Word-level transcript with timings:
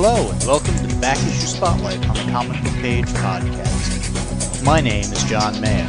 Hello, 0.00 0.30
and 0.30 0.44
welcome 0.44 0.76
to 0.76 0.96
Back 1.00 1.16
Issue 1.16 1.48
Spotlight 1.48 2.08
on 2.08 2.14
the 2.14 2.30
Comic 2.30 2.62
Book 2.62 2.72
Page 2.74 3.06
podcast. 3.06 4.64
My 4.64 4.80
name 4.80 5.02
is 5.02 5.24
John 5.24 5.60
Mayer. 5.60 5.88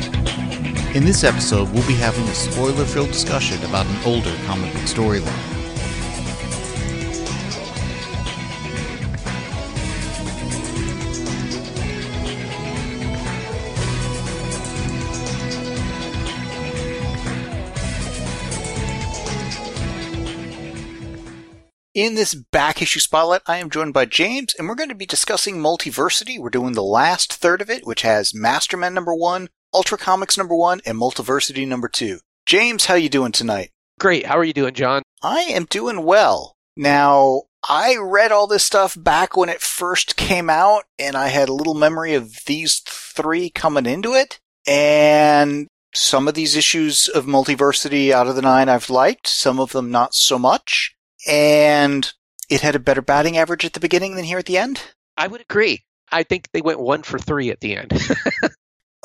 In 0.95 1.05
this 1.05 1.23
episode, 1.23 1.71
we'll 1.71 1.85
be 1.85 1.93
having 1.93 2.23
a 2.23 2.33
spoiler 2.33 2.85
filled 2.85 3.09
discussion 3.09 3.63
about 3.65 3.85
an 3.85 3.97
older 4.07 4.35
comic 4.47 4.73
book 4.73 4.81
storyline. 4.85 5.58
In 21.99 22.15
this 22.15 22.33
back 22.33 22.81
issue 22.81 23.01
spotlight, 23.01 23.41
I 23.45 23.57
am 23.57 23.69
joined 23.69 23.93
by 23.93 24.05
James, 24.05 24.53
and 24.53 24.69
we're 24.69 24.75
going 24.75 24.87
to 24.87 24.95
be 24.95 25.05
discussing 25.05 25.57
Multiversity. 25.57 26.39
We're 26.39 26.49
doing 26.49 26.71
the 26.71 26.81
last 26.81 27.33
third 27.33 27.59
of 27.59 27.69
it, 27.69 27.85
which 27.85 28.03
has 28.03 28.33
Masterman 28.33 28.93
number 28.93 29.13
one, 29.13 29.49
Ultra 29.73 29.97
Comics 29.97 30.37
number 30.37 30.55
one, 30.55 30.79
and 30.85 30.97
Multiversity 30.97 31.67
number 31.67 31.89
two. 31.89 32.19
James, 32.45 32.85
how 32.85 32.93
you 32.93 33.09
doing 33.09 33.33
tonight? 33.33 33.71
Great. 33.99 34.27
How 34.27 34.37
are 34.37 34.45
you 34.45 34.53
doing, 34.53 34.75
John? 34.75 35.01
I 35.21 35.39
am 35.39 35.65
doing 35.65 36.05
well. 36.05 36.55
Now, 36.77 37.41
I 37.67 37.97
read 37.97 38.31
all 38.31 38.47
this 38.47 38.63
stuff 38.63 38.95
back 38.97 39.35
when 39.35 39.49
it 39.49 39.59
first 39.59 40.15
came 40.15 40.49
out, 40.49 40.85
and 40.97 41.17
I 41.17 41.27
had 41.27 41.49
a 41.49 41.53
little 41.53 41.73
memory 41.73 42.13
of 42.13 42.45
these 42.45 42.79
three 42.79 43.49
coming 43.49 43.85
into 43.85 44.13
it. 44.13 44.39
And 44.65 45.67
some 45.93 46.29
of 46.29 46.33
these 46.33 46.55
issues 46.55 47.09
of 47.09 47.25
Multiversity 47.25 48.11
out 48.11 48.27
of 48.27 48.37
the 48.37 48.41
nine 48.41 48.69
I've 48.69 48.89
liked, 48.89 49.27
some 49.27 49.59
of 49.59 49.73
them 49.73 49.91
not 49.91 50.13
so 50.13 50.39
much. 50.39 50.95
And 51.27 52.11
it 52.49 52.61
had 52.61 52.75
a 52.75 52.79
better 52.79 53.01
batting 53.01 53.37
average 53.37 53.65
at 53.65 53.73
the 53.73 53.79
beginning 53.79 54.15
than 54.15 54.25
here 54.25 54.37
at 54.39 54.45
the 54.45 54.57
end. 54.57 54.81
I 55.17 55.27
would 55.27 55.41
agree. 55.41 55.83
I 56.11 56.23
think 56.23 56.49
they 56.51 56.61
went 56.61 56.79
one 56.79 57.03
for 57.03 57.19
three 57.19 57.49
at 57.51 57.59
the 57.59 57.75
end. 57.77 57.91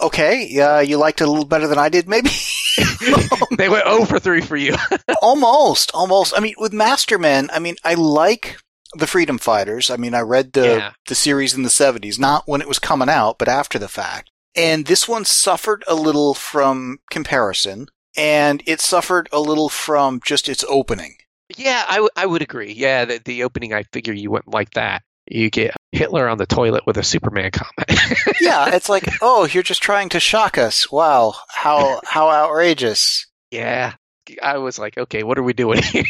Okay, 0.03 0.49
yeah, 0.51 0.81
you 0.81 0.97
liked 0.97 1.21
it 1.21 1.29
a 1.29 1.31
little 1.31 1.45
better 1.45 1.69
than 1.69 1.79
I 1.79 1.89
did, 1.89 2.09
maybe. 2.09 2.29
they 3.57 3.69
went 3.69 3.87
0 3.87 4.05
for 4.07 4.19
3 4.19 4.41
for 4.41 4.57
you. 4.57 4.75
almost, 5.23 5.93
almost. 5.95 6.35
I 6.37 6.41
mean, 6.41 6.55
with 6.59 6.73
Masterman, 6.73 7.49
I 7.53 7.61
mean, 7.61 7.77
I 7.85 7.95
like 7.95 8.59
the 8.95 9.07
Freedom 9.07 9.39
Fighters. 9.39 9.91
I 9.91 9.97
mean, 9.97 10.13
I 10.13 10.21
read 10.21 10.53
the 10.53 10.67
Yeah. 10.67 10.93
the 11.07 11.15
series 11.15 11.55
in 11.55 11.63
the 11.63 11.71
seventies, 11.71 12.19
not 12.19 12.49
when 12.49 12.61
it 12.61 12.67
was 12.69 12.81
coming 12.81 13.09
out, 13.09 13.39
but 13.39 13.49
after 13.49 13.79
the 13.79 13.89
fact. 13.89 14.31
And 14.57 14.87
this 14.87 15.09
one 15.09 15.25
suffered 15.25 15.85
a 15.87 15.95
little 15.95 16.35
from 16.35 16.99
comparison, 17.11 17.87
and 18.17 18.65
it 18.67 18.81
suffered 18.81 19.29
a 19.33 19.39
little 19.41 19.69
from 19.69 20.21
just 20.25 20.49
its 20.49 20.65
opening. 20.69 21.17
Yeah, 21.57 21.85
I, 21.89 21.95
w- 21.97 22.11
I 22.17 22.27
would 22.27 22.43
agree. 22.43 22.73
Yeah, 22.73 23.05
the, 23.05 23.19
the 23.25 23.45
opening, 23.45 23.73
I 23.73 23.85
figure 23.93 24.13
you 24.15 24.31
wouldn't 24.31 24.53
like 24.55 24.71
that. 24.75 25.03
You 25.27 25.49
get 25.51 25.75
Hitler 25.93 26.29
on 26.29 26.37
the 26.39 26.47
toilet 26.47 26.85
with 26.87 26.99
a 26.99 27.03
Superman 27.03 27.51
comment. 27.51 28.01
Yeah, 28.41 28.75
it's 28.75 28.89
like, 28.91 29.05
oh, 29.23 29.47
you're 29.47 29.63
just 29.63 29.83
trying 29.83 30.11
to 30.11 30.21
shock 30.21 30.59
us. 30.59 30.91
Wow, 30.93 31.35
how 31.49 32.01
how 32.05 32.29
outrageous. 32.31 33.27
yeah. 33.51 33.95
I 34.43 34.57
was 34.57 34.79
like, 34.79 34.97
okay, 34.97 35.23
what 35.23 35.37
are 35.39 35.43
we 35.43 35.53
doing 35.53 35.83
here? 35.83 36.05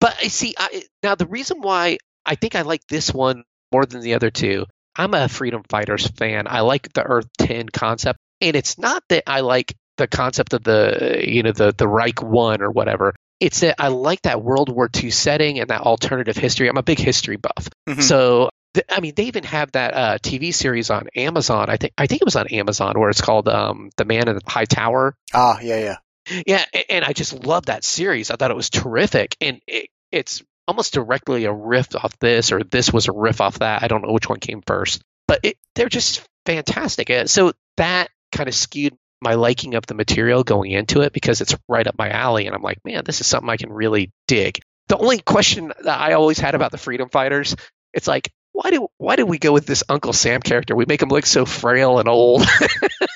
but 0.00 0.16
I 0.20 0.26
see, 0.28 0.54
I, 0.58 0.82
now 1.04 1.14
the 1.14 1.26
reason 1.26 1.60
why 1.60 1.98
I 2.26 2.34
think 2.34 2.56
I 2.56 2.62
like 2.62 2.84
this 2.88 3.14
one 3.14 3.44
more 3.70 3.86
than 3.86 4.00
the 4.00 4.14
other 4.14 4.30
two, 4.30 4.66
I'm 4.96 5.14
a 5.14 5.28
Freedom 5.28 5.62
Fighters 5.68 6.06
fan. 6.08 6.46
I 6.48 6.60
like 6.60 6.92
the 6.92 7.04
Earth 7.04 7.28
10 7.38 7.68
concept. 7.68 8.18
And 8.40 8.56
it's 8.56 8.76
not 8.76 9.04
that 9.08 9.22
I 9.28 9.40
like 9.40 9.72
the 9.98 10.08
concept 10.08 10.52
of 10.52 10.64
the, 10.64 11.22
you 11.24 11.44
know, 11.44 11.52
the, 11.52 11.72
the 11.76 11.86
Reich 11.86 12.20
1 12.20 12.60
or 12.60 12.72
whatever. 12.72 13.14
It's 13.44 13.60
that 13.60 13.76
I 13.78 13.88
like 13.88 14.22
that 14.22 14.42
World 14.42 14.68
War 14.68 14.88
II 14.94 15.10
setting 15.10 15.60
and 15.60 15.68
that 15.70 15.82
alternative 15.82 16.36
history. 16.36 16.68
I'm 16.68 16.76
a 16.76 16.82
big 16.82 16.98
history 16.98 17.36
buff. 17.36 17.68
Mhm. 17.88 18.02
So, 18.02 18.50
th- 18.74 18.86
I 18.90 19.00
mean, 19.00 19.12
they 19.14 19.24
even 19.24 19.44
have 19.44 19.72
that 19.72 19.94
uh, 19.94 20.18
TV 20.18 20.52
series 20.54 20.90
on 20.90 21.08
Amazon. 21.14 21.68
I 21.68 21.76
think 21.76 21.92
I 21.98 22.06
think 22.06 22.22
it 22.22 22.24
was 22.24 22.36
on 22.36 22.46
Amazon 22.48 22.98
where 22.98 23.10
it's 23.10 23.20
called 23.20 23.48
um, 23.48 23.90
"The 23.96 24.04
Man 24.04 24.28
in 24.28 24.36
the 24.36 24.42
High 24.46 24.64
Tower." 24.64 25.14
Ah, 25.32 25.58
yeah, 25.62 25.78
yeah. 25.78 26.42
Yeah, 26.46 26.64
a- 26.74 26.90
and 26.92 27.04
I 27.04 27.12
just 27.12 27.44
love 27.44 27.66
that 27.66 27.84
series. 27.84 28.30
I 28.30 28.36
thought 28.36 28.50
it 28.50 28.56
was 28.56 28.70
terrific, 28.70 29.36
and 29.42 29.60
it, 29.66 29.88
it's 30.10 30.42
almost 30.66 30.94
directly 30.94 31.44
a 31.44 31.52
riff 31.52 31.94
off 31.94 32.18
this, 32.20 32.50
or 32.50 32.62
this 32.64 32.90
was 32.92 33.08
a 33.08 33.12
riff 33.12 33.42
off 33.42 33.58
that. 33.58 33.82
I 33.82 33.88
don't 33.88 34.02
know 34.06 34.12
which 34.12 34.28
one 34.28 34.40
came 34.40 34.62
first, 34.66 35.02
but 35.28 35.40
it, 35.42 35.58
they're 35.74 35.90
just 35.90 36.26
fantastic. 36.46 37.10
So 37.28 37.52
that 37.76 38.08
kind 38.32 38.48
of 38.48 38.54
skewed 38.54 38.96
my 39.20 39.34
liking 39.34 39.74
of 39.74 39.86
the 39.86 39.94
material 39.94 40.44
going 40.44 40.70
into 40.70 41.00
it 41.00 41.12
because 41.12 41.40
it's 41.40 41.56
right 41.68 41.86
up 41.86 41.96
my 41.98 42.10
alley, 42.10 42.46
and 42.46 42.54
I'm 42.54 42.62
like, 42.62 42.78
man, 42.84 43.04
this 43.04 43.20
is 43.20 43.26
something 43.26 43.50
I 43.50 43.56
can 43.56 43.72
really 43.72 44.10
dig. 44.26 44.60
The 44.88 44.98
only 44.98 45.18
question 45.18 45.72
that 45.84 46.00
I 46.00 46.12
always 46.12 46.38
had 46.38 46.54
about 46.54 46.70
the 46.70 46.78
Freedom 46.78 47.08
Fighters, 47.08 47.56
it's 47.92 48.06
like, 48.06 48.30
why 48.52 48.70
do 48.70 48.88
why 48.98 49.16
do 49.16 49.26
we 49.26 49.38
go 49.38 49.52
with 49.52 49.66
this 49.66 49.82
Uncle 49.88 50.12
Sam 50.12 50.40
character? 50.40 50.76
We 50.76 50.84
make 50.86 51.02
him 51.02 51.08
look 51.08 51.26
so 51.26 51.44
frail 51.44 51.98
and 51.98 52.08
old. 52.08 52.46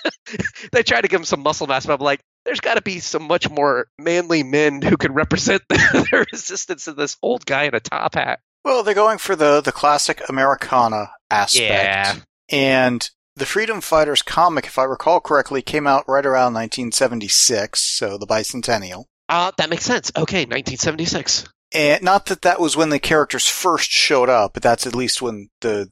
they 0.73 0.83
try 0.83 1.01
to 1.01 1.09
give 1.09 1.21
him 1.21 1.25
some 1.25 1.41
muscle 1.41 1.67
mass, 1.67 1.87
but 1.87 1.95
I'm 1.95 2.05
like, 2.05 2.21
there's 2.45 2.61
got 2.61 2.75
to 2.75 2.83
be 2.83 2.99
some 2.99 3.25
much 3.25 3.49
more 3.49 3.87
manly 3.99 4.43
men 4.43 4.83
who 4.83 4.97
can 4.97 5.13
represent 5.13 5.63
the, 5.69 5.77
the 6.11 6.27
resistance 6.33 6.89
of 6.89 6.97
this 6.97 7.17
old 7.23 7.47
guy 7.47 7.65
in 7.65 7.75
a 7.75 7.81
top 7.81 8.15
hat. 8.15 8.41
Well, 8.65 8.83
they're 8.83 8.95
going 8.95 9.19
for 9.19 9.37
the 9.37 9.61
the 9.61 9.73
classic 9.73 10.29
Americana 10.29 11.11
aspect. 11.31 11.71
Yeah. 11.71 12.17
And 12.51 13.09
the 13.39 13.47
Freedom 13.47 13.81
Fighters 13.81 14.23
comic, 14.23 14.67
if 14.67 14.79
I 14.79 14.85
recall 14.85 15.21
correctly, 15.21 15.63
came 15.63 15.87
out 15.87 16.05
right 16.09 16.27
around 16.27 16.55
1976, 16.55 17.81
so 17.81 18.19
the 18.19 18.27
bicentennial. 18.27 19.05
Uh, 19.29 19.53
that 19.59 19.71
makes 19.71 19.85
sense. 19.85 20.11
Okay, 20.17 20.41
1976. 20.45 21.45
And 21.73 22.03
not 22.03 22.27
that 22.27 22.43
that 22.43 22.61
was 22.61 22.77
when 22.77 22.89
the 22.89 22.99
characters 22.99 23.47
first 23.47 23.91
showed 23.91 24.29
up, 24.31 24.55
but 24.55 24.63
that's 24.63 24.87
at 24.87 24.95
least 24.95 25.21
when 25.21 25.49
the 25.61 25.91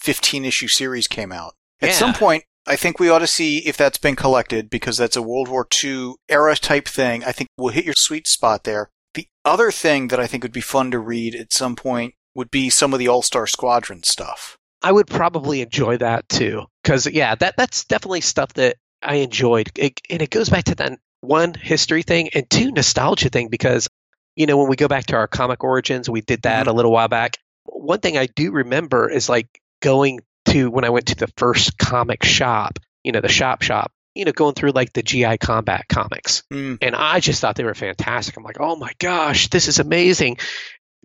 15 0.00 0.44
issue 0.44 0.68
series 0.68 1.06
came 1.06 1.30
out. 1.32 1.54
At 1.82 1.90
Yeah. 1.90 1.94
some 1.96 2.14
point, 2.14 2.44
I 2.66 2.76
think 2.76 2.98
we 2.98 3.08
ought 3.10 3.18
to 3.20 3.26
see 3.26 3.58
if 3.66 3.76
that's 3.76 3.98
been 3.98 4.16
collected 4.16 4.70
because 4.70 4.96
that's 4.96 5.16
a 5.16 5.22
World 5.22 5.48
War 5.48 5.66
II 5.82 6.14
era 6.28 6.56
type 6.56 6.88
thing. 6.88 7.22
I 7.24 7.32
think 7.32 7.48
we'll 7.56 7.72
hit 7.74 7.84
your 7.84 7.94
sweet 7.96 8.26
spot 8.26 8.64
there. 8.64 8.90
The 9.14 9.26
other 9.44 9.70
thing 9.70 10.08
that 10.08 10.20
I 10.20 10.26
think 10.26 10.42
would 10.42 10.52
be 10.52 10.60
fun 10.60 10.90
to 10.92 10.98
read 10.98 11.34
at 11.34 11.52
some 11.52 11.76
point 11.76 12.14
would 12.34 12.50
be 12.50 12.70
some 12.70 12.92
of 12.92 12.98
the 12.98 13.08
All 13.08 13.22
Star 13.22 13.46
Squadron 13.46 14.02
stuff. 14.04 14.56
I 14.82 14.90
would 14.92 15.06
probably 15.06 15.60
enjoy 15.62 15.98
that 15.98 16.28
too, 16.28 16.64
because 16.82 17.06
yeah, 17.06 17.34
that 17.34 17.54
that's 17.56 17.84
definitely 17.84 18.22
stuff 18.22 18.52
that 18.54 18.76
I 19.02 19.16
enjoyed, 19.16 19.70
it, 19.76 20.00
and 20.10 20.22
it 20.22 20.30
goes 20.30 20.48
back 20.48 20.64
to 20.64 20.74
that 20.76 20.98
one 21.20 21.52
history 21.54 22.02
thing 22.02 22.30
and 22.34 22.48
two 22.48 22.70
nostalgia 22.72 23.28
thing 23.28 23.48
because 23.48 23.88
you 24.36 24.46
know 24.46 24.56
when 24.56 24.68
we 24.68 24.76
go 24.76 24.88
back 24.88 25.06
to 25.06 25.16
our 25.16 25.26
comic 25.28 25.62
origins, 25.64 26.08
we 26.08 26.20
did 26.22 26.42
that 26.42 26.66
a 26.66 26.72
little 26.72 26.92
while 26.92 27.08
back. 27.08 27.36
One 27.64 28.00
thing 28.00 28.16
I 28.16 28.26
do 28.26 28.52
remember 28.52 29.10
is 29.10 29.28
like 29.28 29.48
going 29.82 30.20
to 30.46 30.70
when 30.70 30.84
I 30.84 30.90
went 30.90 31.06
to 31.06 31.14
the 31.14 31.28
first 31.36 31.76
comic 31.78 32.24
shop, 32.24 32.78
you 33.04 33.12
know, 33.12 33.20
the 33.20 33.28
shop 33.28 33.60
shop, 33.62 33.92
you 34.14 34.24
know, 34.24 34.32
going 34.32 34.54
through 34.54 34.70
like 34.72 34.92
the 34.94 35.02
GI 35.02 35.36
Combat 35.38 35.84
comics, 35.88 36.42
Mm. 36.50 36.78
and 36.80 36.94
I 36.96 37.20
just 37.20 37.40
thought 37.40 37.56
they 37.56 37.64
were 37.64 37.74
fantastic. 37.74 38.36
I'm 38.36 38.44
like, 38.44 38.60
oh 38.60 38.76
my 38.76 38.92
gosh, 38.98 39.48
this 39.48 39.68
is 39.68 39.78
amazing 39.78 40.38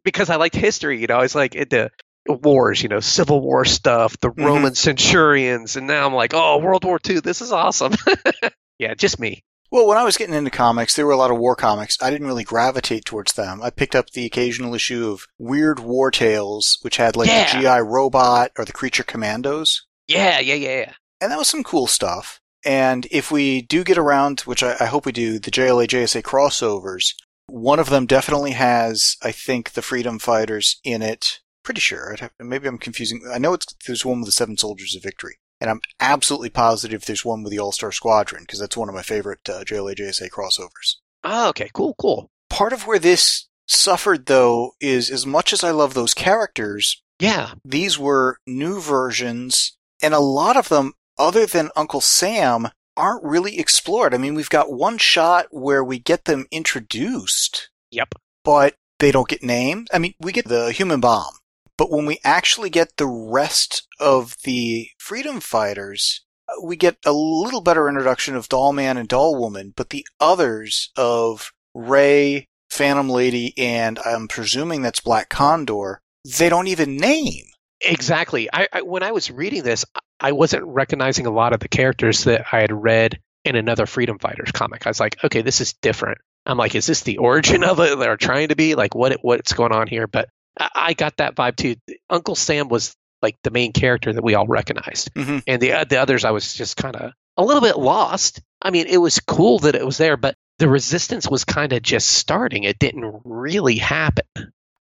because 0.03 0.30
I 0.30 0.38
liked 0.38 0.56
history. 0.56 1.02
You 1.02 1.08
know, 1.08 1.16
I 1.18 1.22
was 1.22 1.35
like 1.35 1.56
into 1.56 1.91
wars, 2.28 2.81
you 2.81 2.90
know, 2.90 3.00
Civil 3.00 3.41
War 3.41 3.66
stuff, 3.66 4.18
the 4.19 4.30
Mhm. 4.31 4.46
Roman 4.46 4.75
centurions, 4.75 5.75
and 5.75 5.88
now 5.88 6.06
I'm 6.06 6.13
like, 6.13 6.34
oh, 6.34 6.58
World 6.58 6.84
War 6.84 7.00
II, 7.08 7.19
this 7.19 7.41
is 7.41 7.52
awesome. 7.52 7.94
yeah, 8.80 8.94
just 8.94 9.19
me. 9.19 9.44
Well, 9.72 9.88
when 9.88 9.97
I 9.97 10.03
was 10.03 10.16
getting 10.18 10.35
into 10.35 10.52
comics, 10.52 10.96
there 10.96 11.06
were 11.06 11.12
a 11.12 11.18
lot 11.18 11.31
of 11.31 11.38
war 11.38 11.56
comics. 11.56 11.97
I 12.02 12.09
didn't 12.09 12.28
really 12.28 12.44
gravitate 12.44 13.03
towards 13.03 13.34
them. 13.34 13.62
I 13.62 13.69
picked 13.72 13.96
up 13.96 14.09
the 14.12 14.25
occasional 14.25 14.74
issue 14.75 15.09
of 15.09 15.25
Weird 15.38 15.80
War 15.80 16.12
Tales, 16.12 16.78
which 16.81 16.97
had 16.97 17.16
like 17.16 17.28
Yeah. 17.28 17.52
the 17.52 17.59
GI 17.62 17.80
Robot 17.81 18.52
or 18.58 18.64
the 18.66 18.72
Creature 18.72 19.03
Commandos. 19.03 19.85
Yeah, 20.08 20.40
yeah, 20.40 20.53
yeah, 20.53 20.78
yeah. 20.81 20.94
And 21.19 21.31
that 21.31 21.38
was 21.40 21.50
some 21.50 21.64
cool 21.64 21.88
stuff. 21.88 22.40
And 22.64 23.08
if 23.12 23.31
we 23.31 23.62
do 23.64 23.84
get 23.84 23.97
around, 23.97 24.41
which 24.41 24.64
I, 24.64 24.75
I 24.80 24.85
hope 24.85 25.06
we 25.06 25.12
do, 25.12 25.40
the 25.40 25.52
JLA 25.52 25.88
JSA 25.88 26.22
crossovers, 26.22 27.14
one 27.47 27.79
of 27.79 27.90
them 27.90 28.05
definitely 28.05 28.52
has, 28.52 29.17
I 29.23 29.32
think, 29.32 29.72
the 29.73 29.82
Freedom 29.82 30.20
Fighters 30.20 30.79
in 30.84 31.02
it. 31.02 31.40
Pretty 31.66 31.82
sure. 31.82 32.14
I'd 32.14 32.20
have, 32.22 32.32
maybe 32.40 32.67
I'm 32.67 32.78
confusing. 32.78 33.23
I 33.34 33.40
know 33.40 33.53
it's, 33.53 33.66
there's 33.85 34.06
one 34.06 34.20
with 34.20 34.28
the 34.28 34.32
Seven 34.32 34.56
Soldiers 34.56 34.96
of 34.96 35.03
Victory. 35.03 35.38
And 35.59 35.70
I'm 35.70 35.82
absolutely 36.00 36.52
positive 36.52 37.06
there's 37.06 37.26
one 37.26 37.41
with 37.41 37.52
the 37.52 37.59
All 37.59 37.72
Star 37.72 37.91
Squadron, 37.91 38.44
because 38.44 38.59
that's 38.59 38.78
one 38.78 38.88
of 38.88 38.96
my 38.96 39.02
favorite 39.02 39.50
uh, 39.50 39.64
JLA 39.64 39.96
JSA 39.96 40.29
crossovers. 40.29 40.97
Oh, 41.23 41.50
okay, 41.50 41.72
cool, 41.73 41.96
cool. 42.00 42.29
Part 42.52 42.72
of 42.72 42.85
where 42.85 43.00
this 43.00 43.47
suffered, 43.67 44.28
though, 44.28 44.73
is 44.79 45.09
as 45.09 45.26
much 45.26 45.52
as 45.52 45.64
I 45.64 45.72
love 45.72 45.96
those 45.96 46.14
characters, 46.14 47.02
Yeah, 47.20 47.53
these 47.66 47.97
were 47.97 48.38
new 48.46 48.79
versions, 48.79 49.76
and 50.03 50.14
a 50.14 50.20
lot 50.20 50.58
of 50.58 50.70
them, 50.70 50.94
other 51.17 51.47
than 51.47 51.72
Uncle 51.76 52.02
Sam, 52.02 52.67
aren't 52.96 53.23
really 53.23 53.58
explored. 53.58 54.14
I 54.14 54.17
mean, 54.17 54.35
we've 54.35 54.50
got 54.50 54.72
one 54.72 55.00
shot 55.00 55.47
where 55.50 55.84
we 55.84 55.97
get 55.97 56.26
them 56.26 56.46
introduced, 56.52 57.70
yep. 57.90 58.14
but 58.44 58.76
they 59.00 59.12
don't 59.12 59.28
get 59.28 59.41
named. 59.41 59.88
I 59.91 59.97
mean, 60.00 60.14
we 60.20 60.32
get 60.32 60.47
the 60.47 60.72
human 60.72 61.00
bomb, 61.00 61.34
but 61.78 61.92
when 61.92 62.06
we 62.06 62.20
actually 62.24 62.70
get 62.70 62.98
the 62.98 63.08
rest 63.08 63.88
of 64.00 64.36
the 64.44 64.90
freedom 64.98 65.40
fighters, 65.40 66.22
we 66.62 66.76
get 66.76 66.98
a 67.06 67.12
little 67.12 67.62
better 67.62 67.90
introduction 67.90 68.36
of 68.36 68.50
Doll 68.50 68.74
Man 68.74 68.98
and 68.98 69.10
Doll 69.10 69.40
Woman, 69.40 69.74
but 69.76 69.90
the 69.90 70.08
others 70.20 70.92
of 70.96 71.52
Ray, 71.74 72.48
Phantom 72.70 73.10
Lady, 73.10 73.54
and 73.58 74.00
I'm 74.00 74.28
presuming 74.28 74.82
that's 74.82 75.00
Black 75.00 75.30
Condor, 75.30 76.00
they 76.38 76.50
don't 76.50 76.68
even 76.68 76.98
name. 76.98 77.46
Exactly. 77.82 78.50
I, 78.52 78.68
I 78.72 78.82
when 78.82 79.04
I 79.04 79.12
was 79.12 79.30
reading 79.30 79.64
this, 79.64 79.86
I 80.20 80.32
wasn't 80.32 80.64
recognizing 80.66 81.26
a 81.26 81.32
lot 81.32 81.54
of 81.54 81.60
the 81.60 81.68
characters 81.68 82.24
that 82.24 82.46
I 82.52 82.62
had 82.62 82.72
read 82.72 83.20
in 83.44 83.56
another 83.56 83.86
Freedom 83.86 84.18
Fighters 84.18 84.52
comic. 84.52 84.86
I 84.86 84.90
was 84.90 85.00
like, 85.00 85.24
okay, 85.24 85.42
this 85.42 85.62
is 85.62 85.74
different. 85.74 86.18
I'm 86.46 86.58
like, 86.58 86.76
is 86.76 86.86
this 86.86 87.02
the 87.02 87.18
origin 87.18 87.64
of 87.64 87.80
it? 87.80 87.98
They're 87.98 88.18
trying 88.18 88.50
to 88.50 88.56
be 88.56 88.76
like, 88.76 88.96
what 88.96 89.18
what's 89.22 89.54
going 89.54 89.72
on 89.72 89.88
here? 89.88 90.08
But 90.08 90.30
I, 90.57 90.93
got 90.93 91.17
that 91.17 91.35
vibe 91.35 91.55
too. 91.57 91.75
Uncle 92.09 92.35
Sam 92.35 92.69
was 92.69 92.96
like 93.22 93.37
the 93.43 93.52
main 93.52 93.73
character 93.73 94.13
that 94.13 94.23
we 94.23 94.35
all 94.35 94.47
recognized, 94.47 95.13
Mhm. 95.13 95.43
and 95.47 95.61
the 95.61 95.85
the 95.90 95.97
others 95.97 96.23
I 96.25 96.31
was 96.31 96.53
just 96.53 96.78
kind 96.78 96.96
of 96.96 97.11
a 97.37 97.43
little 97.43 97.61
bit 97.61 97.78
lost. 97.78 98.41
I 98.61 98.72
mean, 98.72 98.87
it 98.87 98.97
was 98.97 99.19
cool 99.19 99.59
that 99.59 99.75
it 99.75 99.85
was 99.85 99.97
there, 99.97 100.16
but 100.17 100.35
the 100.59 100.69
resistance 100.69 101.28
was 101.28 101.43
kind 101.43 101.73
of 101.73 101.81
just 101.81 102.07
starting. 102.09 102.63
It 102.63 102.79
didn't 102.79 103.22
really 103.25 103.75
happen. 103.78 104.25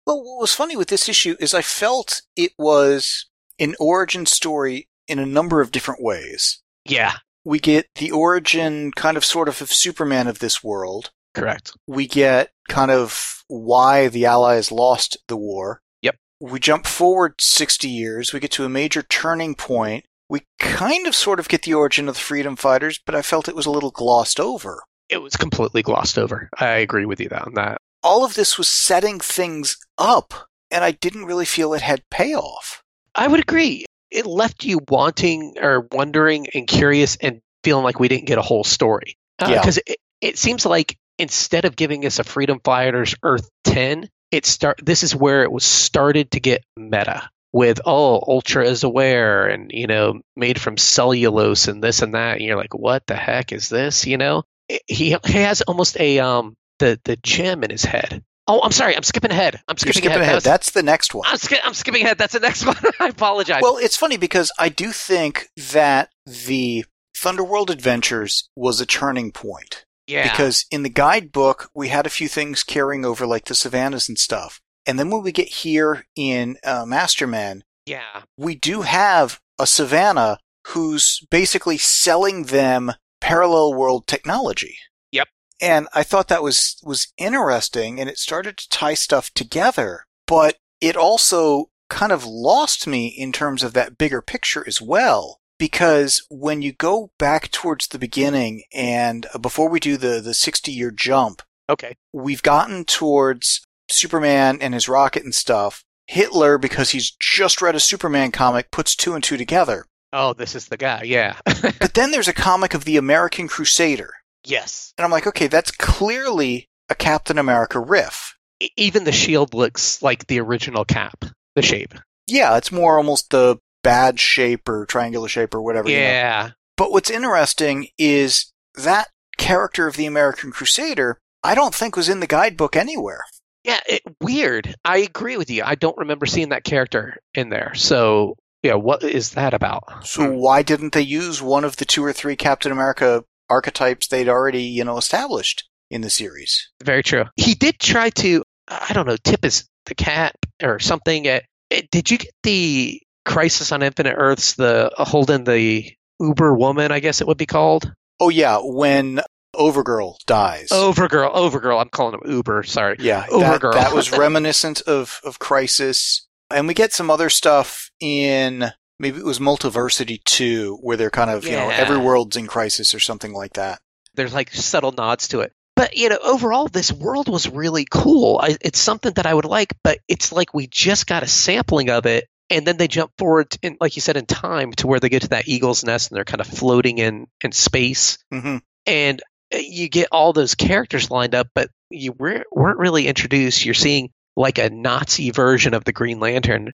Well, 0.05 0.21
what 0.23 0.41
was 0.41 0.53
funny 0.53 0.75
with 0.75 0.89
this 0.89 1.07
issue 1.09 1.35
is 1.39 1.53
I 1.53 1.61
felt 1.61 2.21
it 2.35 2.51
was 2.57 3.25
an 3.59 3.75
origin 3.79 4.25
story 4.25 4.87
in 5.07 5.17
a 5.19 5.25
number 5.25 5.61
of 5.61 5.71
different 5.71 6.01
ways. 6.03 6.61
Yeah, 6.85 7.13
We 7.45 7.59
get 7.59 7.87
the 7.95 8.11
origin, 8.11 8.91
kind 8.91 9.17
of 9.17 9.25
sort 9.25 9.47
of, 9.49 9.61
of 9.61 9.71
Superman 9.71 10.27
of 10.27 10.39
this 10.39 10.63
world. 10.63 11.11
Correct. 11.33 11.73
We 11.87 12.07
get 12.07 12.51
kind 12.67 12.91
of 12.91 13.43
why 13.47 14.07
the 14.07 14.25
Allies 14.25 14.71
lost 14.71 15.17
the 15.27 15.37
war. 15.37 15.81
Yep. 16.01 16.15
We 16.39 16.59
jump 16.59 16.85
forward 16.85 17.35
60 17.39 17.87
years. 17.87 18.33
We 18.33 18.39
get 18.39 18.51
to 18.51 18.65
a 18.65 18.69
major 18.69 19.01
turning 19.03 19.55
point. 19.55 20.05
We 20.29 20.41
kind 20.59 21.05
of 21.05 21.15
sort 21.15 21.39
of 21.39 21.47
get 21.47 21.63
the 21.63 21.73
origin 21.73 22.07
of 22.07 22.15
the 22.15 22.21
freedom 22.21 22.55
fighters, 22.55 22.99
but 23.05 23.15
I 23.15 23.21
felt 23.21 23.47
it 23.47 23.55
was 23.55 23.65
a 23.65 23.71
little 23.71 23.91
glossed 23.91 24.39
over. 24.39 24.83
It 25.09 25.21
was 25.21 25.35
completely 25.35 25.83
glossed 25.83 26.17
over. 26.17 26.49
I 26.57 26.77
agree 26.77 27.05
with 27.05 27.19
you 27.19 27.29
on 27.29 27.53
that. 27.55 27.77
All 28.01 28.25
of 28.25 28.33
this 28.33 28.57
was 28.57 28.67
setting 28.67 29.19
things 29.19 29.77
up, 29.97 30.33
and 30.71 30.83
I 30.83 30.91
didn't 30.91 31.25
really 31.25 31.45
feel 31.45 31.73
it 31.73 31.81
had 31.81 32.01
payoff. 32.09 32.81
I 33.13 33.27
would 33.27 33.39
agree. 33.39 33.85
It 34.09 34.25
left 34.25 34.63
you 34.63 34.79
wanting 34.89 35.55
or 35.61 35.87
wondering 35.91 36.47
and 36.53 36.67
curious 36.67 37.15
and 37.17 37.41
feeling 37.63 37.83
like 37.83 37.99
we 37.99 38.07
didn't 38.07 38.25
get 38.25 38.37
a 38.37 38.43
whole 38.43 38.63
story. 38.63 39.17
Uh, 39.39 39.49
yeah. 39.49 39.59
Because 39.59 39.79
it, 39.85 39.97
it 40.21 40.37
seems 40.37 40.65
like 40.65 40.97
instead 41.19 41.65
of 41.65 41.75
giving 41.75 42.05
us 42.05 42.19
a 42.19 42.23
Freedom 42.23 42.59
Fighters 42.63 43.15
Earth 43.23 43.49
10, 43.65 44.09
it 44.31 44.45
start. 44.45 44.79
This 44.83 45.03
is 45.03 45.15
where 45.15 45.43
it 45.43 45.51
was 45.51 45.63
started 45.65 46.31
to 46.31 46.39
get 46.39 46.63
meta 46.77 47.29
with 47.51 47.79
oh 47.85 48.19
Ultra 48.27 48.65
is 48.67 48.83
aware 48.83 49.45
and 49.45 49.69
you 49.71 49.85
know 49.85 50.19
made 50.35 50.59
from 50.59 50.75
cellulose 50.77 51.67
and 51.67 51.83
this 51.83 52.01
and 52.01 52.15
that. 52.15 52.37
And 52.37 52.41
you're 52.41 52.57
like, 52.57 52.73
what 52.73 53.05
the 53.07 53.15
heck 53.15 53.51
is 53.51 53.69
this? 53.69 54.07
You 54.07 54.17
know, 54.17 54.43
he 54.87 55.15
he 55.25 55.37
has 55.39 55.61
almost 55.61 55.99
a 55.99 56.19
um 56.19 56.55
the 56.79 56.99
the 57.05 57.15
gem 57.17 57.63
in 57.63 57.69
his 57.69 57.85
head. 57.85 58.23
Oh, 58.47 58.59
I'm 58.61 58.71
sorry. 58.73 58.93
I'm 58.97 59.03
skipping 59.03 59.31
ahead. 59.31 59.61
I'm 59.69 59.77
skipping, 59.77 60.01
skipping 60.01 60.17
ahead. 60.19 60.29
That 60.31 60.35
was- 60.35 60.43
That's 60.43 60.71
the 60.71 60.83
next 60.83 61.13
one. 61.13 61.25
I'm, 61.29 61.37
ski- 61.37 61.59
I'm 61.63 61.73
skipping 61.73 62.03
ahead. 62.03 62.17
That's 62.17 62.33
the 62.33 62.41
next 62.41 62.65
one. 62.67 62.75
I 62.99 63.07
apologize. 63.07 63.61
Well, 63.61 63.77
it's 63.77 63.95
funny 63.95 64.17
because 64.17 64.51
I 64.59 64.67
do 64.67 64.91
think 64.91 65.47
that 65.71 66.09
the 66.25 66.83
Thunderworld 67.15 67.69
Adventures 67.69 68.49
was 68.57 68.81
a 68.81 68.85
turning 68.85 69.31
point. 69.31 69.85
Yeah. 70.07 70.29
Because 70.29 70.65
in 70.69 70.83
the 70.83 70.89
guidebook, 70.89 71.69
we 71.73 71.87
had 71.89 72.05
a 72.05 72.11
few 72.11 72.27
things 72.27 72.63
carrying 72.63 73.05
over, 73.05 73.25
like 73.25 73.45
the 73.45 73.53
Sivanas 73.53 74.09
and 74.09 74.17
stuff. 74.17 74.61
And 74.85 74.99
then 74.99 75.09
when 75.09 75.23
we 75.23 75.31
get 75.31 75.47
here 75.47 76.05
in 76.15 76.57
uh, 76.63 76.85
Masterman, 76.85 77.63
yeah. 77.85 78.23
we 78.37 78.55
do 78.55 78.81
have 78.81 79.39
a 79.57 79.63
Sivana 79.63 80.37
who's 80.67 81.25
basically 81.29 81.77
selling 81.77 82.45
them 82.45 82.93
parallel 83.21 83.73
world 83.73 84.07
technology. 84.07 84.77
Yep. 85.11 85.29
And 85.61 85.87
I 85.93 86.03
thought 86.03 86.27
that 86.27 86.43
was 86.43 86.77
was 86.83 87.13
interesting 87.17 87.99
and 87.99 88.09
it 88.09 88.17
started 88.17 88.57
to 88.57 88.69
tie 88.69 88.93
stuff 88.95 89.33
together, 89.33 90.05
but 90.27 90.57
it 90.81 90.97
also 90.97 91.69
kind 91.89 92.11
of 92.11 92.25
lost 92.25 92.87
me 92.87 93.07
in 93.07 93.31
terms 93.31 93.63
of 93.63 93.73
that 93.73 93.97
bigger 93.97 94.21
picture 94.21 94.63
as 94.67 94.81
well 94.81 95.39
because 95.67 96.25
when 96.29 96.61
you 96.61 96.73
go 96.73 97.09
back 97.17 97.49
towards 97.51 97.87
the 97.87 97.97
beginning 97.97 98.63
and 98.73 99.25
uh, 99.33 99.37
before 99.37 99.69
we 99.69 99.79
do 99.79 99.95
the 99.95 100.19
the 100.19 100.33
60 100.33 100.71
year 100.73 100.91
jump, 100.91 101.41
Okay. 101.69 101.95
we've 102.11 102.43
gotten 102.43 102.83
towards 102.83 103.61
Superman 103.89 104.57
and 104.61 104.73
his 104.73 104.89
rocket 104.89 105.23
and 105.23 105.33
stuff. 105.33 105.83
Hitler, 106.07 106.57
because 106.57 106.89
he's 106.89 107.11
just 107.21 107.61
read 107.61 107.75
a 107.75 107.79
Superman 107.79 108.31
comic, 108.31 108.71
puts 108.71 108.93
two 108.93 109.13
and 109.15 109.23
two 109.23 109.37
together. 109.37 109.85
Oh, 110.11 110.33
this 110.33 110.53
is 110.53 110.67
the 110.67 110.75
guy. 110.77 111.03
Yeah. 111.05 111.37
But 111.79 111.93
then 111.93 112.11
there's 112.11 112.27
a 112.27 112.33
comic 112.33 112.73
of 112.73 112.83
the 112.83 112.97
American 112.97 113.47
Crusader. 113.47 114.11
yes. 114.45 114.93
And 114.97 115.05
I'm 115.05 115.11
like, 115.11 115.27
okay, 115.27 115.47
that's 115.47 115.71
clearly 115.71 116.67
a 116.89 116.95
Captain 116.95 117.37
America 117.37 117.79
riff. 117.79 118.35
Even 118.75 119.05
the 119.05 119.11
shield 119.13 119.53
looks 119.53 120.01
like 120.01 120.27
the 120.27 120.39
original 120.41 120.83
cap. 120.83 121.23
The 121.55 121.61
shape. 121.61 121.93
Yeah, 122.27 122.57
it's 122.57 122.71
more 122.71 122.97
almost 122.97 123.29
the 123.29 123.57
bad 123.83 124.19
shape 124.19 124.67
or 124.67 124.85
triangular 124.85 125.27
shape 125.27 125.53
or 125.53 125.61
whatever. 125.61 125.89
you 125.89 125.97
know. 125.97 126.01
Yeah. 126.03 126.49
But 126.77 126.91
what's 126.91 127.09
interesting 127.09 127.89
is 127.97 128.51
that 128.75 129.09
character 129.37 129.87
of 129.87 129.95
the 129.95 130.05
American 130.05 130.51
Crusader, 130.51 131.19
I 131.43 131.55
don't 131.55 131.75
think 131.75 131.95
was 131.95 132.09
in 132.09 132.19
the 132.19 132.27
guidebook 132.27 132.75
anywhere. 132.75 133.25
Yeah. 133.63 133.79
It, 133.87 134.01
weird. 134.19 134.75
I 134.83 134.97
agree 134.97 135.37
with 135.37 135.49
you. 135.49 135.63
I 135.63 135.75
don't 135.75 135.97
remember 135.97 136.25
seeing 136.25 136.49
that 136.49 136.63
character 136.63 137.17
in 137.33 137.49
there. 137.49 137.73
So, 137.75 138.35
yeah, 138.63 138.75
what 138.75 139.03
is 139.03 139.31
that 139.31 139.53
about? 139.53 140.05
So 140.05 140.31
why 140.31 140.63
didn't 140.63 140.93
they 140.93 141.01
use 141.01 141.41
one 141.41 141.63
of 141.63 141.75
the 141.77 141.85
two 141.85 142.03
or 142.03 142.13
three 142.13 142.35
Captain 142.35 142.71
America 142.71 143.23
archetypes 143.49 144.07
they'd 144.07 144.29
already, 144.29 144.63
you 144.63 144.83
know, 144.83 144.97
established 144.97 145.67
in 145.91 146.01
the 146.01 146.09
series? 146.09 146.69
Very 146.83 147.03
true. 147.03 147.25
He 147.35 147.55
did 147.55 147.79
try 147.79 148.09
to, 148.11 148.43
I 148.67 148.93
don't 148.93 149.05
know, 149.05 149.17
tip 149.17 149.43
his 149.43 149.67
the 149.85 149.95
cap 149.95 150.35
or 150.61 150.79
something. 150.79 151.27
Uh, 151.27 151.41
uh, 151.73 151.81
did 151.91 152.09
you 152.09 152.17
get 152.19 152.33
the 152.43 153.01
Crisis 153.25 153.71
on 153.71 153.81
Infinite 153.83 154.15
Earths, 154.17 154.53
the 154.53 154.91
uh, 154.97 155.05
holding 155.05 155.43
the 155.43 155.91
Uber 156.19 156.53
woman, 156.55 156.91
I 156.91 156.99
guess 156.99 157.21
it 157.21 157.27
would 157.27 157.37
be 157.37 157.45
called? 157.45 157.91
Oh 158.19 158.29
yeah, 158.29 158.59
when 158.61 159.21
Overgirl 159.55 160.17
dies. 160.25 160.69
Overgirl, 160.69 161.33
Overgirl. 161.33 161.79
I'm 161.81 161.89
calling 161.89 162.15
him 162.15 162.21
Uber. 162.29 162.63
Sorry. 162.63 162.97
yeah, 162.99 163.25
Overgirl. 163.27 163.73
that 163.73 163.93
was 163.93 164.11
reminiscent 164.17 164.81
of 164.81 165.21
of 165.23 165.39
Crisis, 165.39 166.27
and 166.49 166.67
we 166.67 166.73
get 166.73 166.93
some 166.93 167.09
other 167.09 167.29
stuff 167.29 167.91
in 167.99 168.71
maybe 168.99 169.17
it 169.19 169.25
was 169.25 169.39
Multiversity 169.39 170.23
2 170.23 170.77
where 170.81 170.97
they're 170.97 171.09
kind 171.09 171.29
of, 171.29 171.45
you 171.45 171.51
know, 171.51 171.69
every 171.69 171.97
world's 171.97 172.37
in 172.37 172.47
crisis 172.47 172.93
or 172.93 172.99
something 172.99 173.33
like 173.33 173.53
that. 173.53 173.79
there's 174.15 174.33
like 174.33 174.51
subtle 174.53 174.91
nods 174.91 175.27
to 175.29 175.41
it. 175.41 175.51
But 175.75 175.97
you 175.97 176.09
know, 176.09 176.19
overall, 176.23 176.67
this 176.67 176.91
world 176.93 177.27
was 177.27 177.49
really 177.49 177.85
cool. 177.89 178.39
I, 178.41 178.55
it's 178.61 178.79
something 178.79 179.11
that 179.13 179.25
I 179.25 179.33
would 179.33 179.45
like, 179.45 179.73
but 179.83 179.97
it's 180.07 180.31
like 180.31 180.53
we 180.53 180.67
just 180.67 181.07
got 181.07 181.23
a 181.23 181.27
sampling 181.27 181.89
of 181.89 182.05
it, 182.05 182.27
and 182.49 182.65
then 182.65 182.77
they 182.77 182.87
jump 182.87 183.11
forward, 183.17 183.47
in, 183.61 183.77
like 183.79 183.95
you 183.95 184.01
said, 184.01 184.17
in 184.17 184.25
time 184.25 184.71
to 184.73 184.87
where 184.87 184.99
they 184.99 185.09
get 185.09 185.23
to 185.23 185.29
that 185.29 185.47
eagle's 185.47 185.83
nest, 185.83 186.11
and 186.11 186.17
they're 186.17 186.25
kind 186.25 186.41
of 186.41 186.47
floating 186.47 186.97
in 186.97 187.27
in 187.41 187.51
space, 187.51 188.17
hmm 188.31 188.57
and 188.85 189.21
uh, 189.53 189.57
you 189.57 189.87
get 189.87 190.09
all 190.11 190.33
those 190.33 190.55
characters 190.55 191.09
lined 191.09 191.35
up, 191.35 191.47
but 191.55 191.69
you 191.89 192.11
weren't, 192.11 192.47
weren't 192.51 192.79
really 192.79 193.07
introduced. 193.07 193.63
You're 193.63 193.73
seeing 193.73 194.09
like 194.35 194.57
a 194.57 194.69
Nazi 194.69 195.31
version 195.31 195.73
of 195.73 195.83
the 195.85 195.93
Green 195.93 196.19
Lantern, 196.19 196.71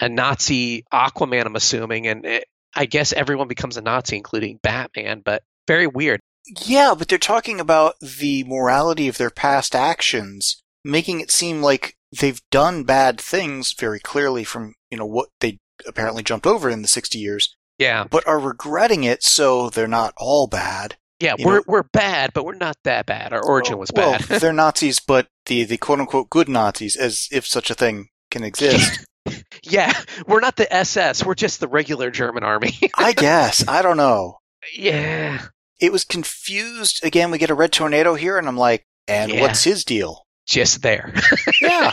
a 0.00 0.08
Nazi 0.08 0.84
Aquaman, 0.92 1.46
I'm 1.46 1.56
assuming, 1.56 2.06
and 2.06 2.24
it, 2.24 2.44
I 2.74 2.86
guess 2.86 3.12
everyone 3.12 3.48
becomes 3.48 3.76
a 3.76 3.82
Nazi, 3.82 4.16
including 4.16 4.58
Batman. 4.62 5.22
But 5.24 5.42
very 5.68 5.86
weird. 5.86 6.20
Yeah, 6.66 6.94
but 6.98 7.08
they're 7.08 7.18
talking 7.18 7.60
about 7.60 7.94
the 8.00 8.44
morality 8.44 9.06
of 9.08 9.18
their 9.18 9.30
past 9.30 9.76
actions, 9.76 10.62
making 10.84 11.20
it 11.20 11.30
seem 11.30 11.62
like 11.62 11.96
they've 12.18 12.40
done 12.50 12.84
bad 12.84 13.20
things 13.20 13.72
very 13.78 13.98
clearly 14.00 14.44
from, 14.44 14.74
you 14.90 14.98
know, 14.98 15.06
what 15.06 15.28
they 15.40 15.58
apparently 15.86 16.22
jumped 16.22 16.46
over 16.46 16.68
in 16.70 16.82
the 16.82 16.88
60 16.88 17.18
years, 17.18 17.54
Yeah. 17.78 18.04
but 18.04 18.26
are 18.26 18.38
regretting 18.38 19.04
it 19.04 19.22
so 19.22 19.70
they're 19.70 19.88
not 19.88 20.14
all 20.16 20.46
bad. 20.46 20.96
Yeah, 21.20 21.34
You 21.38 21.46
we're 21.46 21.56
know- 21.56 21.64
we're 21.66 21.82
bad, 21.84 22.32
but 22.34 22.44
we're 22.44 22.54
not 22.54 22.76
that 22.84 23.06
bad. 23.06 23.32
Our 23.32 23.42
origin 23.42 23.78
was 23.78 23.90
bad 23.90 24.26
well, 24.28 24.38
they're 24.40 24.52
Nazis, 24.52 24.98
but 25.00 25.28
the, 25.46 25.64
the 25.64 25.76
quote 25.78 26.00
unquote 26.00 26.28
good 26.30 26.48
Nazis, 26.48 26.96
as 26.96 27.28
if 27.30 27.46
such 27.46 27.70
a 27.70 27.74
thing 27.74 28.08
can 28.30 28.42
exist. 28.44 29.04
yeah, 29.62 29.92
we're 30.26 30.40
not 30.40 30.56
the 30.56 30.72
SS. 30.72 31.24
We're 31.24 31.34
just 31.36 31.60
the 31.60 31.68
regular 31.68 32.10
German 32.10 32.42
army. 32.42 32.76
I 32.98 33.12
guess. 33.16 33.66
I 33.68 33.82
don't 33.82 33.96
know. 33.96 34.38
yeah, 34.76 35.46
It 35.80 35.92
was 35.92 36.04
confused. 36.04 37.04
Again, 37.04 37.30
we 37.30 37.38
get 37.38 37.50
a 37.50 37.54
red 37.54 37.72
tornado 37.72 38.14
here, 38.14 38.36
and 38.38 38.48
I'm 38.48 38.56
like, 38.56 38.82
and 39.08 39.30
Yeah. 39.32 39.40
what's 39.42 39.64
his 39.64 39.84
deal? 39.84 40.21
Just 40.46 40.82
there. 40.82 41.12
Yeah. 41.60 41.92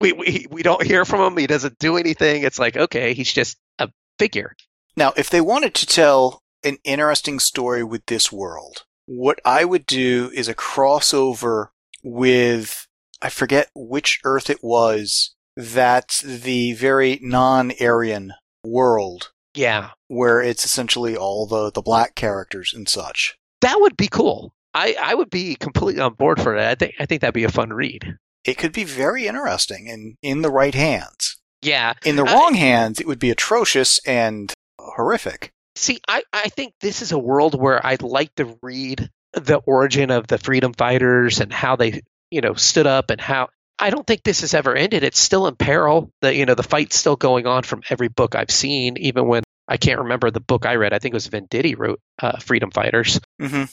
we, 0.00 0.12
we 0.12 0.46
we 0.50 0.62
don't 0.62 0.82
hear 0.86 1.04
from 1.04 1.20
him. 1.20 1.36
He 1.38 1.46
doesn't 1.46 1.78
do 1.78 1.96
anything. 1.98 2.42
It's 2.42 2.58
like 2.58 2.76
okay, 2.76 3.12
he's 3.14 3.32
just 3.32 3.58
a 3.78 3.90
figure. 4.18 4.54
Now, 4.96 5.12
if 5.16 5.28
they 5.30 5.40
wanted 5.40 5.74
to 5.74 5.86
tell 5.86 6.42
an 6.64 6.78
interesting 6.84 7.38
story 7.38 7.84
with 7.84 8.06
this 8.06 8.32
world, 8.32 8.84
what 9.06 9.40
I 9.44 9.64
would 9.64 9.86
do 9.86 10.30
is 10.34 10.48
a 10.48 10.54
crossover 10.54 11.68
with, 12.02 12.86
I 13.22 13.28
forget 13.28 13.68
which 13.74 14.20
Earth 14.24 14.48
it 14.50 14.58
was, 14.62 15.34
that's 15.56 16.20
the 16.22 16.72
very 16.74 17.18
non-Aryan 17.22 18.32
world 18.64 19.30
Yeah, 19.54 19.90
where 20.08 20.40
it's 20.40 20.64
essentially 20.64 21.16
all 21.16 21.46
the, 21.46 21.70
the 21.70 21.82
black 21.82 22.14
characters 22.14 22.72
and 22.74 22.88
such. 22.88 23.36
that 23.60 23.80
would 23.80 23.96
be 23.96 24.08
cool. 24.08 24.52
I, 24.74 24.94
I 25.00 25.14
would 25.14 25.30
be 25.30 25.54
completely 25.56 26.00
on 26.00 26.14
board 26.14 26.40
for 26.40 26.56
that. 26.56 26.70
I 26.70 26.74
think 26.74 26.94
I 27.00 27.06
think 27.06 27.20
that'd 27.20 27.34
be 27.34 27.44
a 27.44 27.50
fun 27.50 27.72
read. 27.72 28.16
It 28.44 28.56
could 28.58 28.72
be 28.72 28.84
very 28.84 29.26
interesting 29.26 29.88
and 29.90 30.16
in 30.22 30.42
the 30.42 30.50
right 30.50 30.74
hands. 30.74 31.36
Yeah. 31.62 31.92
In 32.04 32.16
the 32.16 32.24
I- 32.24 32.32
wrong 32.32 32.54
hands, 32.54 33.00
it 33.00 33.06
would 33.06 33.18
be 33.18 33.30
atrocious 33.30 34.00
and 34.06 34.52
horrific. 34.80 35.52
See, 35.76 36.00
I, 36.08 36.22
I 36.32 36.48
think 36.48 36.74
this 36.80 37.00
is 37.02 37.12
a 37.12 37.18
world 37.18 37.58
where 37.58 37.84
I'd 37.84 38.02
like 38.02 38.34
to 38.36 38.58
read 38.62 39.08
the 39.34 39.56
origin 39.58 40.10
of 40.10 40.26
the 40.26 40.38
freedom 40.38 40.72
fighters 40.72 41.40
and 41.40 41.52
how 41.52 41.76
they, 41.76 42.02
you 42.30 42.40
know, 42.40 42.54
stood 42.54 42.86
up 42.86 43.10
and 43.10 43.20
how 43.20 43.48
I 43.78 43.90
don't 43.90 44.06
think 44.06 44.22
this 44.22 44.40
has 44.42 44.52
ever 44.52 44.74
ended. 44.74 45.04
It's 45.04 45.20
still 45.20 45.46
in 45.46 45.56
peril. 45.56 46.10
The 46.22 46.34
you 46.34 46.44
know, 46.46 46.54
the 46.54 46.62
fight's 46.62 46.96
still 46.96 47.16
going 47.16 47.46
on 47.46 47.62
from 47.62 47.82
every 47.88 48.08
book 48.08 48.34
I've 48.34 48.50
seen, 48.50 48.96
even 48.98 49.26
when 49.26 49.42
I 49.68 49.76
can't 49.76 50.00
remember 50.00 50.30
the 50.30 50.40
book 50.40 50.66
I 50.66 50.74
read. 50.76 50.92
I 50.92 50.98
think 50.98 51.12
it 51.12 51.16
was 51.16 51.28
Venditti 51.28 51.78
wrote 51.78 52.00
uh, 52.20 52.38
Freedom 52.40 52.70
Fighters. 52.70 53.20
hmm 53.40 53.64
But 53.64 53.68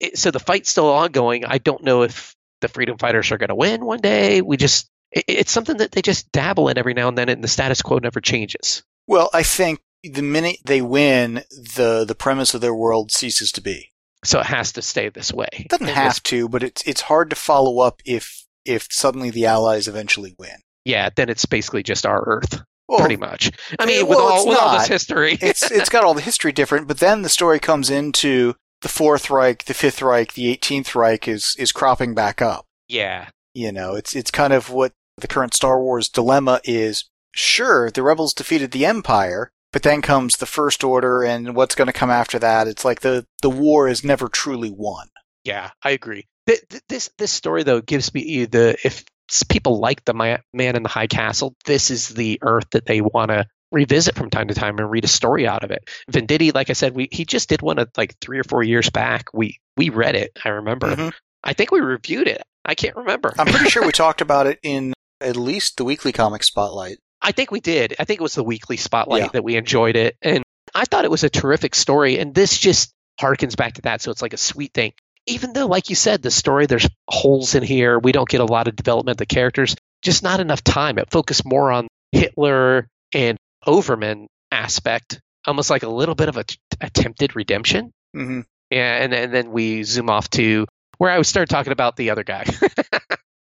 it, 0.00 0.18
so 0.18 0.30
the 0.30 0.40
fight's 0.40 0.70
still 0.70 0.88
ongoing. 0.90 1.44
I 1.44 1.58
don't 1.58 1.84
know 1.84 2.02
if 2.02 2.34
the 2.60 2.68
freedom 2.68 2.98
fighters 2.98 3.30
are 3.32 3.38
going 3.38 3.48
to 3.48 3.54
win 3.54 3.84
one 3.84 4.00
day. 4.00 4.40
We 4.42 4.56
just 4.56 4.88
it, 5.12 5.24
it's 5.28 5.52
something 5.52 5.76
that 5.78 5.92
they 5.92 6.02
just 6.02 6.30
dabble 6.32 6.68
in 6.68 6.78
every 6.78 6.94
now 6.94 7.08
and 7.08 7.16
then, 7.18 7.28
and 7.28 7.42
the 7.44 7.48
status 7.48 7.82
quo 7.82 7.98
never 7.98 8.20
changes. 8.20 8.82
Well, 9.06 9.30
I 9.32 9.42
think 9.42 9.80
the 10.02 10.22
minute 10.22 10.58
they 10.64 10.80
win, 10.82 11.44
the 11.50 12.04
the 12.06 12.14
premise 12.14 12.54
of 12.54 12.60
their 12.60 12.74
world 12.74 13.10
ceases 13.12 13.52
to 13.52 13.60
be. 13.60 13.92
So 14.24 14.38
it 14.40 14.46
has 14.46 14.72
to 14.72 14.82
stay 14.82 15.08
this 15.08 15.32
way. 15.32 15.48
It 15.52 15.68
doesn't 15.68 15.86
And 15.88 15.96
have 15.96 16.12
this- 16.14 16.20
to, 16.20 16.48
but 16.48 16.62
it's 16.62 16.82
it's 16.86 17.00
hard 17.02 17.30
to 17.30 17.36
follow 17.36 17.80
up 17.80 18.02
if 18.04 18.44
if 18.64 18.88
suddenly 18.90 19.30
the 19.30 19.46
Allies 19.46 19.88
eventually 19.88 20.34
win. 20.38 20.56
yeah, 20.84 21.08
then 21.16 21.28
it's 21.30 21.46
basically 21.46 21.82
just 21.82 22.04
our 22.04 22.22
Earth, 22.26 22.62
Well, 22.88 22.98
pretty 23.00 23.16
much. 23.16 23.50
I 23.78 23.86
mean, 23.86 24.00
eh, 24.00 24.02
with 24.02 24.18
all 24.18 24.46
with 24.46 24.58
all 24.58 24.78
this 24.78 24.88
history, 24.88 25.38
it's 25.40 25.70
it's 25.70 25.88
got 25.94 26.04
all 26.04 26.12
the 26.14 26.20
history 26.20 26.52
different, 26.52 26.86
but 26.86 26.98
then 26.98 27.22
the 27.22 27.28
story 27.30 27.58
comes 27.58 27.88
into 27.88 28.54
the 28.82 28.88
Fourth 28.88 29.30
Reich, 29.30 29.64
the 29.64 29.74
Fifth 29.74 30.02
Reich, 30.02 30.32
the 30.34 30.48
Eighteenth 30.48 30.94
Reich 30.94 31.28
is 31.28 31.54
is 31.58 31.72
cropping 31.72 32.14
back 32.14 32.40
up. 32.42 32.66
yeah, 32.88 33.28
You 33.54 33.72
know, 33.72 33.94
it's 33.94 34.14
it's 34.16 34.30
kind 34.30 34.52
of 34.52 34.70
what 34.70 34.92
the 35.16 35.28
current 35.28 35.54
Star 35.54 35.80
Wars 35.82 36.08
dilemma 36.08 36.60
is. 36.64 37.04
Sure, 37.34 37.90
the 37.90 38.02
rebels 38.02 38.34
defeated 38.34 38.70
the 38.72 38.86
Empire, 38.86 39.52
but 39.72 39.82
then 39.82 40.02
comes 40.02 40.36
the 40.38 40.46
First 40.46 40.82
Order, 40.82 41.22
and 41.22 41.54
what's 41.54 41.74
going 41.74 41.86
to 41.86 41.92
come 41.92 42.10
after 42.10 42.38
that? 42.40 42.66
It's 42.66 42.84
like 42.84 43.00
the 43.00 43.26
the 43.42 43.50
war 43.50 43.86
is 43.88 44.02
never 44.04 44.28
truly 44.28 44.70
won. 44.70 45.08
yeah, 45.44 45.70
I 45.82 45.90
agree. 45.90 46.26
Th- 46.46 46.62
th- 46.68 46.82
This 46.88 47.10
this 47.18 47.30
story 47.32 47.62
though 47.62 47.80
gives 47.82 48.12
me 48.14 48.46
the 48.46 48.76
if 48.84 49.04
people 49.48 49.78
like 49.78 50.04
the 50.04 50.14
Ma- 50.14 50.38
Man 50.52 50.74
in 50.74 50.82
the 50.82 50.88
High 50.88 51.06
Castle, 51.06 51.54
this 51.66 51.90
is 51.90 52.08
the 52.08 52.38
Earth 52.42 52.66
that 52.72 52.86
they 52.86 53.00
want 53.00 53.30
to 53.30 53.46
revisit 53.70 54.14
from 54.16 54.30
time 54.30 54.48
to 54.48 54.54
time 54.54 54.78
and 54.78 54.90
read 54.90 55.04
a 55.04 55.08
story 55.08 55.46
out 55.46 55.64
of 55.64 55.70
it. 55.70 55.88
Venditti, 56.10 56.54
like 56.54 56.70
I 56.70 56.74
said, 56.74 56.94
we 56.94 57.08
he 57.10 57.24
just 57.24 57.48
did 57.48 57.62
one 57.62 57.78
of 57.78 57.90
like 57.96 58.16
three 58.20 58.38
or 58.38 58.44
four 58.44 58.62
years 58.62 58.90
back. 58.90 59.26
We 59.32 59.58
we 59.76 59.90
read 59.90 60.14
it. 60.16 60.32
I 60.44 60.50
remember. 60.50 60.94
Mhm. 60.94 61.12
I 61.44 61.52
think 61.52 61.70
we 61.70 61.80
reviewed 61.80 62.28
it. 62.28 62.42
I 62.64 62.74
can't 62.74 62.96
remember. 62.96 63.32
I'm 63.38 63.46
pretty 63.46 63.70
sure 63.70 63.84
we 63.86 63.92
talked 63.92 64.20
about 64.20 64.46
it 64.46 64.58
in 64.62 64.92
at 65.20 65.36
least 65.36 65.76
the 65.76 65.84
weekly 65.84 66.12
comic 66.12 66.42
spotlight. 66.42 66.98
I 67.22 67.32
think 67.32 67.50
we 67.50 67.60
did. 67.60 67.94
I 67.98 68.04
think 68.04 68.20
it 68.20 68.22
was 68.22 68.34
the 68.34 68.44
weekly 68.44 68.76
spotlight 68.76 69.22
Yeah. 69.22 69.28
that 69.32 69.44
we 69.44 69.56
enjoyed 69.56 69.96
it. 69.96 70.16
And 70.22 70.42
I 70.74 70.84
thought 70.84 71.04
it 71.04 71.10
was 71.10 71.24
a 71.24 71.28
terrific 71.30 71.74
story. 71.74 72.18
And 72.18 72.34
this 72.34 72.56
just 72.58 72.92
harkens 73.20 73.56
back 73.56 73.74
to 73.74 73.82
that. 73.82 74.00
So 74.00 74.10
it's 74.10 74.22
like 74.22 74.32
a 74.32 74.38
sweet 74.38 74.72
thing. 74.72 74.92
Even 75.26 75.52
though, 75.52 75.66
like 75.66 75.90
you 75.90 75.96
said, 75.96 76.22
the 76.22 76.30
story, 76.30 76.64
there's 76.66 76.88
holes 77.08 77.54
in 77.54 77.62
here. 77.62 77.98
We 77.98 78.12
don't 78.12 78.28
get 78.28 78.40
a 78.40 78.46
lot 78.46 78.68
of 78.68 78.76
development 78.76 79.14
of 79.16 79.18
the 79.18 79.26
characters, 79.26 79.76
just 80.00 80.22
not 80.22 80.40
enough 80.40 80.64
time. 80.64 80.96
It 80.98 81.10
focused 81.10 81.44
more 81.44 81.70
on 81.70 81.88
Hitler 82.12 82.88
and 83.12 83.36
Overman 83.66 84.28
aspect, 84.50 85.20
almost 85.46 85.70
like 85.70 85.82
a 85.82 85.88
little 85.88 86.14
bit 86.14 86.28
of 86.28 86.36
a 86.36 86.44
t- 86.44 86.56
attempted 86.80 87.36
redemption. 87.36 87.92
hmm 88.14 88.40
Yeah, 88.70 89.02
and, 89.02 89.12
and 89.14 89.32
then 89.34 89.50
we 89.52 89.82
zoom 89.84 90.10
off 90.10 90.28
to 90.30 90.66
where 90.98 91.10
I 91.10 91.16
would 91.16 91.26
start 91.26 91.48
talking 91.48 91.72
about 91.72 91.96
the 91.96 92.10
other 92.10 92.24
guy. 92.24 92.44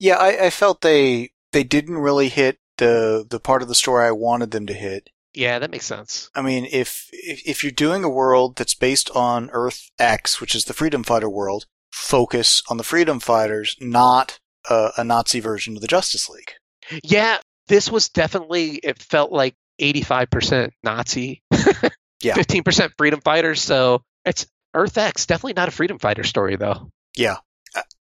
Yeah, 0.00 0.16
I, 0.16 0.46
I 0.46 0.50
felt 0.50 0.80
they 0.80 1.30
they 1.52 1.62
didn't 1.62 1.96
really 1.96 2.28
hit 2.28 2.58
the 2.78 3.24
the 3.28 3.38
part 3.40 3.62
of 3.62 3.68
the 3.68 3.74
story 3.76 4.04
I 4.06 4.10
wanted 4.10 4.50
them 4.50 4.66
to 4.66 4.74
hit. 4.74 5.08
yeah, 5.32 5.60
that 5.60 5.70
makes 5.70 5.86
sense. 5.86 6.30
I 6.34 6.42
mean, 6.42 6.66
if, 6.70 7.08
if 7.12 7.40
if 7.46 7.62
you're 7.62 7.70
doing 7.72 8.02
a 8.04 8.08
world 8.10 8.56
that's 8.56 8.74
based 8.74 9.08
on 9.14 9.50
Earth 9.52 9.88
X, 9.98 10.40
which 10.40 10.54
is 10.54 10.64
the 10.64 10.74
Freedom 10.74 11.04
Fighter 11.04 11.30
world, 11.30 11.66
focus 11.92 12.60
on 12.68 12.76
the 12.76 12.82
Freedom 12.84 13.20
Fighters, 13.20 13.76
not 13.80 14.40
a, 14.68 14.90
a 14.98 15.04
Nazi 15.04 15.40
version 15.40 15.76
of 15.76 15.80
the 15.80 15.86
Justice 15.88 16.28
League. 16.28 16.52
Yeah, 17.04 17.38
this 17.68 17.90
was 17.90 18.08
definitely, 18.08 18.72
it 18.82 19.00
felt 19.00 19.30
like 19.32 19.54
85% 19.80 20.70
Nazi, 20.82 21.42
Yeah. 22.22 22.34
15% 22.34 22.92
freedom 22.96 23.20
fighters. 23.20 23.60
So 23.60 24.02
it's 24.24 24.46
Earth 24.72 24.96
X, 24.96 25.26
definitely 25.26 25.52
not 25.54 25.68
a 25.68 25.72
freedom 25.72 25.98
fighter 25.98 26.24
story, 26.24 26.56
though. 26.56 26.88
Yeah, 27.16 27.36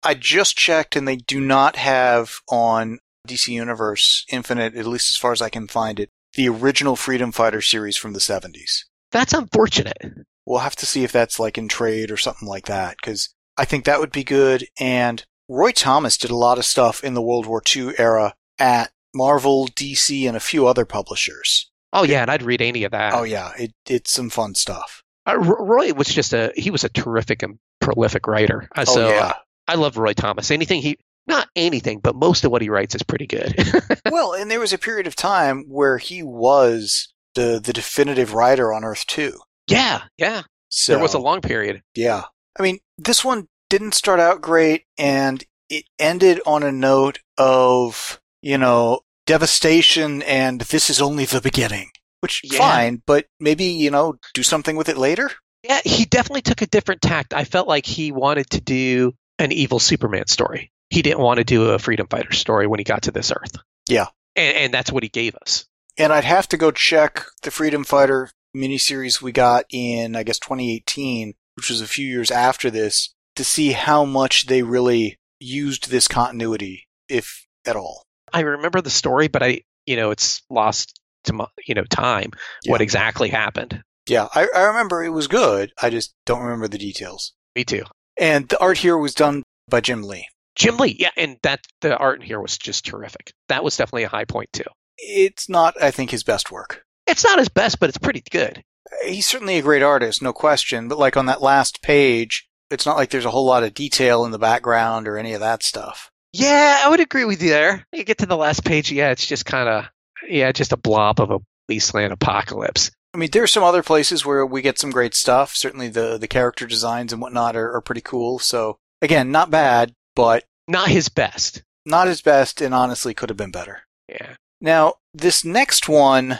I, 0.02 0.14
just 0.14 0.56
checked, 0.56 0.96
and 0.96 1.06
they 1.06 1.16
do 1.16 1.40
not 1.40 1.76
have 1.76 2.40
on 2.48 2.98
DC 3.28 3.48
Universe 3.48 4.24
Infinite, 4.30 4.74
at 4.74 4.86
least 4.86 5.10
as 5.10 5.16
far 5.16 5.32
as 5.32 5.42
I 5.42 5.48
can 5.48 5.68
find 5.68 6.00
it, 6.00 6.10
the 6.34 6.48
original 6.48 6.96
Freedom 6.96 7.30
Fighter 7.30 7.60
series 7.60 7.96
from 7.96 8.12
the 8.12 8.18
70s. 8.18 8.84
That's 9.12 9.32
unfortunate. 9.32 9.96
We'll 10.44 10.60
have 10.60 10.76
to 10.76 10.86
see 10.86 11.04
if 11.04 11.12
that's 11.12 11.38
like 11.38 11.56
in 11.58 11.68
trade 11.68 12.10
or 12.10 12.16
something 12.16 12.48
like 12.48 12.66
that, 12.66 12.96
because 13.00 13.34
I 13.56 13.64
think 13.64 13.84
that 13.84 14.00
would 14.00 14.12
be 14.12 14.24
good. 14.24 14.66
And 14.78 15.24
Roy 15.48 15.70
Thomas 15.70 16.16
did 16.16 16.30
a 16.30 16.36
lot 16.36 16.58
of 16.58 16.64
stuff 16.64 17.04
in 17.04 17.14
the 17.14 17.22
World 17.22 17.46
War 17.46 17.62
II 17.74 17.92
era 17.98 18.34
at 18.58 18.90
Marvel, 19.16 19.66
DC, 19.68 20.26
and 20.28 20.36
a 20.36 20.40
few 20.40 20.66
other 20.66 20.84
publishers. 20.84 21.70
Oh, 21.92 22.02
yeah, 22.04 22.22
and 22.22 22.30
I'd 22.30 22.42
read 22.42 22.60
any 22.60 22.84
of 22.84 22.92
that. 22.92 23.14
Oh 23.14 23.22
yeah, 23.22 23.52
it, 23.58 23.72
it's 23.88 24.12
some 24.12 24.28
fun 24.30 24.54
stuff. 24.54 25.02
Uh, 25.26 25.38
Roy 25.38 25.92
was 25.92 26.08
just 26.08 26.32
a, 26.32 26.52
he 26.54 26.70
was 26.70 26.84
a 26.84 26.88
terrific 26.88 27.42
and 27.42 27.58
prolific 27.80 28.26
writer. 28.26 28.68
Uh, 28.76 28.84
Oh, 28.86 28.94
so 28.94 29.08
yeah. 29.08 29.26
uh, 29.26 29.32
I 29.68 29.74
love 29.76 29.96
Roy 29.96 30.12
Thomas. 30.12 30.50
Anything 30.50 30.82
he, 30.82 30.98
not 31.26 31.48
anything, 31.56 31.98
but 32.00 32.14
most 32.14 32.44
of 32.44 32.50
what 32.52 32.62
he 32.62 32.68
writes 32.68 32.94
is 32.94 33.02
pretty 33.02 33.26
good. 33.26 33.54
well, 34.10 34.32
and 34.34 34.50
there 34.50 34.60
was 34.60 34.72
a 34.72 34.78
period 34.78 35.06
of 35.06 35.16
time 35.16 35.64
where 35.68 35.98
he 35.98 36.22
was 36.22 37.12
the 37.34 37.60
the 37.62 37.72
definitive 37.72 38.34
writer 38.34 38.72
on 38.72 38.84
Earth 38.84 39.06
2. 39.06 39.32
yeah, 39.68 40.02
yeah. 40.18 40.42
So 40.68 40.92
There 40.92 41.02
was 41.02 41.14
a 41.14 41.18
long 41.18 41.40
period. 41.40 41.82
Yeah. 41.94 42.24
I 42.58 42.62
mean, 42.62 42.78
this 42.98 43.24
one 43.24 43.48
didn't 43.70 43.94
start 43.94 44.20
out 44.20 44.40
great 44.42 44.84
and 44.98 45.42
it 45.70 45.84
ended 45.98 46.40
on 46.46 46.62
a 46.62 46.70
note 46.72 47.18
of, 47.38 48.20
you 48.42 48.58
know, 48.58 49.00
devastation 49.26 50.22
and 50.22 50.60
this 50.62 50.88
is 50.90 51.00
only 51.00 51.24
the 51.24 51.40
beginning. 51.40 51.90
Which 52.20 52.40
Yeah. 52.44 52.58
fine, 52.58 53.02
but 53.06 53.26
maybe, 53.38 53.64
you 53.64 53.90
know, 53.90 54.14
do 54.34 54.42
something 54.42 54.74
with 54.76 54.88
it 54.88 54.96
later? 54.96 55.30
Yeah, 55.62 55.80
he 55.84 56.04
definitely 56.04 56.42
took 56.42 56.62
a 56.62 56.66
different 56.66 57.02
tact. 57.02 57.34
I 57.34 57.44
felt 57.44 57.68
like 57.68 57.84
he 57.86 58.10
wanted 58.12 58.48
to 58.50 58.60
do 58.60 59.14
an 59.38 59.52
evil 59.52 59.78
Superman 59.78 60.26
story. 60.26 60.72
He 60.90 61.02
didn't 61.02 61.20
want 61.20 61.38
to 61.38 61.44
do 61.44 61.70
a 61.70 61.78
freedom 61.78 62.06
fighter 62.08 62.32
story 62.32 62.66
when 62.66 62.78
he 62.78 62.84
got 62.84 63.02
to 63.02 63.10
this 63.10 63.30
Earth. 63.32 63.56
Yeah. 63.88 64.06
And, 64.34 64.56
and 64.56 64.74
that's 64.74 64.90
what 64.90 65.02
he 65.02 65.08
gave 65.08 65.34
us. 65.36 65.66
And 65.98 66.12
I'd 66.12 66.24
have 66.24 66.48
to 66.48 66.56
go 66.56 66.70
check 66.70 67.24
the 67.42 67.50
Freedom 67.50 67.82
Fighter 67.84 68.30
miniseries 68.56 69.20
we 69.20 69.32
got 69.32 69.64
in, 69.70 70.14
I 70.14 70.22
guess, 70.22 70.38
2018, 70.38 71.34
which 71.54 71.70
was 71.70 71.80
a 71.80 71.86
few 71.86 72.06
years 72.06 72.30
after 72.30 72.70
this, 72.70 73.14
to 73.34 73.44
see 73.44 73.72
how 73.72 74.04
much 74.04 74.46
they 74.46 74.62
really 74.62 75.18
used 75.40 75.90
this 75.90 76.06
continuity, 76.08 76.86
if 77.08 77.46
at 77.66 77.76
all. 77.76 78.05
I 78.32 78.40
remember 78.40 78.80
the 78.80 78.90
story, 78.90 79.28
but 79.28 79.42
I, 79.42 79.62
you 79.86 79.96
know, 79.96 80.10
it's 80.10 80.42
lost 80.50 81.00
to 81.24 81.32
mo- 81.32 81.48
you 81.66 81.74
know 81.74 81.84
time 81.84 82.30
Yeah. 82.64 82.72
what 82.72 82.80
exactly 82.80 83.28
happened. 83.28 83.82
Yeah, 84.08 84.28
I, 84.34 84.46
I 84.54 84.62
remember 84.64 85.02
it 85.04 85.10
was 85.10 85.26
good. 85.26 85.72
I 85.82 85.90
just 85.90 86.14
don't 86.26 86.42
remember 86.42 86.68
the 86.68 86.78
details. 86.78 87.32
Me 87.56 87.64
too. 87.64 87.82
And 88.18 88.48
the 88.48 88.58
art 88.60 88.78
here 88.78 88.96
was 88.96 89.14
done 89.14 89.42
by 89.68 89.80
Jim 89.80 90.02
Lee. 90.04 90.28
Jim 90.54 90.76
Lee, 90.78 90.96
yeah, 90.98 91.10
and 91.16 91.36
that 91.42 91.60
the 91.80 91.96
art 91.96 92.20
in 92.20 92.26
here 92.26 92.40
was 92.40 92.56
just 92.56 92.86
terrific. 92.86 93.32
That 93.48 93.64
was 93.64 93.76
definitely 93.76 94.04
a 94.04 94.08
high 94.08 94.24
point 94.24 94.48
too. 94.52 94.64
It's 94.98 95.48
not, 95.48 95.74
I 95.82 95.90
think, 95.90 96.10
his 96.10 96.22
best 96.22 96.50
work. 96.50 96.82
It's 97.06 97.24
not 97.24 97.38
his 97.38 97.48
best, 97.50 97.78
but 97.78 97.88
it's 97.90 97.98
pretty 97.98 98.22
good. 98.30 98.62
He's 99.04 99.26
certainly 99.26 99.58
a 99.58 99.62
great 99.62 99.82
artist, 99.82 100.22
no 100.22 100.32
question, 100.32 100.88
but 100.88 100.98
like 100.98 101.16
on 101.16 101.26
that 101.26 101.42
last 101.42 101.82
page, 101.82 102.48
it's 102.70 102.86
not 102.86 102.96
like 102.96 103.10
there's 103.10 103.24
a 103.26 103.30
whole 103.30 103.44
lot 103.44 103.64
of 103.64 103.74
detail 103.74 104.24
in 104.24 104.30
the 104.30 104.38
background 104.38 105.06
or 105.08 105.18
any 105.18 105.32
of 105.34 105.40
that 105.40 105.62
stuff. 105.62 106.10
Yeah, 106.38 106.80
I 106.84 106.88
would 106.90 107.00
agree 107.00 107.24
with 107.24 107.42
you 107.42 107.50
there. 107.50 107.84
You 107.92 108.04
get 108.04 108.18
to 108.18 108.26
the 108.26 108.36
last 108.36 108.64
page, 108.64 108.92
yeah, 108.92 109.10
it's 109.10 109.26
just 109.26 109.46
kind 109.46 109.68
of 109.68 109.84
yeah, 110.28 110.52
just 110.52 110.72
a 110.72 110.76
blob 110.76 111.20
of 111.20 111.30
a 111.30 111.38
wasteland 111.68 112.12
apocalypse. 112.12 112.90
I 113.14 113.18
mean, 113.18 113.30
there's 113.32 113.52
some 113.52 113.62
other 113.62 113.82
places 113.82 114.26
where 114.26 114.44
we 114.44 114.60
get 114.60 114.78
some 114.78 114.90
great 114.90 115.14
stuff. 115.14 115.54
Certainly 115.54 115.88
the, 115.88 116.18
the 116.18 116.28
character 116.28 116.66
designs 116.66 117.12
and 117.12 117.22
whatnot 117.22 117.56
are, 117.56 117.72
are 117.74 117.80
pretty 117.80 118.02
cool. 118.02 118.38
So 118.38 118.76
again, 119.00 119.30
not 119.30 119.50
bad, 119.50 119.92
but 120.14 120.44
Not 120.68 120.88
his 120.88 121.08
best. 121.08 121.62
not 121.86 122.08
his 122.08 122.20
best 122.20 122.60
and 122.60 122.74
honestly 122.74 123.14
could 123.14 123.30
have 123.30 123.38
been 123.38 123.50
better. 123.52 123.82
Yeah. 124.08 124.34
Now, 124.60 124.94
this 125.14 125.44
next 125.44 125.88
one 125.88 126.38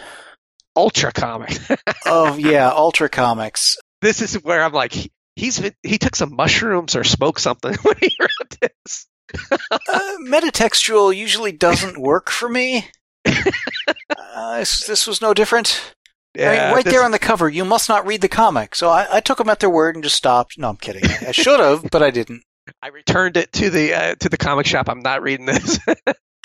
Ultra 0.76 1.12
comic. 1.12 1.56
oh 2.06 2.36
yeah, 2.36 2.70
Ultra 2.70 3.08
Comics. 3.08 3.78
this 4.02 4.20
is 4.20 4.34
where 4.42 4.62
I'm 4.62 4.72
like, 4.72 4.92
he, 4.92 5.10
he 5.82 5.98
took 5.98 6.14
some 6.14 6.34
mushrooms 6.36 6.94
or 6.96 7.04
smoked 7.04 7.40
something 7.40 7.74
when 7.82 7.96
he 8.00 8.14
wrote 8.20 8.56
this. 8.60 9.06
Uh, 9.50 10.00
metatextual 10.26 11.14
usually 11.14 11.52
doesn't 11.52 11.98
work 11.98 12.30
for 12.30 12.48
me. 12.48 12.88
Uh, 13.26 14.58
this, 14.58 14.86
this 14.86 15.06
was 15.06 15.20
no 15.20 15.34
different. 15.34 15.94
I 16.36 16.38
mean, 16.38 16.48
right 16.48 16.84
this- 16.84 16.92
there 16.92 17.02
on 17.02 17.10
the 17.12 17.18
cover, 17.18 17.48
you 17.48 17.64
must 17.64 17.88
not 17.88 18.06
read 18.06 18.20
the 18.20 18.28
comic. 18.28 18.74
So 18.74 18.90
I, 18.90 19.06
I 19.16 19.20
took 19.20 19.38
them 19.38 19.48
at 19.48 19.60
their 19.60 19.70
word 19.70 19.94
and 19.94 20.04
just 20.04 20.16
stopped. 20.16 20.58
No, 20.58 20.68
I'm 20.68 20.76
kidding. 20.76 21.04
I, 21.04 21.28
I 21.28 21.32
should 21.32 21.60
have, 21.60 21.90
but 21.90 22.02
I 22.02 22.10
didn't. 22.10 22.42
I 22.82 22.88
returned 22.88 23.36
it 23.36 23.52
to 23.54 23.70
the 23.70 23.94
uh, 23.94 24.14
to 24.16 24.28
the 24.28 24.36
comic 24.36 24.66
shop. 24.66 24.88
I'm 24.88 25.00
not 25.00 25.22
reading 25.22 25.46
this. 25.46 25.78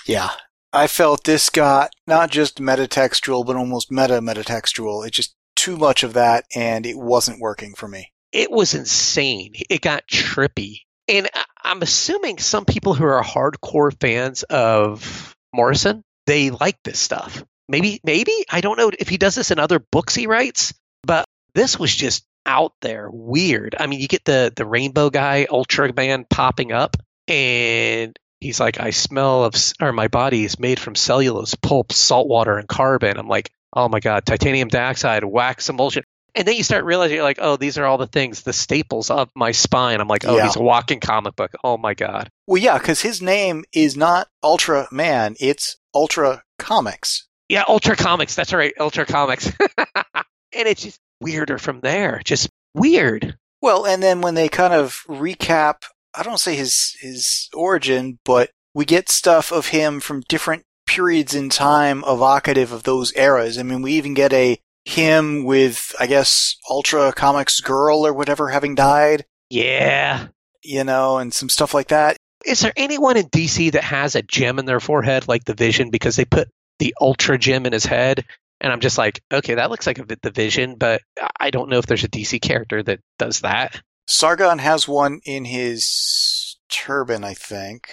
Yeah. 0.06 0.30
I 0.72 0.86
felt 0.88 1.22
this 1.24 1.48
got 1.48 1.90
not 2.08 2.30
just 2.30 2.58
metatextual, 2.58 3.46
but 3.46 3.54
almost 3.56 3.92
meta 3.92 4.20
metatextual. 4.20 5.06
It 5.06 5.12
just 5.12 5.36
too 5.54 5.76
much 5.76 6.02
of 6.02 6.12
that, 6.14 6.44
and 6.56 6.86
it 6.86 6.98
wasn't 6.98 7.40
working 7.40 7.74
for 7.76 7.86
me. 7.86 8.10
It 8.32 8.50
was 8.50 8.74
insane. 8.74 9.52
It 9.70 9.80
got 9.80 10.08
trippy. 10.08 10.78
And 11.06 11.28
I'm 11.64 11.82
assuming 11.82 12.38
some 12.38 12.64
people 12.64 12.94
who 12.94 13.04
are 13.04 13.22
hardcore 13.22 13.98
fans 14.00 14.42
of 14.44 15.34
Morrison, 15.52 16.02
they 16.26 16.50
like 16.50 16.78
this 16.84 16.98
stuff. 16.98 17.44
Maybe, 17.68 18.00
maybe 18.04 18.32
I 18.50 18.60
don't 18.60 18.76
know 18.76 18.90
if 18.98 19.08
he 19.08 19.16
does 19.16 19.34
this 19.34 19.50
in 19.50 19.58
other 19.58 19.78
books 19.78 20.14
he 20.14 20.26
writes, 20.26 20.74
but 21.04 21.26
this 21.54 21.78
was 21.78 21.94
just 21.94 22.24
out 22.46 22.72
there, 22.80 23.08
weird. 23.10 23.76
I 23.78 23.86
mean, 23.86 24.00
you 24.00 24.08
get 24.08 24.24
the 24.24 24.52
the 24.54 24.66
rainbow 24.66 25.10
guy, 25.10 25.46
Ultra 25.50 25.92
Man, 25.94 26.24
popping 26.28 26.72
up, 26.72 26.96
and 27.28 28.16
he's 28.40 28.60
like, 28.60 28.80
"I 28.80 28.90
smell 28.90 29.44
of, 29.44 29.54
or 29.80 29.92
my 29.92 30.08
body 30.08 30.44
is 30.44 30.58
made 30.58 30.80
from 30.80 30.94
cellulose, 30.94 31.54
pulp, 31.54 31.92
salt 31.92 32.28
water, 32.28 32.58
and 32.58 32.68
carbon." 32.68 33.16
I'm 33.16 33.28
like, 33.28 33.50
"Oh 33.72 33.88
my 33.88 34.00
god, 34.00 34.26
titanium 34.26 34.68
dioxide, 34.68 35.24
wax 35.24 35.68
emulsion." 35.68 36.04
And 36.34 36.48
then 36.48 36.56
you 36.56 36.62
start 36.62 36.84
realizing, 36.84 37.16
you're 37.16 37.24
like, 37.24 37.38
"Oh, 37.42 37.56
these 37.56 37.76
are 37.76 37.84
all 37.84 37.98
the 37.98 38.06
things, 38.06 38.42
the 38.42 38.52
staples 38.54 39.10
of 39.10 39.28
my 39.36 39.52
spine." 39.52 40.00
I'm 40.00 40.08
like, 40.08 40.24
"Oh, 40.24 40.36
Yeah. 40.36 40.44
he's 40.46 40.56
a 40.56 40.62
walking 40.62 40.98
comic 41.00 41.36
book." 41.36 41.50
Oh 41.62 41.76
my 41.76 41.94
god. 41.94 42.30
Well, 42.46 42.62
yeah, 42.62 42.78
because 42.78 43.02
his 43.02 43.20
name 43.20 43.64
is 43.72 43.96
not 43.96 44.28
Ultra 44.42 44.88
Man; 44.90 45.36
it's 45.40 45.76
Ultra 45.94 46.42
Comics. 46.58 47.26
Yeah, 47.48 47.64
Ultra 47.68 47.96
Comics. 47.96 48.34
That's 48.34 48.52
right, 48.54 48.72
Ultra 48.80 49.04
Comics. 49.04 49.52
and 49.76 50.68
it's 50.68 50.82
just 50.82 50.98
weirder 51.20 51.58
from 51.58 51.80
there. 51.80 52.20
Just 52.24 52.48
weird. 52.74 53.36
Well, 53.60 53.84
and 53.84 54.02
then 54.02 54.22
when 54.22 54.34
they 54.34 54.48
kind 54.48 54.72
of 54.72 55.04
recap, 55.08 55.82
I 56.14 56.22
don't 56.22 56.40
say 56.40 56.56
his 56.56 56.96
his 57.00 57.50
origin, 57.54 58.18
but 58.24 58.50
we 58.74 58.84
get 58.86 59.10
stuff 59.10 59.52
of 59.52 59.66
him 59.68 60.00
from 60.00 60.22
different 60.28 60.64
periods 60.86 61.34
in 61.34 61.50
time 61.50 62.02
evocative 62.06 62.72
of 62.72 62.82
those 62.84 63.14
eras. 63.16 63.58
I 63.58 63.62
mean, 63.64 63.82
we 63.82 63.92
even 63.92 64.14
get 64.14 64.32
a 64.32 64.58
him 64.84 65.44
with, 65.44 65.94
I 66.00 66.06
guess, 66.06 66.56
Ultra 66.68 67.12
Comics 67.12 67.60
Girl 67.60 68.06
or 68.06 68.12
whatever 68.12 68.48
having 68.48 68.74
died, 68.74 69.24
Yeah. 69.50 70.28
you 70.62 70.84
know, 70.84 71.18
and 71.18 71.32
some 71.32 71.48
stuff 71.48 71.74
like 71.74 71.88
that. 71.88 72.16
Is 72.44 72.60
there 72.60 72.72
anyone 72.76 73.16
in 73.16 73.26
DC 73.28 73.72
that 73.72 73.84
has 73.84 74.16
a 74.16 74.22
gem 74.22 74.58
in 74.58 74.64
their 74.66 74.80
forehead 74.80 75.28
like 75.28 75.44
the 75.44 75.54
Vision 75.54 75.90
because 75.90 76.16
they 76.16 76.24
put 76.24 76.48
the 76.80 76.94
Ultra 77.00 77.38
gem 77.38 77.66
in 77.66 77.72
his 77.72 77.86
head? 77.86 78.24
And 78.60 78.72
I'm 78.72 78.80
just 78.80 78.98
like, 78.98 79.20
okay, 79.32 79.54
that 79.54 79.70
looks 79.70 79.86
like 79.86 79.98
a, 79.98 80.04
the 80.22 80.30
Vision, 80.30 80.76
but 80.76 81.02
I 81.38 81.50
don't 81.50 81.68
know 81.68 81.78
if 81.78 81.86
there's 81.86 82.04
a 82.04 82.08
DC 82.08 82.40
character 82.42 82.82
that 82.82 83.00
does 83.18 83.40
that. 83.40 83.80
Sargon 84.08 84.58
has 84.58 84.88
one 84.88 85.20
in 85.24 85.44
his 85.44 86.58
turban, 86.68 87.22
I 87.24 87.34
think, 87.34 87.88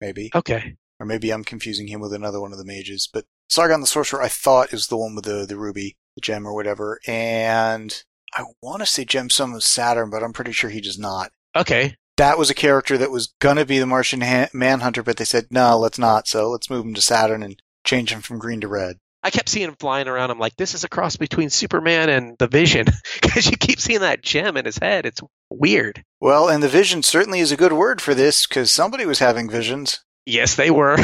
maybe. 0.00 0.30
Okay. 0.34 0.76
or 1.00 1.06
maybe 1.06 1.30
I'm 1.30 1.44
confusing 1.44 1.88
him 1.88 2.00
with 2.00 2.12
another 2.12 2.40
one 2.40 2.52
of 2.52 2.58
the 2.58 2.64
mages. 2.64 3.08
But 3.10 3.24
Sargon 3.48 3.80
the 3.80 3.86
Sorcerer, 3.86 4.22
I 4.22 4.28
thought 4.28 4.72
is 4.72 4.86
the 4.88 4.96
one 4.96 5.14
with 5.14 5.24
the 5.24 5.46
the 5.46 5.56
ruby, 5.56 5.96
gem 6.20 6.46
or 6.46 6.54
whatever, 6.54 7.00
and 7.06 8.04
I 8.34 8.44
want 8.62 8.80
to 8.80 8.86
say 8.86 9.04
Jemm, 9.04 9.30
Son 9.30 9.52
of 9.52 9.62
Saturn, 9.62 10.10
but 10.10 10.22
I'm 10.22 10.32
pretty 10.32 10.52
sure 10.52 10.70
he 10.70 10.80
does 10.80 10.98
not. 10.98 11.30
Okay. 11.56 11.96
That 12.16 12.38
was 12.38 12.50
a 12.50 12.54
character 12.54 12.96
that 12.98 13.10
was 13.10 13.34
gonna 13.40 13.64
be 13.64 13.78
the 13.78 13.86
Martian 13.86 14.20
ha- 14.20 14.48
Manhunter, 14.52 15.02
but 15.02 15.16
they 15.16 15.24
said 15.24 15.46
no, 15.50 15.78
let's 15.78 15.98
not. 15.98 16.28
So 16.28 16.50
let's 16.50 16.70
move 16.70 16.84
him 16.84 16.94
to 16.94 17.02
Saturn 17.02 17.42
and 17.42 17.60
change 17.84 18.12
him 18.12 18.20
from 18.20 18.38
green 18.38 18.60
to 18.60 18.68
red. 18.68 18.98
I 19.24 19.30
kept 19.30 19.48
seeing 19.48 19.68
him 19.68 19.76
flying 19.80 20.06
around. 20.06 20.30
I'm 20.30 20.38
like, 20.38 20.54
this 20.56 20.74
is 20.74 20.84
a 20.84 20.88
cross 20.88 21.16
between 21.16 21.48
Superman 21.48 22.10
and 22.10 22.36
the 22.38 22.46
Vision 22.46 22.86
because 23.22 23.50
you 23.50 23.56
keep 23.56 23.80
seeing 23.80 24.00
that 24.00 24.22
gem 24.22 24.56
in 24.58 24.66
his 24.66 24.76
head. 24.76 25.06
It's 25.06 25.22
weird. 25.48 26.04
Well, 26.20 26.48
and 26.50 26.62
the 26.62 26.68
vision 26.68 27.02
certainly 27.02 27.40
is 27.40 27.50
a 27.50 27.56
good 27.56 27.72
word 27.72 28.02
for 28.02 28.14
this 28.14 28.46
because 28.46 28.70
somebody 28.70 29.06
was 29.06 29.20
having 29.20 29.48
visions. 29.48 30.04
Yes, 30.26 30.56
they 30.56 30.70
were. 30.70 30.98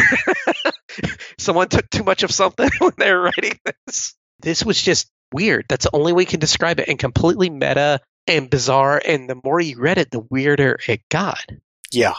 Someone 1.38 1.68
took 1.68 1.88
too 1.90 2.04
much 2.04 2.22
of 2.22 2.30
something 2.30 2.70
when 2.78 2.92
they 2.98 3.12
were 3.12 3.22
writing 3.22 3.58
this. 3.86 4.14
This 4.40 4.64
was 4.64 4.80
just 4.80 5.10
weird. 5.32 5.66
That's 5.68 5.84
the 5.84 5.94
only 5.96 6.12
way 6.12 6.22
you 6.22 6.26
can 6.26 6.40
describe 6.40 6.80
it, 6.80 6.88
and 6.88 6.98
completely 6.98 7.50
meta 7.50 8.00
and 8.26 8.50
bizarre. 8.50 9.00
And 9.04 9.28
the 9.28 9.40
more 9.42 9.60
you 9.60 9.78
read 9.80 9.98
it, 9.98 10.10
the 10.10 10.20
weirder 10.20 10.78
it 10.86 11.02
got. 11.08 11.44
Yeah, 11.92 12.14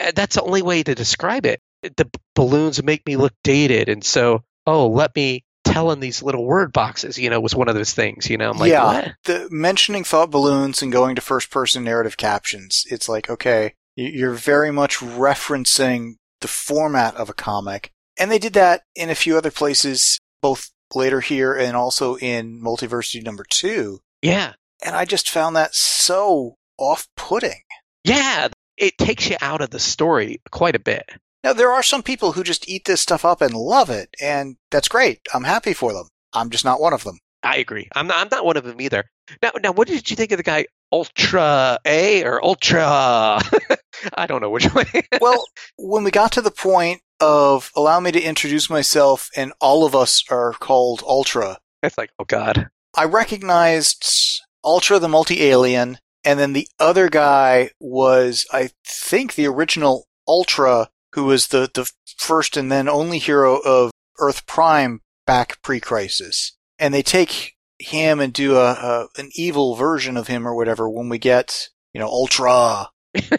uh, 0.00 0.12
that's 0.14 0.36
the 0.36 0.42
only 0.42 0.62
way 0.62 0.82
to 0.82 0.94
describe 0.94 1.46
it. 1.46 1.60
The 1.82 2.04
b- 2.04 2.20
balloons 2.34 2.82
make 2.82 3.06
me 3.06 3.16
look 3.16 3.32
dated, 3.42 3.88
and 3.88 4.04
so 4.04 4.44
oh, 4.66 4.88
let 4.88 5.14
me 5.14 5.44
tell 5.64 5.92
in 5.92 6.00
these 6.00 6.22
little 6.22 6.44
word 6.44 6.72
boxes. 6.72 7.18
You 7.18 7.30
know, 7.30 7.40
was 7.40 7.54
one 7.54 7.68
of 7.68 7.74
those 7.74 7.92
things. 7.92 8.28
You 8.28 8.38
know, 8.38 8.50
I'm 8.50 8.58
like, 8.58 8.70
yeah. 8.70 8.84
what? 8.84 9.14
The 9.24 9.48
mentioning 9.50 10.04
thought 10.04 10.30
balloons 10.30 10.82
and 10.82 10.92
going 10.92 11.16
to 11.16 11.22
first 11.22 11.50
person 11.50 11.84
narrative 11.84 12.16
captions. 12.16 12.84
It's 12.90 13.08
like, 13.08 13.30
okay, 13.30 13.74
you're 13.96 14.34
very 14.34 14.70
much 14.70 14.98
referencing 14.98 16.14
the 16.40 16.48
format 16.48 17.16
of 17.16 17.28
a 17.28 17.34
comic. 17.34 17.92
And 18.18 18.30
they 18.30 18.38
did 18.38 18.54
that 18.54 18.82
in 18.94 19.10
a 19.10 19.14
few 19.14 19.36
other 19.36 19.50
places, 19.50 20.20
both 20.42 20.70
later 20.94 21.20
here 21.20 21.54
and 21.54 21.76
also 21.76 22.16
in 22.16 22.60
Multiversity 22.62 23.22
number 23.24 23.44
two. 23.48 24.00
Yeah, 24.22 24.52
And 24.84 24.94
I 24.96 25.04
just 25.04 25.30
found 25.30 25.56
that 25.56 25.74
so 25.74 26.56
off 26.78 27.06
putting. 27.16 27.62
yeah. 28.04 28.48
It 28.76 28.96
takes 28.96 29.28
you 29.28 29.36
out 29.42 29.60
of 29.60 29.68
the 29.70 29.78
story 29.78 30.40
quite 30.50 30.74
a 30.74 30.78
bit. 30.78 31.04
Now, 31.44 31.52
there 31.52 31.70
are 31.70 31.82
some 31.82 32.02
people 32.02 32.32
who 32.32 32.42
just 32.42 32.66
eat 32.66 32.86
this 32.86 33.02
stuff 33.02 33.26
up 33.26 33.42
and 33.42 33.52
love 33.52 33.90
it, 33.90 34.08
and 34.22 34.56
that's 34.70 34.88
great. 34.88 35.20
I'm 35.34 35.44
happy 35.44 35.74
for 35.74 35.92
them. 35.92 36.08
I'm 36.32 36.48
just 36.48 36.64
not 36.64 36.80
one 36.80 36.94
of 36.94 37.04
them. 37.04 37.18
I 37.42 37.56
agree. 37.58 37.88
I'm 37.94 38.06
not. 38.06 38.16
I'm 38.18 38.28
not 38.30 38.44
one 38.46 38.56
of 38.56 38.64
them 38.64 38.80
either. 38.80 39.04
Now, 39.42 39.50
now, 39.62 39.72
what 39.72 39.86
did 39.86 40.08
you 40.10 40.16
think 40.16 40.32
of 40.32 40.38
the 40.38 40.42
guy 40.42 40.64
Ultra 40.92 41.78
A 41.84 42.24
or 42.24 42.42
Ultra? 42.42 42.86
I 44.14 44.26
don't 44.26 44.40
know 44.40 44.50
which 44.50 44.72
way. 44.74 44.86
well, 45.20 45.44
when 45.76 46.02
we 46.04 46.10
got 46.10 46.32
to 46.32 46.40
the 46.42 46.50
point 46.50 47.02
of 47.20 47.70
allow 47.76 48.00
me 48.00 48.12
to 48.12 48.20
introduce 48.20 48.70
myself 48.70 49.30
and 49.36 49.52
all 49.60 49.84
of 49.84 49.94
us 49.94 50.24
are 50.30 50.52
called 50.52 51.02
Ultra, 51.06 51.58
it's 51.82 51.98
like, 51.98 52.10
oh 52.18 52.24
god. 52.24 52.70
I 52.96 53.04
recognized 53.04 54.42
Ultra 54.64 54.98
the 54.98 55.08
multi-alien 55.08 55.98
and 56.24 56.38
then 56.38 56.52
the 56.52 56.68
other 56.78 57.08
guy 57.08 57.70
was 57.80 58.46
I 58.52 58.70
think 58.84 59.34
the 59.34 59.46
original 59.46 60.06
Ultra 60.28 60.90
who 61.12 61.24
was 61.24 61.48
the 61.48 61.70
the 61.72 61.90
first 62.16 62.56
and 62.56 62.70
then 62.70 62.88
only 62.88 63.18
hero 63.18 63.58
of 63.58 63.90
Earth 64.18 64.46
Prime 64.46 65.00
back 65.26 65.60
pre-crisis. 65.62 66.56
And 66.78 66.92
they 66.92 67.02
take 67.02 67.54
him 67.78 68.20
and 68.20 68.32
do 68.32 68.56
a, 68.56 68.72
a 68.72 69.08
an 69.16 69.30
evil 69.34 69.74
version 69.74 70.16
of 70.16 70.26
him 70.26 70.46
or 70.46 70.54
whatever 70.54 70.88
when 70.88 71.08
we 71.08 71.18
get, 71.18 71.68
you 71.94 72.00
know, 72.00 72.08
Ultra 72.08 72.90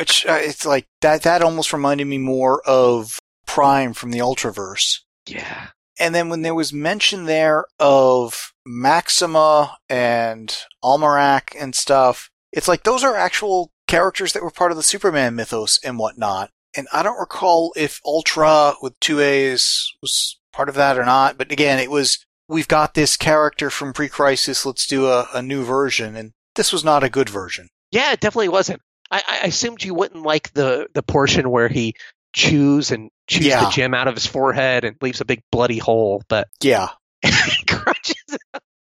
which 0.00 0.24
uh, 0.24 0.38
it's 0.40 0.64
like 0.64 0.86
that 1.02 1.22
that 1.22 1.42
almost 1.42 1.74
reminded 1.74 2.06
me 2.06 2.16
more 2.16 2.62
of 2.66 3.18
Prime 3.46 3.92
from 3.92 4.12
the 4.12 4.18
Ultraverse. 4.18 5.00
Yeah. 5.26 5.68
And 5.98 6.14
then 6.14 6.30
when 6.30 6.40
there 6.40 6.54
was 6.54 6.72
mention 6.72 7.26
there 7.26 7.66
of 7.78 8.54
Maxima 8.64 9.76
and 9.90 10.56
Almerac 10.82 11.54
and 11.60 11.74
stuff, 11.74 12.30
it's 12.50 12.66
like 12.66 12.84
those 12.84 13.04
are 13.04 13.14
actual 13.14 13.72
characters 13.86 14.32
that 14.32 14.42
were 14.42 14.50
part 14.50 14.70
of 14.70 14.78
the 14.78 14.82
Superman 14.82 15.34
mythos 15.34 15.78
and 15.84 15.98
whatnot. 15.98 16.50
And 16.74 16.88
I 16.94 17.02
don't 17.02 17.20
recall 17.20 17.74
if 17.76 18.00
Ultra 18.06 18.74
with 18.80 18.98
two 19.00 19.20
A's 19.20 19.92
was 20.00 20.38
part 20.50 20.70
of 20.70 20.76
that 20.76 20.96
or 20.96 21.04
not. 21.04 21.36
But 21.36 21.52
again, 21.52 21.78
it 21.78 21.90
was 21.90 22.24
we've 22.48 22.68
got 22.68 22.94
this 22.94 23.18
character 23.18 23.68
from 23.68 23.92
pre-crisis. 23.92 24.64
Let's 24.64 24.86
do 24.86 25.08
a, 25.08 25.28
a 25.34 25.42
new 25.42 25.62
version, 25.62 26.16
and 26.16 26.32
this 26.54 26.72
was 26.72 26.84
not 26.84 27.04
a 27.04 27.10
good 27.10 27.28
version. 27.28 27.68
Yeah, 27.90 28.12
it 28.12 28.20
definitely 28.20 28.48
wasn't. 28.48 28.80
I, 29.10 29.22
I 29.26 29.46
assumed 29.46 29.82
you 29.82 29.94
wouldn't 29.94 30.22
like 30.22 30.52
the 30.52 30.88
the 30.94 31.02
portion 31.02 31.50
where 31.50 31.68
he 31.68 31.94
chews 32.32 32.90
and 32.92 33.10
chews 33.28 33.46
Yeah. 33.46 33.64
the 33.64 33.70
gem 33.70 33.92
out 33.94 34.06
of 34.08 34.14
his 34.14 34.26
forehead 34.26 34.84
and 34.84 34.96
leaves 35.00 35.20
a 35.20 35.24
big 35.24 35.42
bloody 35.50 35.78
hole, 35.78 36.22
but 36.28 36.46
Yeah, 36.62 36.88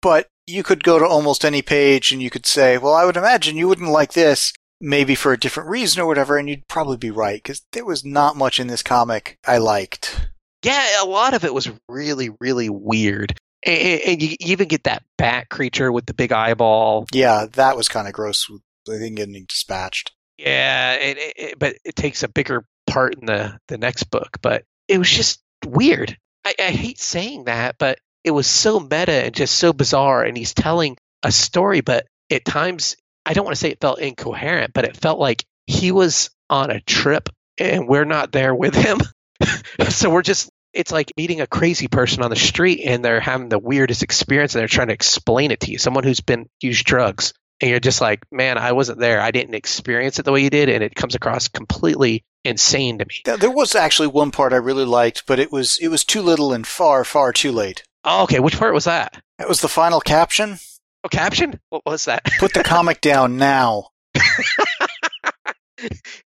but 0.02 0.28
you 0.46 0.64
could 0.64 0.84
go 0.84 1.00
to 1.00 1.06
almost 1.06 1.44
any 1.44 1.62
page 1.62 2.12
and 2.12 2.22
you 2.22 2.30
could 2.30 2.46
say, 2.46 2.78
well, 2.78 2.94
I 2.94 3.06
would 3.06 3.18
imagine 3.18 3.58
you 3.58 3.68
wouldn't 3.68 3.90
like 3.90 4.14
this, 4.14 4.54
maybe 4.80 5.16
for 5.16 5.34
a 5.34 5.40
different 5.40 5.70
reason 5.70 6.02
or 6.02 6.06
whatever, 6.08 6.38
and 6.38 6.48
you'd 6.50 6.68
probably 6.68 6.98
be 6.98 7.12
right, 7.12 7.42
because 7.42 7.66
there 7.74 7.86
was 7.86 8.06
not 8.06 8.36
much 8.38 8.60
in 8.60 8.68
this 8.68 8.84
comic 8.84 9.38
I 9.46 9.58
liked. 9.58 10.30
Yeah, 10.64 11.02
a 11.02 11.06
lot 11.06 11.34
of 11.34 11.44
it 11.44 11.54
was 11.54 11.70
really, 11.90 12.30
really 12.40 12.70
weird. 12.70 13.38
And, 13.66 14.02
and 14.02 14.22
you 14.22 14.36
even 14.40 14.68
get 14.68 14.84
that 14.86 15.04
bat 15.18 15.50
creature 15.50 15.92
with 15.92 16.06
the 16.06 16.14
big 16.14 16.32
eyeball. 16.32 17.08
Yeah, 17.12 17.48
that 17.54 17.76
was 17.76 17.90
kind 17.90 18.08
of 18.08 18.14
gross, 18.14 18.48
I 18.90 18.98
think, 18.98 19.18
getting 19.18 19.46
dispatched. 19.48 20.14
Yeah, 20.38 20.94
it, 20.94 21.18
it, 21.36 21.60
but 21.60 21.78
it 21.84 21.96
takes 21.96 22.24
a 22.24 22.28
bigger 22.28 22.64
part 22.86 23.16
in 23.16 23.26
the 23.26 23.60
the 23.68 23.78
next 23.78 24.04
book. 24.06 24.38
But 24.42 24.64
it 24.88 24.98
was 24.98 25.10
just 25.10 25.42
weird. 25.66 26.18
I, 26.46 26.54
I 26.60 26.72
hate 26.72 27.00
saying 27.00 27.46
that, 27.46 27.76
but 27.78 28.00
it 28.24 28.32
was 28.32 28.48
so 28.48 28.80
meta 28.80 29.12
and 29.12 29.34
just 29.34 29.56
so 29.58 29.74
bizarre. 29.74 30.24
And 30.24 30.38
he's 30.38 30.54
telling 30.54 30.98
a 31.24 31.32
story, 31.32 31.82
but 31.82 32.06
at 32.32 32.46
times 32.46 32.96
I 33.26 33.34
don't 33.34 33.46
want 33.46 33.56
to 33.56 33.60
say 33.60 33.70
it 33.70 33.82
felt 33.82 34.00
incoherent, 34.00 34.74
but 34.74 34.86
it 34.86 34.98
felt 34.98 35.20
like 35.20 35.44
he 35.66 35.92
was 35.92 36.30
on 36.50 36.72
a 36.72 36.80
trip 36.82 37.30
and 37.58 37.88
we're 37.88 38.06
not 38.06 38.32
there 38.32 38.54
with 38.54 38.76
him. 38.76 39.00
so 39.90 40.10
we're 40.10 40.22
just 40.22 40.50
it's 40.74 40.92
like 40.92 41.12
meeting 41.18 41.42
a 41.42 41.48
crazy 41.48 41.88
person 41.88 42.22
on 42.22 42.30
the 42.30 42.36
street 42.36 42.82
and 42.86 43.04
they're 43.04 43.20
having 43.20 43.50
the 43.50 43.58
weirdest 43.58 44.04
experience 44.04 44.54
and 44.54 44.60
they're 44.60 44.68
trying 44.68 44.88
to 44.88 44.94
explain 44.94 45.52
it 45.52 45.62
to 45.62 45.72
you. 45.72 45.78
Someone 45.78 46.04
who's 46.04 46.22
been 46.22 46.48
used 46.62 46.86
drugs 46.86 47.34
and 47.62 47.70
you're 47.72 47.80
just 47.80 48.02
like, 48.02 48.24
man, 48.32 48.58
I 48.58 48.72
wasn't 48.72 49.00
there. 49.00 49.20
I 49.20 49.32
didn't 49.32 49.56
experience 49.56 50.20
it 50.20 50.26
the 50.26 50.32
way 50.32 50.44
you 50.44 50.50
did, 50.50 50.70
and 50.70 50.84
it 50.84 50.96
comes 50.96 51.16
across 51.16 51.48
completely 51.48 52.24
insane 52.46 53.00
to 53.00 53.06
me. 53.06 53.22
There 53.38 53.52
was 53.52 53.76
actually 53.76 54.08
one 54.08 54.32
part 54.32 54.54
I 54.54 54.58
really 54.58 54.86
liked, 54.86 55.26
but 55.26 55.40
it 55.40 55.52
was 55.52 55.78
it 55.80 55.88
was 55.90 56.04
too 56.04 56.22
little 56.22 56.54
and 56.54 56.66
far 56.68 57.04
far 57.04 57.34
too 57.34 57.52
late. 57.52 57.84
Oh, 58.04 58.24
okay, 58.24 58.40
which 58.40 58.58
part 58.58 58.74
was 58.74 58.86
that? 58.86 59.22
That 59.38 59.50
was 59.50 59.62
the 59.62 59.68
final 59.68 60.00
caption. 60.00 60.60
Oh, 61.04 61.10
caption? 61.10 61.60
What 61.70 61.86
was 61.86 62.06
that? 62.06 62.24
Put 62.40 62.54
the 62.54 62.64
comic 62.64 63.02
down 63.02 63.38
now. 63.38 63.90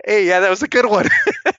hey, 0.06 0.28
yeah, 0.28 0.40
that 0.40 0.50
was 0.50 0.64
a 0.64 0.68
good 0.68 0.86
one. 0.86 1.08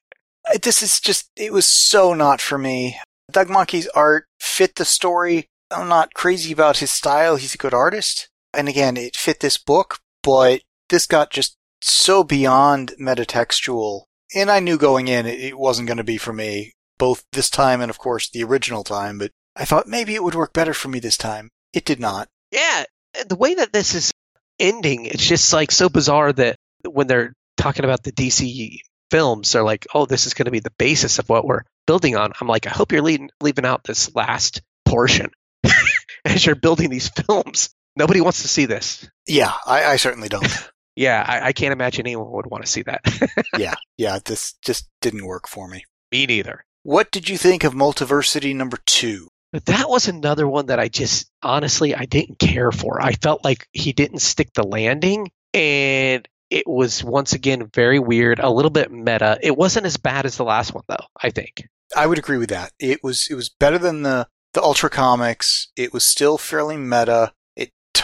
This 0.63 0.83
is 0.83 0.99
just 0.99 1.31
it 1.37 1.53
was 1.53 1.67
so 1.67 2.15
not 2.15 2.41
for 2.41 2.57
me. 2.57 2.99
Doug 3.31 3.49
Mahnke's 3.49 3.87
art 3.89 4.25
fit 4.41 4.77
the 4.77 4.87
story. 4.87 5.47
I'm 5.71 5.89
not 5.89 6.15
crazy 6.15 6.53
about 6.53 6.79
his 6.79 6.91
style. 6.91 7.37
He's 7.37 7.55
a 7.55 7.59
good 7.59 7.75
artist. 7.75 8.31
And 8.55 8.69
again, 8.69 8.97
it 8.97 9.17
fit 9.17 9.41
this 9.41 9.59
book, 9.59 9.99
but 10.23 10.63
this 10.89 11.07
got 11.07 11.31
just 11.31 11.57
so 11.81 12.25
beyond 12.25 12.95
metatextual. 13.01 14.05
And 14.35 14.51
I 14.51 14.61
knew 14.61 14.79
going 14.79 15.09
in 15.09 15.27
it, 15.27 15.59
wasn't 15.59 15.89
going 15.89 15.99
to 15.99 16.05
be 16.05 16.19
for 16.19 16.33
me, 16.33 16.73
both 16.99 17.25
this 17.33 17.51
time 17.51 17.81
and 17.81 17.91
of 17.91 17.99
course 17.99 18.29
the 18.29 18.45
original 18.45 18.85
time, 18.85 19.19
but 19.19 19.31
I 19.57 19.65
thought 19.65 19.87
maybe 19.87 20.15
it 20.15 20.23
would 20.23 20.35
work 20.35 20.53
better 20.53 20.75
for 20.75 20.89
me 20.89 20.99
this 20.99 21.17
time. 21.17 21.51
It 21.73 21.85
did 21.85 22.01
not. 22.01 22.29
yeah, 22.51 22.85
the 23.27 23.37
way 23.37 23.55
that 23.55 23.73
this 23.73 23.95
is 23.95 24.13
ending, 24.59 25.07
it's 25.07 25.27
just 25.27 25.53
like 25.53 25.71
so 25.71 25.89
bizarre 25.89 26.33
that 26.33 26.57
when 26.85 27.07
they're 27.07 27.33
talking 27.57 27.85
about 27.85 28.03
the 28.03 28.13
DC 28.13 28.79
films, 29.11 29.53
they're 29.53 29.63
like, 29.63 29.87
"Oh, 29.95 30.07
this 30.07 30.27
is 30.27 30.35
going 30.35 30.47
to 30.47 30.51
be 30.51 30.61
the 30.61 30.73
basis 30.79 31.19
of 31.19 31.29
what 31.29 31.45
we're 31.45 31.65
building 31.87 32.17
on." 32.17 32.33
I'm 32.41 32.49
like, 32.49 32.67
I 32.67 32.71
hope 32.71 32.93
you're 32.93 33.03
leaving, 33.03 33.31
leaving 33.41 33.65
out 33.65 33.85
this 33.85 34.15
last 34.15 34.63
portion 34.85 35.31
as 36.25 36.45
you're 36.45 36.55
building 36.55 36.91
these 36.91 37.09
films. 37.09 37.71
Nobody 37.97 38.21
wants 38.21 38.43
to 38.43 38.49
see 38.49 38.67
this. 38.67 39.09
Yeah, 39.27 39.53
I, 39.67 39.85
I 39.85 39.97
certainly 39.97 40.29
don't. 40.29 40.47
Yeah, 40.99 41.25
I, 41.25 41.47
I 41.47 41.53
can't 41.53 41.73
imagine 41.73 42.09
anyone 42.09 42.33
would 42.33 42.47
want 42.47 42.65
to 42.65 42.69
see 42.69 42.83
that. 42.83 43.03
yeah, 43.57 43.77
yeah, 43.97 44.19
this 44.25 44.55
just 44.63 44.89
didn't 45.01 45.27
work 45.27 45.47
for 45.47 45.69
me. 45.69 45.85
Me 46.11 46.27
neither. 46.27 46.65
What 46.83 47.13
did 47.13 47.29
you 47.29 47.39
think 47.39 47.63
of 47.63 47.73
Multiversity 47.73 48.53
number 48.53 48.79
two? 48.85 49.29
But 49.53 49.67
that 49.67 49.89
was 49.89 50.09
another 50.09 50.49
one 50.49 50.67
that 50.67 50.81
I 50.81 50.89
just 50.89 51.31
honestly 51.41 51.95
I 51.95 52.05
didn't 52.05 52.41
care 52.41 52.73
for. 52.73 53.01
I 53.01 53.13
felt 53.13 53.45
like 53.45 53.69
he 53.73 53.93
didn't 53.93 54.19
stick 54.19 54.53
the 54.55 54.67
landing 54.67 55.31
and 55.55 56.27
it 56.51 56.67
was 56.67 57.05
once 57.05 57.33
again 57.33 57.71
very 57.73 57.99
weird, 57.99 58.41
a 58.41 58.51
little 58.51 58.71
bit 58.71 58.91
meta. 58.91 59.39
It 59.41 59.57
wasn't 59.57 59.87
as 59.87 59.99
bad 59.99 60.27
as 60.27 60.37
the 60.37 60.45
last 60.45 60.75
one 60.75 60.85
though, 60.89 61.07
I 61.23 61.31
think. 61.31 61.65
I 61.97 62.07
would 62.07 62.19
agree 62.19 62.39
with 62.39 62.51
that. 62.51 62.73
It 62.79 63.05
was 63.05 63.29
it 63.31 63.35
was 63.35 63.49
better 63.49 63.79
than 63.79 64.03
the 64.03 64.29
the 64.55 64.63
Ultra 64.63 64.91
Comics. 64.91 65.69
It 65.77 65.93
was 65.93 66.05
still 66.05 66.39
fairly 66.39 66.77
meta. 66.77 67.33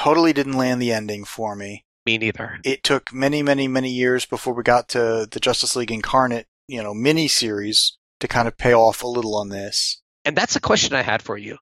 Totally 0.05 0.35
didn't 0.35 0.59
land 0.59 0.83
the 0.83 0.93
ending 0.93 1.25
for 1.25 1.57
me. 1.57 1.87
Me 2.05 2.19
neither. 2.19 2.61
It 2.63 2.83
took 2.83 3.11
many, 3.11 3.43
many, 3.43 3.67
many 3.67 3.89
years 3.89 4.27
before 4.27 4.53
we 4.53 4.63
got 4.63 4.87
to 4.91 5.27
the 5.31 5.41
Justice 5.41 5.77
League 5.77 5.91
Incarnate, 5.91 6.47
you 6.69 6.83
know, 6.83 6.93
mini 6.93 7.27
series 7.27 7.97
to 8.21 8.29
kind 8.29 8.47
of 8.47 8.59
pay 8.59 8.75
off 8.75 9.03
a 9.03 9.07
little 9.07 9.35
on 9.35 9.49
this. 9.49 10.03
And 10.27 10.37
that's 10.37 10.57
a 10.57 10.61
question 10.61 10.95
I 10.95 11.01
had 11.01 11.23
for 11.23 11.39
you. 11.39 11.57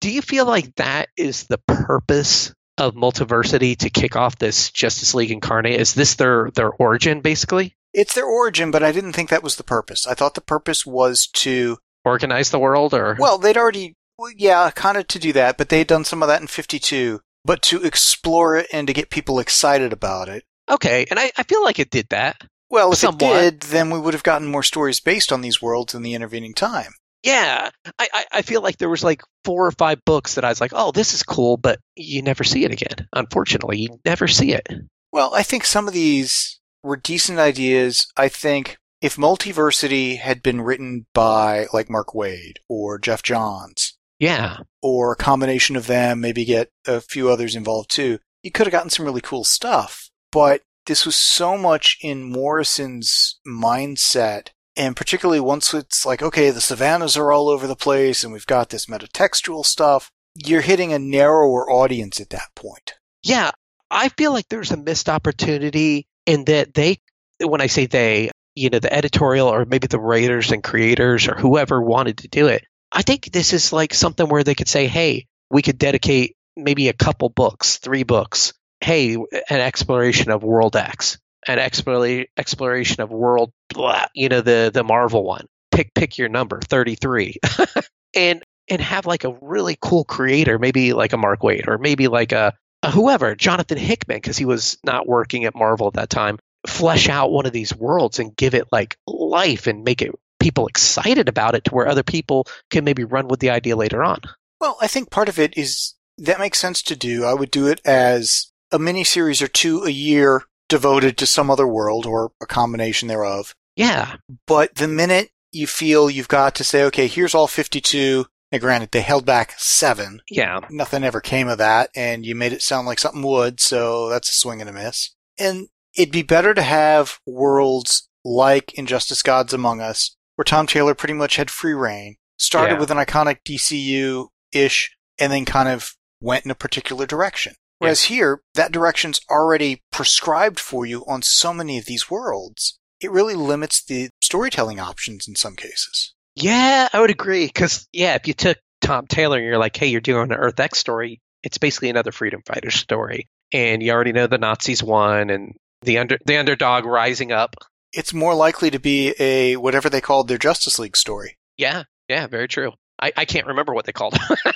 Do 0.00 0.10
you 0.10 0.22
feel 0.22 0.44
like 0.44 0.74
that 0.74 1.10
is 1.16 1.44
the 1.44 1.58
purpose 1.68 2.52
of 2.78 2.96
multiversity 2.96 3.76
to 3.76 3.90
kick 3.90 4.16
off 4.16 4.38
this 4.38 4.72
Justice 4.72 5.14
League 5.14 5.30
Incarnate? 5.30 5.78
Is 5.78 5.94
this 5.94 6.16
their 6.16 6.50
their 6.50 6.70
origin 6.72 7.20
basically? 7.20 7.76
It's 7.92 8.16
their 8.16 8.26
origin, 8.26 8.72
but 8.72 8.82
I 8.82 8.90
didn't 8.90 9.12
think 9.12 9.30
that 9.30 9.44
was 9.44 9.54
the 9.54 9.62
purpose. 9.62 10.04
I 10.04 10.14
thought 10.14 10.34
the 10.34 10.40
purpose 10.40 10.84
was 10.84 11.28
to 11.34 11.78
Organize 12.04 12.50
the 12.50 12.58
world 12.58 12.92
or 12.92 13.16
Well, 13.20 13.38
they'd 13.38 13.56
already, 13.56 13.94
well, 14.18 14.32
yeah, 14.36 14.72
kind 14.74 14.96
of 14.96 15.06
to 15.06 15.20
do 15.20 15.32
that, 15.34 15.56
but 15.56 15.68
they'd 15.68 15.86
done 15.86 16.04
some 16.04 16.24
of 16.24 16.28
that 16.28 16.40
in 16.40 16.48
52. 16.48 17.20
But 17.44 17.62
to 17.64 17.82
explore 17.82 18.56
it 18.56 18.66
and 18.72 18.86
to 18.86 18.92
get 18.92 19.10
people 19.10 19.38
excited 19.38 19.92
about 19.92 20.28
it. 20.28 20.44
Okay, 20.68 21.06
and 21.10 21.18
I, 21.18 21.30
I 21.36 21.42
feel 21.42 21.62
like 21.62 21.78
it 21.78 21.90
did 21.90 22.08
that. 22.08 22.40
Well, 22.70 22.92
if 22.92 22.98
Somewhat. 22.98 23.22
it 23.22 23.60
did, 23.60 23.60
then 23.70 23.90
we 23.90 24.00
would 24.00 24.14
have 24.14 24.22
gotten 24.22 24.48
more 24.48 24.62
stories 24.62 25.00
based 25.00 25.30
on 25.30 25.42
these 25.42 25.60
worlds 25.60 25.94
in 25.94 26.02
the 26.02 26.14
intervening 26.14 26.54
time. 26.54 26.92
Yeah. 27.22 27.70
I, 27.98 28.08
I, 28.12 28.24
I 28.32 28.42
feel 28.42 28.62
like 28.62 28.78
there 28.78 28.88
was 28.88 29.02
like 29.02 29.22
four 29.44 29.66
or 29.66 29.72
five 29.72 30.04
books 30.04 30.34
that 30.34 30.44
I 30.44 30.48
was 30.48 30.60
like, 30.60 30.72
oh, 30.74 30.92
this 30.92 31.14
is 31.14 31.22
cool, 31.22 31.56
but 31.56 31.78
you 31.96 32.22
never 32.22 32.44
see 32.44 32.64
it 32.64 32.72
again. 32.72 33.08
Unfortunately, 33.12 33.78
you 33.78 34.00
never 34.04 34.28
see 34.28 34.52
it. 34.52 34.66
Well, 35.12 35.34
I 35.34 35.42
think 35.42 35.64
some 35.64 35.88
of 35.88 35.94
these 35.94 36.60
were 36.82 36.96
decent 36.96 37.38
ideas. 37.38 38.06
I 38.16 38.28
think 38.28 38.76
if 39.00 39.16
Multiversity 39.16 40.18
had 40.18 40.42
been 40.42 40.60
written 40.60 41.06
by 41.14 41.66
like 41.72 41.88
Mark 41.88 42.08
Waid 42.08 42.56
or 42.68 42.98
Geoff 42.98 43.22
Johns 43.22 43.93
Yeah. 44.18 44.58
or 44.82 45.12
a 45.12 45.16
combination 45.16 45.76
of 45.76 45.86
them, 45.86 46.20
maybe 46.20 46.44
get 46.44 46.70
a 46.86 47.00
few 47.00 47.30
others 47.30 47.54
involved 47.54 47.90
too, 47.90 48.18
you 48.42 48.50
could 48.50 48.66
have 48.66 48.72
gotten 48.72 48.90
some 48.90 49.04
really 49.04 49.20
cool 49.20 49.44
stuff. 49.44 50.10
But 50.30 50.62
this 50.86 51.06
was 51.06 51.16
so 51.16 51.56
much 51.56 51.98
in 52.02 52.22
Morrison's 52.30 53.40
mindset. 53.46 54.48
And 54.76 54.96
particularly 54.96 55.40
once 55.40 55.72
it's 55.72 56.04
like, 56.04 56.22
okay, 56.22 56.50
the 56.50 56.60
Sivanas 56.60 57.16
are 57.16 57.32
all 57.32 57.48
over 57.48 57.66
the 57.66 57.76
place 57.76 58.24
and 58.24 58.32
we've 58.32 58.46
got 58.46 58.70
this 58.70 58.86
metatextual 58.86 59.64
stuff, 59.64 60.10
you're 60.34 60.60
hitting 60.62 60.92
a 60.92 60.98
narrower 60.98 61.70
audience 61.70 62.20
at 62.20 62.30
that 62.30 62.48
point. 62.54 62.94
Yeah. 63.22 63.52
I 63.90 64.08
feel 64.10 64.32
like 64.32 64.48
there's 64.48 64.72
a 64.72 64.76
missed 64.76 65.08
opportunity 65.08 66.06
in 66.26 66.44
that 66.46 66.74
they, 66.74 66.98
when 67.40 67.60
I 67.60 67.68
say 67.68 67.86
they, 67.86 68.30
you 68.56 68.70
know, 68.70 68.80
the 68.80 68.92
editorial 68.92 69.48
or 69.48 69.64
maybe 69.64 69.86
the 69.86 70.00
writers 70.00 70.50
and 70.50 70.62
creators 70.62 71.28
or 71.28 71.34
whoever 71.36 71.80
wanted 71.80 72.18
to 72.18 72.28
do 72.28 72.48
it. 72.48 72.64
I 72.94 73.02
think 73.02 73.32
this 73.32 73.52
is 73.52 73.72
like 73.72 73.92
something 73.92 74.28
where 74.28 74.44
they 74.44 74.54
could 74.54 74.68
say, 74.68 74.86
hey, 74.86 75.26
we 75.50 75.62
could 75.62 75.78
dedicate 75.78 76.36
maybe 76.56 76.88
a 76.88 76.92
couple 76.92 77.28
books, 77.28 77.78
three 77.78 78.04
books. 78.04 78.54
Hey, 78.80 79.14
an 79.14 79.60
exploration 79.60 80.30
of 80.30 80.44
World 80.44 80.76
X, 80.76 81.18
an 81.48 81.58
explora- 81.58 82.26
exploration 82.36 83.02
of 83.02 83.10
World, 83.10 83.50
blah, 83.70 84.06
you 84.14 84.28
know, 84.28 84.40
the 84.40 84.70
the 84.72 84.84
Marvel 84.84 85.24
one. 85.24 85.46
Pick 85.72 85.92
pick 85.94 86.18
your 86.18 86.28
number, 86.28 86.60
thirty 86.60 86.94
three, 86.94 87.36
and 88.14 88.42
and 88.68 88.80
have 88.80 89.06
like 89.06 89.24
a 89.24 89.36
really 89.40 89.76
cool 89.80 90.04
creator, 90.04 90.58
maybe 90.58 90.92
like 90.92 91.12
a 91.12 91.16
Mark 91.16 91.40
Waid 91.40 91.66
or 91.66 91.78
maybe 91.78 92.08
like 92.08 92.32
a, 92.32 92.54
a 92.82 92.90
whoever, 92.90 93.34
Jonathan 93.34 93.78
Hickman, 93.78 94.18
because 94.18 94.38
he 94.38 94.44
was 94.44 94.78
not 94.84 95.06
working 95.06 95.44
at 95.44 95.54
Marvel 95.54 95.88
at 95.88 95.94
that 95.94 96.10
time. 96.10 96.38
Flesh 96.66 97.08
out 97.08 97.30
one 97.30 97.44
of 97.44 97.52
these 97.52 97.74
worlds 97.74 98.20
and 98.20 98.34
give 98.36 98.54
it 98.54 98.68
like 98.72 98.96
life 99.06 99.66
and 99.66 99.84
make 99.84 100.00
it 100.00 100.12
people 100.44 100.66
excited 100.66 101.28
about 101.28 101.54
it 101.54 101.64
to 101.64 101.70
where 101.74 101.88
other 101.88 102.02
people 102.02 102.46
can 102.70 102.84
maybe 102.84 103.02
run 103.02 103.28
with 103.28 103.40
the 103.40 103.50
idea 103.50 103.74
later 103.76 104.04
on. 104.04 104.20
Well, 104.60 104.76
I 104.80 104.86
think 104.86 105.10
part 105.10 105.28
of 105.30 105.38
it 105.38 105.56
is 105.56 105.94
that 106.18 106.38
makes 106.38 106.58
sense 106.58 106.82
to 106.82 106.94
do. 106.94 107.24
I 107.24 107.32
would 107.34 107.50
do 107.50 107.66
it 107.66 107.80
as 107.84 108.52
a 108.70 108.78
mini 108.78 109.04
series 109.04 109.40
or 109.42 109.48
two 109.48 109.82
a 109.84 109.90
year 109.90 110.42
devoted 110.68 111.16
to 111.18 111.26
some 111.26 111.50
other 111.50 111.66
world 111.66 112.04
or 112.06 112.32
a 112.42 112.46
combination 112.46 113.08
thereof. 113.08 113.54
Yeah, 113.76 114.16
But 114.46 114.74
the 114.76 114.86
minute 114.88 115.30
you 115.50 115.66
feel 115.66 116.08
you've 116.10 116.28
got 116.28 116.54
to 116.56 116.64
say, 116.64 116.84
okay, 116.84 117.06
here's 117.06 117.34
all 117.34 117.46
52. 117.48 118.26
Now, 118.52 118.58
granted, 118.58 118.90
they 118.92 119.00
held 119.00 119.24
back 119.26 119.54
seven. 119.58 120.20
yeah, 120.30 120.60
Nothing 120.70 121.02
ever 121.04 121.20
came 121.20 121.48
of 121.48 121.58
that, 121.58 121.90
and 121.96 122.24
you 122.24 122.34
made 122.36 122.52
it 122.52 122.62
sound 122.62 122.86
like 122.86 123.00
something 123.00 123.22
would, 123.22 123.58
so 123.60 124.08
that's 124.08 124.30
a 124.30 124.32
swing 124.34 124.60
and 124.60 124.70
a 124.70 124.72
miss. 124.72 125.10
And 125.38 125.68
it'd 125.96 126.12
be 126.12 126.22
better 126.22 126.54
to 126.54 126.62
have 126.62 127.18
worlds 127.26 128.08
like 128.24 128.72
Injustice 128.74 129.22
Gods 129.22 129.52
Among 129.52 129.80
Us, 129.80 130.16
where 130.36 130.44
Tom 130.44 130.66
Taylor 130.66 130.94
pretty 130.94 131.14
much 131.14 131.36
had 131.36 131.50
free 131.50 131.74
reign, 131.74 132.16
started 132.38 132.74
Yeah. 132.74 132.80
with 132.80 132.90
an 132.90 132.98
iconic 132.98 133.38
DCU 133.44 134.28
ish, 134.52 134.96
and 135.18 135.32
then 135.32 135.44
kind 135.44 135.68
of 135.68 135.94
went 136.20 136.44
in 136.44 136.50
a 136.50 136.54
particular 136.54 137.06
direction. 137.06 137.54
Whereas 137.78 138.04
here, 138.04 138.40
that 138.54 138.72
direction's 138.72 139.20
already 139.30 139.82
prescribed 139.92 140.58
for 140.60 140.86
you 140.86 141.04
on 141.06 141.22
so 141.22 141.52
many 141.52 141.76
of 141.78 141.84
these 141.86 142.08
worlds. 142.10 142.78
It 143.00 143.10
really 143.10 143.34
limits 143.34 143.84
the 143.84 144.08
storytelling 144.22 144.80
options 144.80 145.28
in 145.28 145.34
some 145.36 145.56
cases. 145.56 146.14
yeah, 146.36 146.88
I 146.92 147.00
would 147.00 147.10
agree. 147.10 147.46
Because 147.46 147.86
yeah, 147.92 148.14
if 148.14 148.26
you 148.26 148.34
took 148.34 148.58
Tom 148.80 149.06
Taylor 149.06 149.36
and 149.36 149.46
you're 149.46 149.58
like, 149.58 149.76
hey, 149.76 149.86
you're 149.88 150.00
doing 150.00 150.32
an 150.32 150.38
Earth 150.38 150.58
X 150.58 150.78
story, 150.78 151.20
it's 151.42 151.58
basically 151.58 151.90
another 151.90 152.10
freedom 152.12 152.42
fighter 152.46 152.70
story, 152.70 153.28
and 153.52 153.82
you 153.82 153.92
already 153.92 154.12
know 154.12 154.26
the 154.26 154.38
Nazis 154.38 154.82
won 154.82 155.28
and 155.30 155.54
the 155.82 155.98
under 155.98 156.18
the 156.24 156.38
underdog 156.38 156.86
rising 156.86 157.30
up. 157.32 157.54
It's 157.96 158.12
more 158.14 158.34
likely 158.34 158.70
to 158.70 158.78
be 158.78 159.14
a 159.18 159.56
whatever 159.56 159.88
they 159.88 160.00
called 160.00 160.28
their 160.28 160.38
Justice 160.38 160.78
League 160.78 160.96
story. 160.96 161.36
Yeah, 161.56 161.84
yeah, 162.08 162.26
very 162.26 162.48
true. 162.48 162.72
I, 163.00 163.12
I 163.16 163.24
can't 163.24 163.46
remember 163.46 163.74
what 163.74 163.86
they 163.86 163.92
called 163.92 164.14
it 164.14 164.54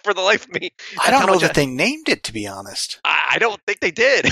for 0.04 0.14
the 0.14 0.20
life 0.20 0.44
of 0.46 0.54
me. 0.60 0.70
I 1.02 1.10
don't 1.10 1.26
know 1.26 1.38
that 1.38 1.50
I- 1.50 1.54
they 1.54 1.66
named 1.66 2.08
it, 2.08 2.24
to 2.24 2.32
be 2.32 2.46
honest. 2.46 3.00
I, 3.04 3.32
I 3.32 3.38
don't 3.38 3.60
think 3.66 3.80
they 3.80 3.90
did. 3.90 4.26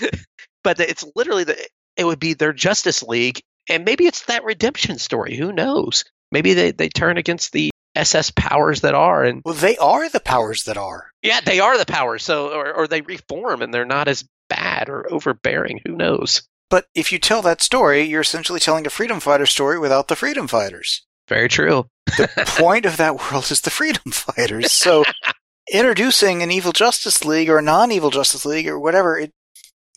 but 0.64 0.80
it's 0.80 1.04
literally 1.14 1.44
the 1.44 1.56
it 1.96 2.04
would 2.04 2.20
be 2.20 2.34
their 2.34 2.52
Justice 2.52 3.02
League, 3.02 3.40
and 3.70 3.84
maybe 3.84 4.06
it's 4.06 4.24
that 4.26 4.44
redemption 4.44 4.98
story. 4.98 5.36
Who 5.36 5.52
knows? 5.52 6.04
Maybe 6.32 6.54
they, 6.54 6.72
they 6.72 6.88
turn 6.88 7.16
against 7.18 7.52
the 7.52 7.70
SS 7.94 8.32
powers 8.32 8.82
that 8.82 8.94
are, 8.94 9.24
and 9.24 9.40
Well, 9.44 9.54
they 9.54 9.76
are 9.78 10.08
the 10.10 10.20
powers 10.20 10.64
that 10.64 10.76
are. 10.76 11.10
yeah, 11.22 11.40
they 11.40 11.60
are 11.60 11.78
the 11.78 11.86
powers. 11.86 12.22
So, 12.24 12.48
or, 12.52 12.72
or 12.74 12.86
they 12.88 13.00
reform, 13.00 13.62
and 13.62 13.72
they're 13.72 13.86
not 13.86 14.08
as 14.08 14.24
bad 14.50 14.90
or 14.90 15.10
overbearing. 15.10 15.80
Who 15.86 15.92
knows? 15.96 16.42
But 16.68 16.86
if 16.94 17.12
you 17.12 17.18
tell 17.18 17.42
that 17.42 17.62
story, 17.62 18.02
you're 18.02 18.22
essentially 18.22 18.60
telling 18.60 18.86
a 18.86 18.90
freedom 18.90 19.20
fighter 19.20 19.46
story 19.46 19.78
without 19.78 20.08
the 20.08 20.16
freedom 20.16 20.48
fighters. 20.48 21.06
Very 21.28 21.48
true. 21.48 21.88
The 22.06 22.28
point 22.46 22.86
of 22.86 22.96
that 22.96 23.18
world 23.18 23.50
is 23.50 23.60
the 23.60 23.70
freedom 23.70 24.12
fighters. 24.12 24.72
So 24.72 25.04
introducing 25.72 26.42
an 26.42 26.50
evil 26.50 26.72
Justice 26.72 27.24
League 27.24 27.48
or 27.48 27.58
a 27.58 27.62
non-evil 27.62 28.10
Justice 28.10 28.44
League 28.44 28.68
or 28.68 28.78
whatever, 28.78 29.18
it 29.18 29.32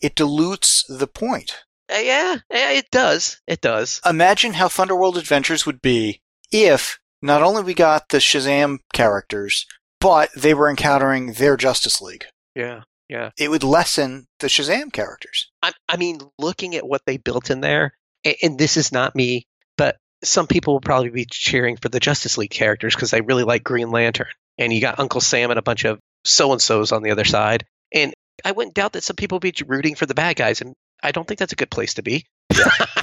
it 0.02 0.14
dilutes 0.14 0.84
the 0.88 1.06
point. 1.06 1.64
Uh, 1.92 1.98
yeah, 1.98 2.36
yeah, 2.50 2.70
it 2.70 2.90
does. 2.90 3.40
It 3.46 3.60
does. 3.60 4.00
Imagine 4.06 4.54
how 4.54 4.68
Thunderworld 4.68 5.16
Adventures 5.16 5.66
would 5.66 5.82
be 5.82 6.22
if 6.50 6.98
not 7.20 7.42
only 7.42 7.62
we 7.62 7.74
got 7.74 8.08
the 8.08 8.18
Shazam 8.18 8.78
characters, 8.92 9.66
but 10.00 10.30
they 10.34 10.54
were 10.54 10.70
encountering 10.70 11.34
their 11.34 11.56
Justice 11.56 12.00
League. 12.00 12.26
Yeah, 12.54 12.82
yeah. 13.10 13.30
It 13.36 13.50
would 13.50 13.64
lessen 13.64 14.26
the 14.38 14.46
Shazam 14.46 14.92
characters. 14.92 15.50
I, 15.62 15.72
I 15.88 15.96
mean, 15.96 16.20
looking 16.38 16.76
at 16.76 16.86
what 16.86 17.02
they 17.06 17.16
built 17.16 17.50
in 17.50 17.60
there, 17.60 17.92
and, 18.24 18.36
and 18.40 18.58
this 18.58 18.76
is 18.76 18.92
not 18.92 19.16
me, 19.16 19.46
but 19.76 19.96
some 20.22 20.46
people 20.46 20.74
will 20.74 20.80
probably 20.80 21.10
be 21.10 21.26
cheering 21.28 21.76
for 21.76 21.88
the 21.88 21.98
Justice 21.98 22.38
League 22.38 22.52
characters 22.52 22.94
because 22.94 23.10
they 23.10 23.20
really 23.20 23.42
like 23.42 23.64
Green 23.64 23.90
Lantern. 23.90 24.28
And 24.58 24.72
you 24.72 24.80
got 24.80 25.00
Uncle 25.00 25.20
Sam 25.20 25.50
and 25.50 25.58
a 25.58 25.62
bunch 25.62 25.84
of 25.84 25.98
so 26.24 26.52
and 26.52 26.62
so's 26.62 26.92
on 26.92 27.02
the 27.02 27.10
other 27.10 27.24
side. 27.24 27.64
And 27.92 28.14
I 28.44 28.52
wouldn't 28.52 28.74
doubt 28.74 28.92
that 28.92 29.02
some 29.02 29.16
people 29.16 29.36
will 29.36 29.40
be 29.40 29.54
rooting 29.66 29.96
for 29.96 30.06
the 30.06 30.14
bad 30.14 30.36
guys. 30.36 30.60
And 30.60 30.74
I 31.02 31.10
don't 31.10 31.26
think 31.26 31.40
that's 31.40 31.52
a 31.52 31.56
good 31.56 31.70
place 31.70 31.94
to 31.94 32.02
be. 32.02 32.26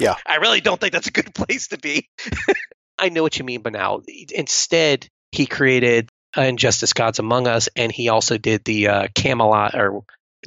Yeah. 0.00 0.14
I 0.26 0.36
really 0.36 0.62
don't 0.62 0.80
think 0.80 0.94
that's 0.94 1.08
a 1.08 1.12
good 1.12 1.34
place 1.34 1.68
to 1.68 1.78
be. 1.78 2.08
I 2.98 3.10
know 3.10 3.22
what 3.22 3.38
you 3.38 3.44
mean, 3.44 3.60
but 3.60 3.74
now 3.74 4.00
instead, 4.32 5.06
he 5.32 5.44
created 5.44 6.08
uh, 6.38 6.42
Injustice 6.42 6.92
Gods 6.92 7.18
Among 7.18 7.46
Us, 7.46 7.68
and 7.74 7.90
he 7.90 8.08
also 8.08 8.38
did 8.38 8.64
the 8.64 8.88
uh, 8.88 9.08
Camelot 9.14 9.74
or 9.74 10.02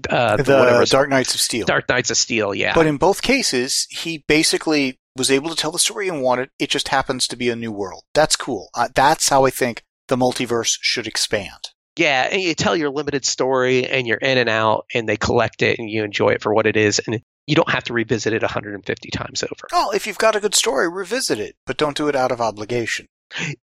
uh, 0.09 0.37
the 0.37 0.57
whatever 0.57 0.85
Dark 0.85 1.09
Knights 1.09 1.35
of 1.35 1.41
Steel. 1.41 1.65
Dark 1.65 1.89
Knights 1.89 2.09
of 2.09 2.17
Steel. 2.17 2.55
Yeah, 2.55 2.73
But 2.73 2.87
in 2.87 2.97
both 2.97 3.21
cases, 3.21 3.87
he 3.89 4.23
basically 4.27 4.97
was 5.17 5.29
able 5.29 5.49
to 5.49 5.55
tell 5.55 5.71
the 5.71 5.79
story 5.79 6.07
and 6.07 6.21
wanted. 6.21 6.49
It 6.59 6.69
just 6.69 6.87
happens 6.87 7.27
to 7.27 7.35
be 7.35 7.49
a 7.49 7.55
new 7.55 7.71
world. 7.71 8.03
That's 8.13 8.35
cool. 8.35 8.69
Uh, 8.73 8.89
that's 8.93 9.29
how 9.29 9.45
I 9.45 9.49
think 9.49 9.83
the 10.07 10.15
multiverse 10.15 10.77
should 10.81 11.07
expand. 11.07 11.71
Yeah, 11.97 12.29
and 12.31 12.41
you 12.41 12.53
tell 12.53 12.75
your 12.75 12.89
limited 12.89 13.25
story 13.25 13.85
and 13.85 14.07
you're 14.07 14.17
in 14.17 14.37
and 14.37 14.49
out 14.49 14.85
and 14.93 15.09
they 15.09 15.17
collect 15.17 15.61
it 15.61 15.77
and 15.77 15.89
you 15.89 16.05
enjoy 16.05 16.29
it 16.29 16.41
for 16.41 16.53
what 16.53 16.65
it 16.65 16.77
is 16.77 17.01
and 17.05 17.21
you 17.47 17.55
don't 17.55 17.69
have 17.69 17.83
to 17.85 17.93
revisit 17.93 18.31
it 18.31 18.41
150 18.41 19.09
times 19.09 19.43
over. 19.43 19.67
Oh, 19.73 19.91
if 19.91 20.07
you've 20.07 20.17
got 20.17 20.35
a 20.35 20.39
good 20.39 20.55
story, 20.55 20.87
revisit 20.89 21.37
it, 21.37 21.55
but 21.65 21.75
don't 21.75 21.97
do 21.97 22.07
it 22.07 22.15
out 22.15 22.31
of 22.31 22.39
obligation. 22.39 23.07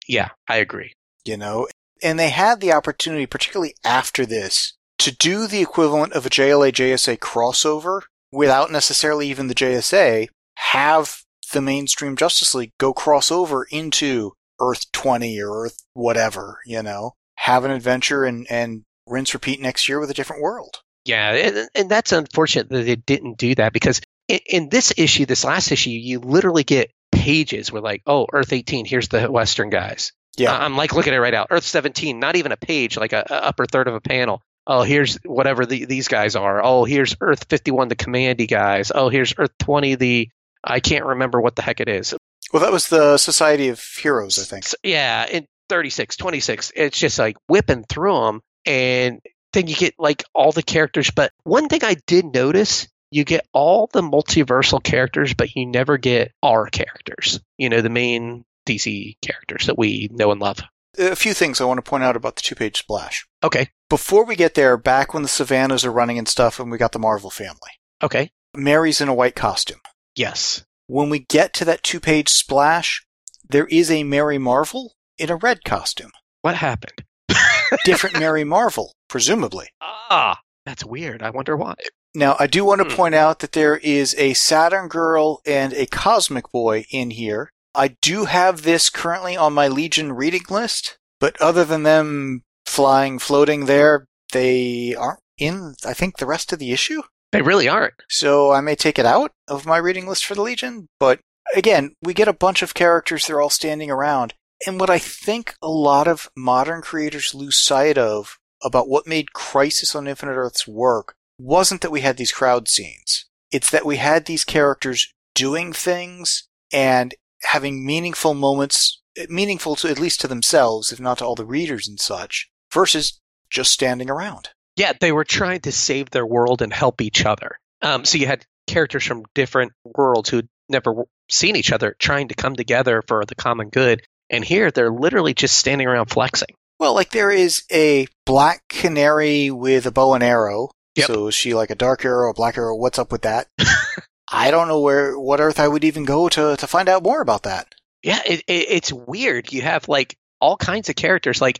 Yeah, 0.07 0.29
I 0.47 0.57
agree. 0.57 0.95
You 1.23 1.37
know? 1.37 1.67
And 2.01 2.17
they 2.17 2.29
had 2.29 2.61
the 2.61 2.71
opportunity, 2.71 3.25
particularly 3.25 3.75
after 3.83 4.25
this, 4.25 4.73
to 4.99 5.15
do 5.15 5.47
the 5.47 5.61
equivalent 5.61 6.13
of 6.13 6.25
a 6.25 6.29
JLA 6.29 6.71
JSA 6.71 7.17
crossover 7.19 8.01
without 8.31 8.71
necessarily 8.71 9.29
even 9.29 9.47
the 9.47 9.55
JSA, 9.55 10.27
have 10.57 11.23
the 11.51 11.61
mainstream 11.61 12.15
Justice 12.15 12.53
League 12.53 12.73
go 12.77 12.93
crossover 12.93 13.63
into 13.71 14.33
Earth 14.59 14.91
20 14.91 15.41
or 15.41 15.65
Earth 15.65 15.77
whatever, 15.93 16.59
you 16.65 16.83
know? 16.83 17.13
Have 17.37 17.65
an 17.65 17.71
adventure 17.71 18.25
and, 18.25 18.45
and 18.49 18.83
rinse 19.07 19.33
repeat 19.33 19.61
next 19.61 19.89
year 19.89 19.99
with 19.99 20.11
a 20.11 20.13
different 20.13 20.41
world. 20.41 20.81
Yeah, 21.05 21.31
and, 21.33 21.69
and 21.73 21.89
that's 21.89 22.11
unfortunate 22.11 22.69
that 22.69 22.83
they 22.83 22.95
didn't 22.95 23.37
do 23.37 23.55
that 23.55 23.73
because 23.73 24.01
in, 24.27 24.39
in 24.45 24.69
this 24.69 24.93
issue, 24.97 25.25
this 25.25 25.45
last 25.45 25.71
issue, 25.71 25.89
you 25.89 26.19
literally 26.19 26.63
get 26.63 26.91
pages 27.11 27.71
where 27.71 27.81
like, 27.81 28.03
oh, 28.05 28.27
Earth 28.31 28.53
18, 28.53 28.85
here's 28.85 29.07
the 29.07 29.31
Western 29.31 29.69
guys. 29.69 30.11
Yeah. 30.39 30.57
I'm 30.57 30.75
like 30.75 30.93
looking 30.93 31.13
at 31.13 31.17
it 31.17 31.21
right 31.21 31.33
now. 31.33 31.47
Earth 31.49 31.63
17, 31.63 32.19
not 32.19 32.35
even 32.35 32.51
a 32.51 32.57
page, 32.57 32.97
like 32.97 33.13
a, 33.13 33.25
a 33.29 33.33
upper 33.33 33.65
third 33.65 33.87
of 33.87 33.95
a 33.95 34.01
panel. 34.01 34.41
Oh, 34.65 34.83
here's 34.83 35.15
whatever 35.25 35.65
the, 35.65 35.85
these 35.85 36.07
guys 36.07 36.35
are. 36.35 36.63
Oh, 36.63 36.85
here's 36.85 37.15
Earth 37.21 37.45
51, 37.49 37.87
the 37.87 37.95
Kamandi 37.95 38.47
guys. 38.47 38.91
Oh, 38.93 39.09
here's 39.09 39.33
Earth 39.37 39.51
20, 39.59 39.95
the 39.95 40.29
I 40.63 40.79
can't 40.79 41.05
remember 41.05 41.39
what 41.41 41.55
the 41.55 41.61
heck 41.61 41.79
it 41.79 41.89
is. 41.89 42.13
Well, 42.51 42.63
that 42.63 42.71
was 42.71 42.87
the 42.87 43.17
Society 43.17 43.69
of 43.69 43.81
Heroes, 43.81 44.39
I 44.39 44.43
think. 44.43 44.65
Yeah, 44.83 45.25
in 45.25 45.45
36, 45.69 46.17
26, 46.17 46.71
it's 46.75 46.99
just 46.99 47.19
like 47.19 47.37
whipping 47.47 47.83
through 47.83 48.25
them, 48.25 48.41
and 48.65 49.21
then 49.53 49.67
you 49.67 49.75
get 49.75 49.95
like 49.97 50.23
all 50.33 50.51
the 50.51 50.63
characters. 50.63 51.11
But 51.11 51.31
one 51.43 51.67
thing 51.69 51.83
I 51.83 51.95
did 52.07 52.25
notice, 52.25 52.87
you 53.11 53.23
get 53.23 53.47
all 53.53 53.89
the 53.91 54.01
multiversal 54.01 54.83
characters, 54.83 55.33
but 55.33 55.55
you 55.55 55.65
never 55.65 55.97
get 55.97 56.31
our 56.43 56.67
characters. 56.67 57.39
You 57.57 57.69
know, 57.69 57.81
the 57.81 57.89
main 57.89 58.45
DC 58.69 59.17
characters 59.21 59.65
that 59.65 59.77
we 59.77 60.09
know 60.11 60.31
and 60.31 60.39
love. 60.41 60.59
A 60.97 61.15
few 61.15 61.33
things 61.33 61.59
I 61.61 61.65
want 61.65 61.77
to 61.83 61.89
point 61.89 62.03
out 62.03 62.15
about 62.15 62.35
the 62.35 62.41
two 62.41 62.55
page 62.55 62.77
splash. 62.77 63.25
Okay, 63.43 63.69
Before 63.89 64.25
we 64.25 64.35
get 64.35 64.53
there, 64.55 64.75
back 64.77 65.13
when 65.13 65.23
the 65.23 65.29
Sivanas 65.29 65.85
are 65.85 65.91
running 65.91 66.17
and 66.17 66.27
stuff, 66.27 66.59
and 66.59 66.69
we 66.71 66.77
got 66.77 66.91
the 66.91 66.99
Marvel 66.99 67.29
family, 67.29 67.71
okay, 68.03 68.31
Mary's 68.55 69.01
in 69.01 69.07
a 69.09 69.13
white 69.13 69.35
costume. 69.35 69.79
yes, 70.15 70.63
When 70.87 71.09
we 71.09 71.19
get 71.19 71.53
to 71.53 71.65
that 71.65 71.83
two 71.83 71.99
page 71.99 72.29
splash, 72.29 73.05
there 73.47 73.67
is 73.67 73.89
a 73.91 74.03
Mary 74.03 74.37
Marvel 74.37 74.93
in 75.17 75.29
a 75.29 75.35
red 75.35 75.63
costume. 75.63 76.11
what 76.41 76.55
happened? 76.55 77.03
Different 77.85 78.19
Mary 78.19 78.43
Marvel, 78.43 78.93
presumably. 79.07 79.67
Ah, 79.81 80.39
that's 80.65 80.83
weird. 80.85 81.21
I 81.21 81.29
wonder 81.29 81.55
why. 81.55 81.75
Now, 82.15 82.35
I 82.39 82.47
do 82.47 82.65
want 82.65 82.81
to 82.81 82.89
Hmm. 82.89 82.95
point 82.95 83.15
out 83.15 83.39
that 83.39 83.51
there 83.51 83.77
is 83.77 84.15
a 84.17 84.33
Saturn 84.33 84.87
Girl 84.87 85.41
and 85.45 85.73
a 85.73 85.85
Cosmic 85.85 86.51
Boy 86.51 86.85
in 86.89 87.11
here. 87.11 87.51
I 87.75 87.89
do 88.01 88.25
have 88.25 88.63
this 88.63 88.89
currently 88.89 89.37
on 89.37 89.53
my 89.53 89.67
Legion 89.67 90.13
reading 90.13 90.43
list, 90.49 90.97
but 91.19 91.39
other 91.41 91.63
than 91.63 91.83
them 91.83 92.43
flying, 92.65 93.19
floating 93.19 93.65
there, 93.65 94.05
they 94.31 94.95
aren't 94.95 95.19
in, 95.37 95.75
I 95.85 95.93
think, 95.93 96.17
the 96.17 96.25
rest 96.25 96.51
of 96.51 96.59
the 96.59 96.71
issue. 96.71 97.03
They 97.31 97.41
really 97.41 97.69
aren't. 97.69 97.93
So 98.09 98.51
I 98.51 98.61
may 98.61 98.75
take 98.75 98.97
it 98.97 99.05
out 99.05 99.31
of 99.47 99.65
my 99.65 99.77
reading 99.77 100.07
list 100.07 100.25
for 100.25 100.35
the 100.35 100.41
Legion. 100.41 100.87
But 100.99 101.19
again, 101.55 101.93
we 102.01 102.13
get 102.13 102.27
a 102.27 102.33
bunch 102.33 102.61
of 102.61 102.73
characters, 102.73 103.27
they're 103.27 103.41
all 103.41 103.49
standing 103.49 103.91
around. 103.91 104.33
And 104.65 104.79
what 104.79 104.89
I 104.89 104.99
think 104.99 105.55
a 105.61 105.69
lot 105.69 106.07
of 106.07 106.29
modern 106.35 106.81
creators 106.81 107.33
lose 107.33 107.63
sight 107.63 107.97
of 107.97 108.37
about 108.63 108.89
what 108.89 109.07
made 109.07 109.33
Crisis 109.33 109.95
on 109.95 110.07
Infinite 110.07 110.33
Earths 110.33 110.67
work 110.67 111.15
wasn't 111.39 111.81
that 111.81 111.91
we 111.91 112.01
had 112.01 112.17
these 112.17 112.33
crowd 112.33 112.67
scenes. 112.67 113.25
It's 113.51 113.71
that 113.71 113.85
we 113.85 113.97
had 113.97 114.25
these 114.25 114.43
characters 114.43 115.13
doing 115.33 115.71
things 115.71 116.47
and 116.73 117.15
having 117.43 117.85
meaningful 117.85 118.33
moments, 118.33 119.01
meaningful 119.29 119.75
to 119.77 119.89
at 119.89 119.99
least 119.99 120.21
to 120.21 120.27
themselves, 120.27 120.91
if 120.91 120.99
not 120.99 121.19
to 121.19 121.25
all 121.25 121.35
the 121.35 121.45
readers 121.45 121.87
and 121.87 121.99
such, 121.99 122.49
versus 122.71 123.19
just 123.49 123.71
standing 123.71 124.09
around. 124.09 124.49
Yeah, 124.75 124.93
they 124.99 125.11
were 125.11 125.25
trying 125.25 125.61
to 125.61 125.71
save 125.71 126.09
their 126.09 126.25
world 126.25 126.61
and 126.61 126.71
help 126.71 127.01
each 127.01 127.25
other. 127.25 127.59
Um, 127.81 128.05
so 128.05 128.17
you 128.17 128.27
had 128.27 128.45
characters 128.67 129.03
from 129.03 129.25
different 129.33 129.73
worlds 129.83 130.29
who'd 130.29 130.47
never 130.69 131.03
seen 131.29 131.55
each 131.55 131.71
other 131.71 131.95
trying 131.99 132.27
to 132.29 132.35
come 132.35 132.55
together 132.55 133.03
for 133.07 133.25
the 133.25 133.35
common 133.35 133.69
good. 133.69 134.03
And 134.29 134.45
here 134.45 134.71
they're 134.71 134.91
literally 134.91 135.33
just 135.33 135.57
standing 135.57 135.87
around 135.87 136.07
flexing. 136.07 136.55
Well, 136.79 136.93
like 136.93 137.09
there 137.11 137.31
is 137.31 137.63
a 137.71 138.07
black 138.25 138.63
canary 138.69 139.51
with 139.51 139.85
a 139.85 139.91
bow 139.91 140.13
and 140.13 140.23
arrow. 140.23 140.69
Yep. 140.95 141.07
So 141.07 141.27
is 141.27 141.35
she 141.35 141.53
like 141.53 141.69
a 141.69 141.75
dark 141.75 142.05
arrow, 142.05 142.29
a 142.29 142.33
black 142.33 142.57
arrow? 142.57 142.75
What's 142.75 142.99
up 142.99 143.11
with 143.11 143.23
that? 143.23 143.47
I 144.31 144.51
don't 144.51 144.67
know 144.67 144.81
where 144.81 145.17
what 145.17 145.39
Earth 145.39 145.59
I 145.59 145.67
would 145.67 145.83
even 145.83 146.05
go 146.05 146.29
to 146.29 146.55
to 146.57 146.67
find 146.67 146.89
out 146.89 147.03
more 147.03 147.21
about 147.21 147.43
that. 147.43 147.73
Yeah, 148.03 148.21
it, 148.25 148.41
it, 148.47 148.65
it's 148.69 148.93
weird. 148.93 149.51
You 149.51 149.61
have 149.61 149.87
like 149.87 150.15
all 150.39 150.57
kinds 150.57 150.89
of 150.89 150.95
characters. 150.95 151.41
Like 151.41 151.59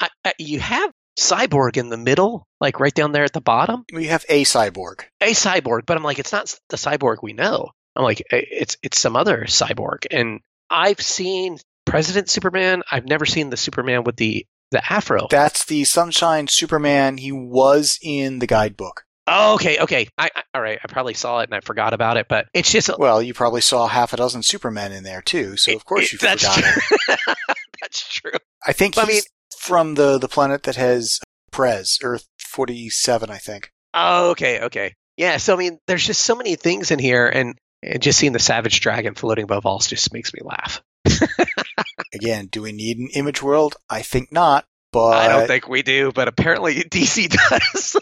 I, 0.00 0.08
I, 0.24 0.32
you 0.38 0.60
have 0.60 0.90
Cyborg 1.18 1.76
in 1.76 1.88
the 1.90 1.96
middle, 1.96 2.46
like 2.60 2.80
right 2.80 2.94
down 2.94 3.12
there 3.12 3.24
at 3.24 3.32
the 3.32 3.40
bottom. 3.40 3.84
We 3.92 4.06
have 4.06 4.24
a 4.28 4.44
cyborg. 4.44 5.04
A 5.20 5.32
cyborg, 5.32 5.86
but 5.86 5.96
I'm 5.96 6.02
like, 6.02 6.18
it's 6.18 6.32
not 6.32 6.58
the 6.70 6.76
cyborg 6.76 7.18
we 7.22 7.32
know. 7.32 7.70
I'm 7.96 8.02
like, 8.02 8.20
"Eh, 8.30 8.42
it's 8.50 8.76
it's 8.82 8.98
some 8.98 9.16
other 9.16 9.44
cyborg. 9.44 10.06
And 10.10 10.40
I've 10.70 11.00
seen 11.00 11.58
President 11.84 12.28
Superman. 12.28 12.82
I've 12.90 13.06
never 13.06 13.26
seen 13.26 13.50
the 13.50 13.56
Superman 13.56 14.04
with 14.04 14.16
the 14.16 14.46
the 14.70 14.92
afro. 14.92 15.28
That's 15.30 15.64
the 15.66 15.84
Sunshine 15.84 16.48
Superman. 16.48 17.18
He 17.18 17.30
was 17.30 17.98
in 18.02 18.40
the 18.40 18.46
guidebook. 18.46 19.04
Oh, 19.26 19.54
okay, 19.54 19.78
okay. 19.80 20.08
I, 20.18 20.30
I 20.34 20.42
all 20.54 20.60
right. 20.60 20.78
I 20.82 20.86
probably 20.92 21.14
saw 21.14 21.40
it 21.40 21.44
and 21.44 21.54
I 21.54 21.60
forgot 21.60 21.94
about 21.94 22.16
it, 22.18 22.26
but 22.28 22.46
it's 22.52 22.70
just 22.70 22.90
Well, 22.98 23.22
you 23.22 23.32
probably 23.34 23.62
saw 23.62 23.86
half 23.86 24.12
a 24.12 24.16
dozen 24.16 24.42
Supermen 24.42 24.92
in 24.92 25.02
there 25.04 25.22
too, 25.22 25.56
so 25.56 25.74
of 25.74 25.84
course 25.84 26.12
you 26.12 26.18
that's 26.18 26.44
forgot 26.46 26.72
it. 27.08 27.18
that's 27.80 28.06
true. 28.14 28.32
I 28.66 28.72
think 28.72 28.94
But 28.96 29.08
I 29.08 29.12
he's 29.12 29.14
mean- 29.14 29.58
from 29.58 29.94
the 29.94 30.18
the 30.18 30.28
planet 30.28 30.64
that 30.64 30.76
has 30.76 31.20
Prez, 31.50 31.98
Earth 32.02 32.26
forty 32.38 32.90
seven, 32.90 33.30
I 33.30 33.38
think. 33.38 33.70
Oh, 33.94 34.30
okay, 34.32 34.60
okay. 34.62 34.94
Yeah. 35.16 35.38
So 35.38 35.54
I 35.54 35.56
mean, 35.56 35.78
there's 35.86 36.04
just 36.06 36.22
so 36.22 36.34
many 36.34 36.56
things 36.56 36.90
in 36.90 36.98
here, 36.98 37.26
and, 37.26 37.54
and 37.82 38.02
just 38.02 38.18
seeing 38.18 38.32
the 38.32 38.38
Savage 38.38 38.80
Dragon 38.80 39.14
floating 39.14 39.44
above 39.44 39.64
all 39.64 39.78
just 39.78 40.12
makes 40.12 40.34
me 40.34 40.40
laugh. 40.42 40.82
Again, 42.14 42.46
do 42.46 42.62
we 42.62 42.72
need 42.72 42.98
an 42.98 43.08
image 43.14 43.42
world? 43.42 43.76
I 43.88 44.02
think 44.02 44.32
not. 44.32 44.64
But 44.92 45.14
I 45.16 45.28
don't 45.28 45.46
think 45.48 45.66
we 45.68 45.82
do, 45.82 46.12
but 46.12 46.28
apparently 46.28 46.74
DC 46.84 47.28
does. 47.48 47.96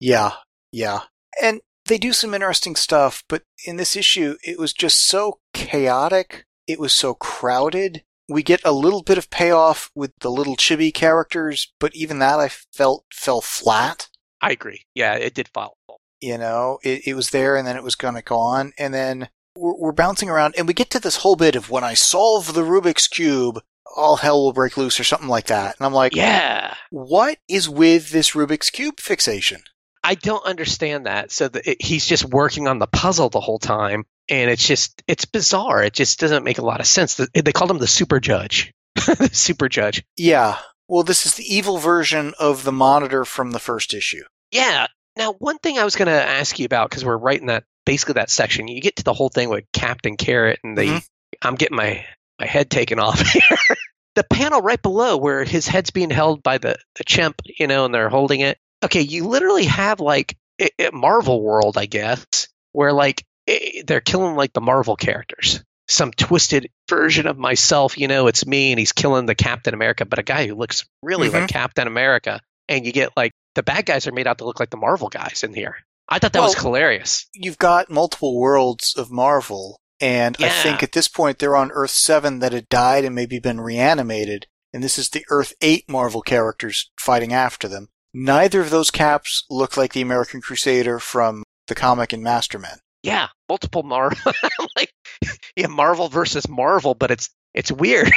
Yeah, 0.00 0.32
yeah. 0.74 1.00
And 1.40 1.60
they 1.86 1.98
do 1.98 2.12
some 2.12 2.34
interesting 2.34 2.74
stuff, 2.76 3.22
but 3.28 3.42
in 3.66 3.76
this 3.76 3.94
issue, 3.96 4.36
it 4.42 4.58
was 4.58 4.72
just 4.72 5.06
so 5.06 5.38
chaotic. 5.52 6.46
It 6.66 6.80
was 6.80 6.92
so 6.92 7.14
crowded. 7.14 8.02
We 8.28 8.42
get 8.42 8.60
a 8.64 8.72
little 8.72 9.02
bit 9.02 9.18
of 9.18 9.30
payoff 9.30 9.90
with 9.94 10.12
the 10.20 10.30
little 10.30 10.56
chibi 10.56 10.92
characters, 10.92 11.72
but 11.78 11.94
even 11.94 12.18
that 12.20 12.40
I 12.40 12.48
felt 12.48 13.04
fell 13.12 13.40
flat. 13.40 14.08
I 14.40 14.50
agree. 14.52 14.82
Yeah, 14.94 15.14
it 15.14 15.34
did 15.34 15.48
fall. 15.48 15.76
You 16.20 16.38
know, 16.38 16.78
it, 16.82 17.06
it 17.06 17.14
was 17.14 17.30
there 17.30 17.54
and 17.56 17.66
then 17.66 17.76
it 17.76 17.82
was 17.84 17.94
gonna 17.96 18.22
gone. 18.22 18.72
And 18.78 18.94
then 18.94 19.28
we're, 19.56 19.76
we're 19.78 19.92
bouncing 19.92 20.30
around 20.30 20.54
and 20.56 20.66
we 20.66 20.72
get 20.74 20.88
to 20.90 20.98
this 21.00 21.18
whole 21.18 21.36
bit 21.36 21.54
of 21.54 21.68
when 21.70 21.84
I 21.84 21.94
solve 21.94 22.54
the 22.54 22.62
Rubik's 22.62 23.06
Cube, 23.08 23.60
all 23.94 24.16
hell 24.16 24.42
will 24.42 24.52
break 24.54 24.76
loose 24.78 24.98
or 24.98 25.04
something 25.04 25.28
like 25.28 25.46
that. 25.46 25.76
And 25.78 25.84
I'm 25.84 25.92
like, 25.92 26.16
Yeah. 26.16 26.74
what 26.90 27.38
is 27.48 27.68
with 27.68 28.10
this 28.10 28.30
Rubik's 28.30 28.70
Cube 28.70 29.00
fixation? 29.00 29.64
I 30.04 30.14
don't 30.14 30.44
understand 30.44 31.06
that. 31.06 31.32
So 31.32 31.48
the, 31.48 31.70
it, 31.70 31.82
he's 31.82 32.06
just 32.06 32.24
working 32.24 32.68
on 32.68 32.78
the 32.78 32.86
puzzle 32.86 33.30
the 33.30 33.40
whole 33.40 33.58
time, 33.58 34.04
and 34.28 34.50
it's 34.50 34.66
just 34.66 35.02
it's 35.08 35.24
bizarre. 35.24 35.82
It 35.82 35.94
just 35.94 36.20
doesn't 36.20 36.44
make 36.44 36.58
a 36.58 36.64
lot 36.64 36.80
of 36.80 36.86
sense. 36.86 37.14
The, 37.14 37.28
they 37.34 37.52
called 37.52 37.70
him 37.70 37.78
the 37.78 37.86
super 37.86 38.20
judge. 38.20 38.72
the 38.94 39.30
super 39.32 39.68
judge. 39.68 40.04
Yeah. 40.16 40.58
Well, 40.86 41.02
this 41.02 41.24
is 41.26 41.34
the 41.34 41.44
evil 41.54 41.78
version 41.78 42.34
of 42.38 42.62
the 42.64 42.72
monitor 42.72 43.24
from 43.24 43.50
the 43.52 43.58
first 43.58 43.94
issue. 43.94 44.22
Yeah. 44.50 44.86
Now, 45.16 45.32
one 45.32 45.58
thing 45.58 45.78
I 45.78 45.84
was 45.84 45.96
going 45.96 46.06
to 46.06 46.12
ask 46.12 46.58
you 46.58 46.66
about 46.66 46.90
because 46.90 47.04
we're 47.04 47.16
right 47.16 47.40
in 47.40 47.46
that 47.46 47.64
basically 47.86 48.14
that 48.14 48.30
section. 48.30 48.68
You 48.68 48.80
get 48.80 48.96
to 48.96 49.04
the 49.04 49.14
whole 49.14 49.30
thing 49.30 49.48
with 49.48 49.64
Captain 49.72 50.16
Carrot, 50.16 50.60
and 50.62 50.76
they. 50.76 50.88
Mhm. 50.88 51.06
I'm 51.42 51.54
getting 51.56 51.76
my 51.76 52.04
my 52.38 52.46
head 52.46 52.70
taken 52.70 52.98
off 52.98 53.20
here. 53.32 53.58
the 54.14 54.24
panel 54.24 54.60
right 54.60 54.80
below 54.80 55.16
where 55.16 55.44
his 55.44 55.66
head's 55.66 55.90
being 55.90 56.10
held 56.10 56.42
by 56.42 56.58
the, 56.58 56.76
the 56.96 57.04
chimp, 57.04 57.40
you 57.44 57.66
know, 57.66 57.84
and 57.84 57.94
they're 57.94 58.08
holding 58.08 58.40
it. 58.40 58.58
Okay, 58.84 59.00
you 59.00 59.26
literally 59.26 59.64
have 59.64 60.00
like 60.00 60.36
a, 60.60 60.68
a 60.78 60.92
Marvel 60.92 61.40
world, 61.42 61.78
I 61.78 61.86
guess, 61.86 62.48
where 62.72 62.92
like 62.92 63.24
eh, 63.46 63.82
they're 63.86 64.00
killing 64.00 64.36
like 64.36 64.52
the 64.52 64.60
Marvel 64.60 64.96
characters. 64.96 65.62
Some 65.88 66.12
twisted 66.12 66.70
version 66.88 67.26
of 67.26 67.36
myself, 67.36 67.98
you 67.98 68.08
know, 68.08 68.26
it's 68.26 68.46
me, 68.46 68.72
and 68.72 68.78
he's 68.78 68.92
killing 68.92 69.26
the 69.26 69.34
Captain 69.34 69.74
America, 69.74 70.04
but 70.06 70.18
a 70.18 70.22
guy 70.22 70.46
who 70.46 70.54
looks 70.54 70.86
really 71.02 71.28
like 71.28 71.48
Captain 71.48 71.86
America. 71.86 72.40
And 72.68 72.86
you 72.86 72.92
get 72.92 73.10
like 73.16 73.32
the 73.54 73.62
bad 73.62 73.84
guys 73.86 74.06
are 74.06 74.12
made 74.12 74.26
out 74.26 74.38
to 74.38 74.44
look 74.44 74.60
like 74.60 74.70
the 74.70 74.76
Marvel 74.76 75.08
guys 75.08 75.42
in 75.42 75.52
here. 75.52 75.76
I 76.08 76.18
thought 76.18 76.32
that 76.32 76.40
was 76.40 76.54
hilarious. 76.54 77.26
You've 77.34 77.58
got 77.58 77.90
multiple 77.90 78.38
worlds 78.38 78.94
of 78.96 79.10
Marvel, 79.10 79.78
and 80.00 80.36
I 80.40 80.48
think 80.62 80.82
at 80.82 80.92
this 80.92 81.08
point 81.08 81.38
they're 81.38 81.56
on 81.56 81.70
Earth 81.72 81.90
7 81.90 82.40
that 82.40 82.52
had 82.52 82.68
died 82.68 83.04
and 83.04 83.14
maybe 83.14 83.38
been 83.38 83.60
reanimated, 83.60 84.46
and 84.72 84.82
this 84.82 84.98
is 84.98 85.08
the 85.08 85.24
Earth 85.30 85.54
8 85.60 85.88
Marvel 85.88 86.20
characters 86.20 86.90
fighting 86.98 87.32
after 87.32 87.68
them. 87.68 87.88
Neither 88.14 88.60
of 88.60 88.70
those 88.70 88.92
caps 88.92 89.44
look 89.50 89.76
like 89.76 89.92
the 89.92 90.00
American 90.00 90.40
Crusader 90.40 91.00
from 91.00 91.42
the 91.66 91.74
comic 91.74 92.12
in 92.12 92.22
Mastermen. 92.22 92.78
Yeah, 93.02 93.28
multiple 93.48 93.82
Marvel. 93.82 94.32
like, 94.76 94.92
yeah, 95.56 95.66
Marvel 95.66 96.08
versus 96.08 96.48
Marvel, 96.48 96.94
but 96.94 97.10
it's 97.10 97.28
it's 97.52 97.72
weird. 97.72 98.10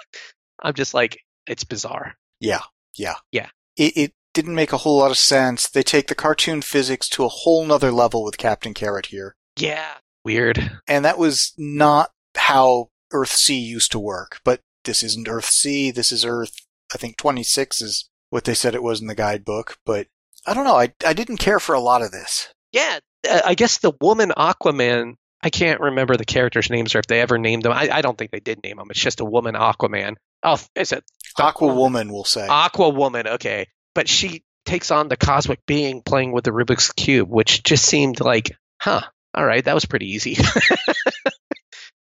I'm 0.62 0.74
just 0.74 0.92
like, 0.92 1.20
it's 1.46 1.64
bizarre. 1.64 2.14
Yeah, 2.40 2.62
yeah. 2.96 3.14
Yeah. 3.32 3.48
It, 3.76 3.96
it 3.96 4.12
didn't 4.34 4.54
make 4.54 4.72
a 4.72 4.78
whole 4.78 4.98
lot 4.98 5.10
of 5.10 5.18
sense. 5.18 5.68
They 5.68 5.82
take 5.82 6.08
the 6.08 6.14
cartoon 6.14 6.62
physics 6.62 7.08
to 7.10 7.24
a 7.24 7.28
whole 7.28 7.64
nother 7.64 7.92
level 7.92 8.24
with 8.24 8.38
Captain 8.38 8.74
Carrot 8.74 9.06
here. 9.06 9.34
Yeah, 9.56 9.94
weird. 10.24 10.78
And 10.86 11.04
that 11.04 11.18
was 11.18 11.52
not 11.56 12.10
how 12.36 12.88
Earth 13.12 13.32
C 13.32 13.58
used 13.58 13.92
to 13.92 13.98
work. 13.98 14.40
But 14.44 14.60
this 14.84 15.02
isn't 15.02 15.28
Earth 15.28 15.46
C. 15.46 15.90
This 15.90 16.12
is 16.12 16.24
Earth, 16.24 16.66
I 16.92 16.98
think 16.98 17.16
26 17.16 17.82
is 17.82 18.08
what 18.30 18.44
they 18.44 18.54
said 18.54 18.74
it 18.74 18.82
was 18.82 19.00
in 19.00 19.06
the 19.06 19.14
guidebook. 19.14 19.78
But 19.84 20.06
I 20.46 20.54
don't 20.54 20.64
know. 20.64 20.76
I, 20.76 20.92
I 21.04 21.12
didn't 21.12 21.38
care 21.38 21.60
for 21.60 21.74
a 21.74 21.80
lot 21.80 22.02
of 22.02 22.10
this. 22.10 22.48
Yeah, 22.72 22.98
uh, 23.28 23.40
I 23.44 23.54
guess 23.54 23.78
the 23.78 23.92
woman 24.00 24.32
Aquaman. 24.36 25.14
I 25.40 25.50
can't 25.50 25.80
remember 25.80 26.16
the 26.16 26.24
characters' 26.24 26.68
names 26.68 26.96
or 26.96 26.98
if 26.98 27.06
they 27.06 27.20
ever 27.20 27.38
named 27.38 27.62
them. 27.62 27.72
I, 27.72 27.88
I 27.92 28.02
don't 28.02 28.18
think 28.18 28.32
they 28.32 28.40
did 28.40 28.60
name 28.64 28.76
them. 28.76 28.88
It's 28.90 28.98
just 28.98 29.20
a 29.20 29.24
woman 29.24 29.54
Aquaman. 29.54 30.16
Oh, 30.42 30.60
is 30.74 30.90
it 30.90 31.04
Aqua 31.38 31.72
Woman 31.72 32.12
we'll 32.12 32.24
say. 32.24 32.46
Aqua 32.46 32.88
Woman? 32.88 33.28
Okay, 33.28 33.68
but 33.94 34.08
she 34.08 34.42
takes 34.66 34.90
on 34.90 35.08
the 35.08 35.16
cosmic 35.16 35.64
being 35.64 36.02
playing 36.02 36.32
with 36.32 36.44
the 36.44 36.50
Rubik's 36.50 36.92
cube, 36.92 37.28
which 37.28 37.62
just 37.62 37.84
seemed 37.84 38.20
like, 38.20 38.50
huh? 38.80 39.02
All 39.32 39.46
right, 39.46 39.64
that 39.64 39.74
was 39.74 39.84
pretty 39.84 40.06
easy. 40.10 40.36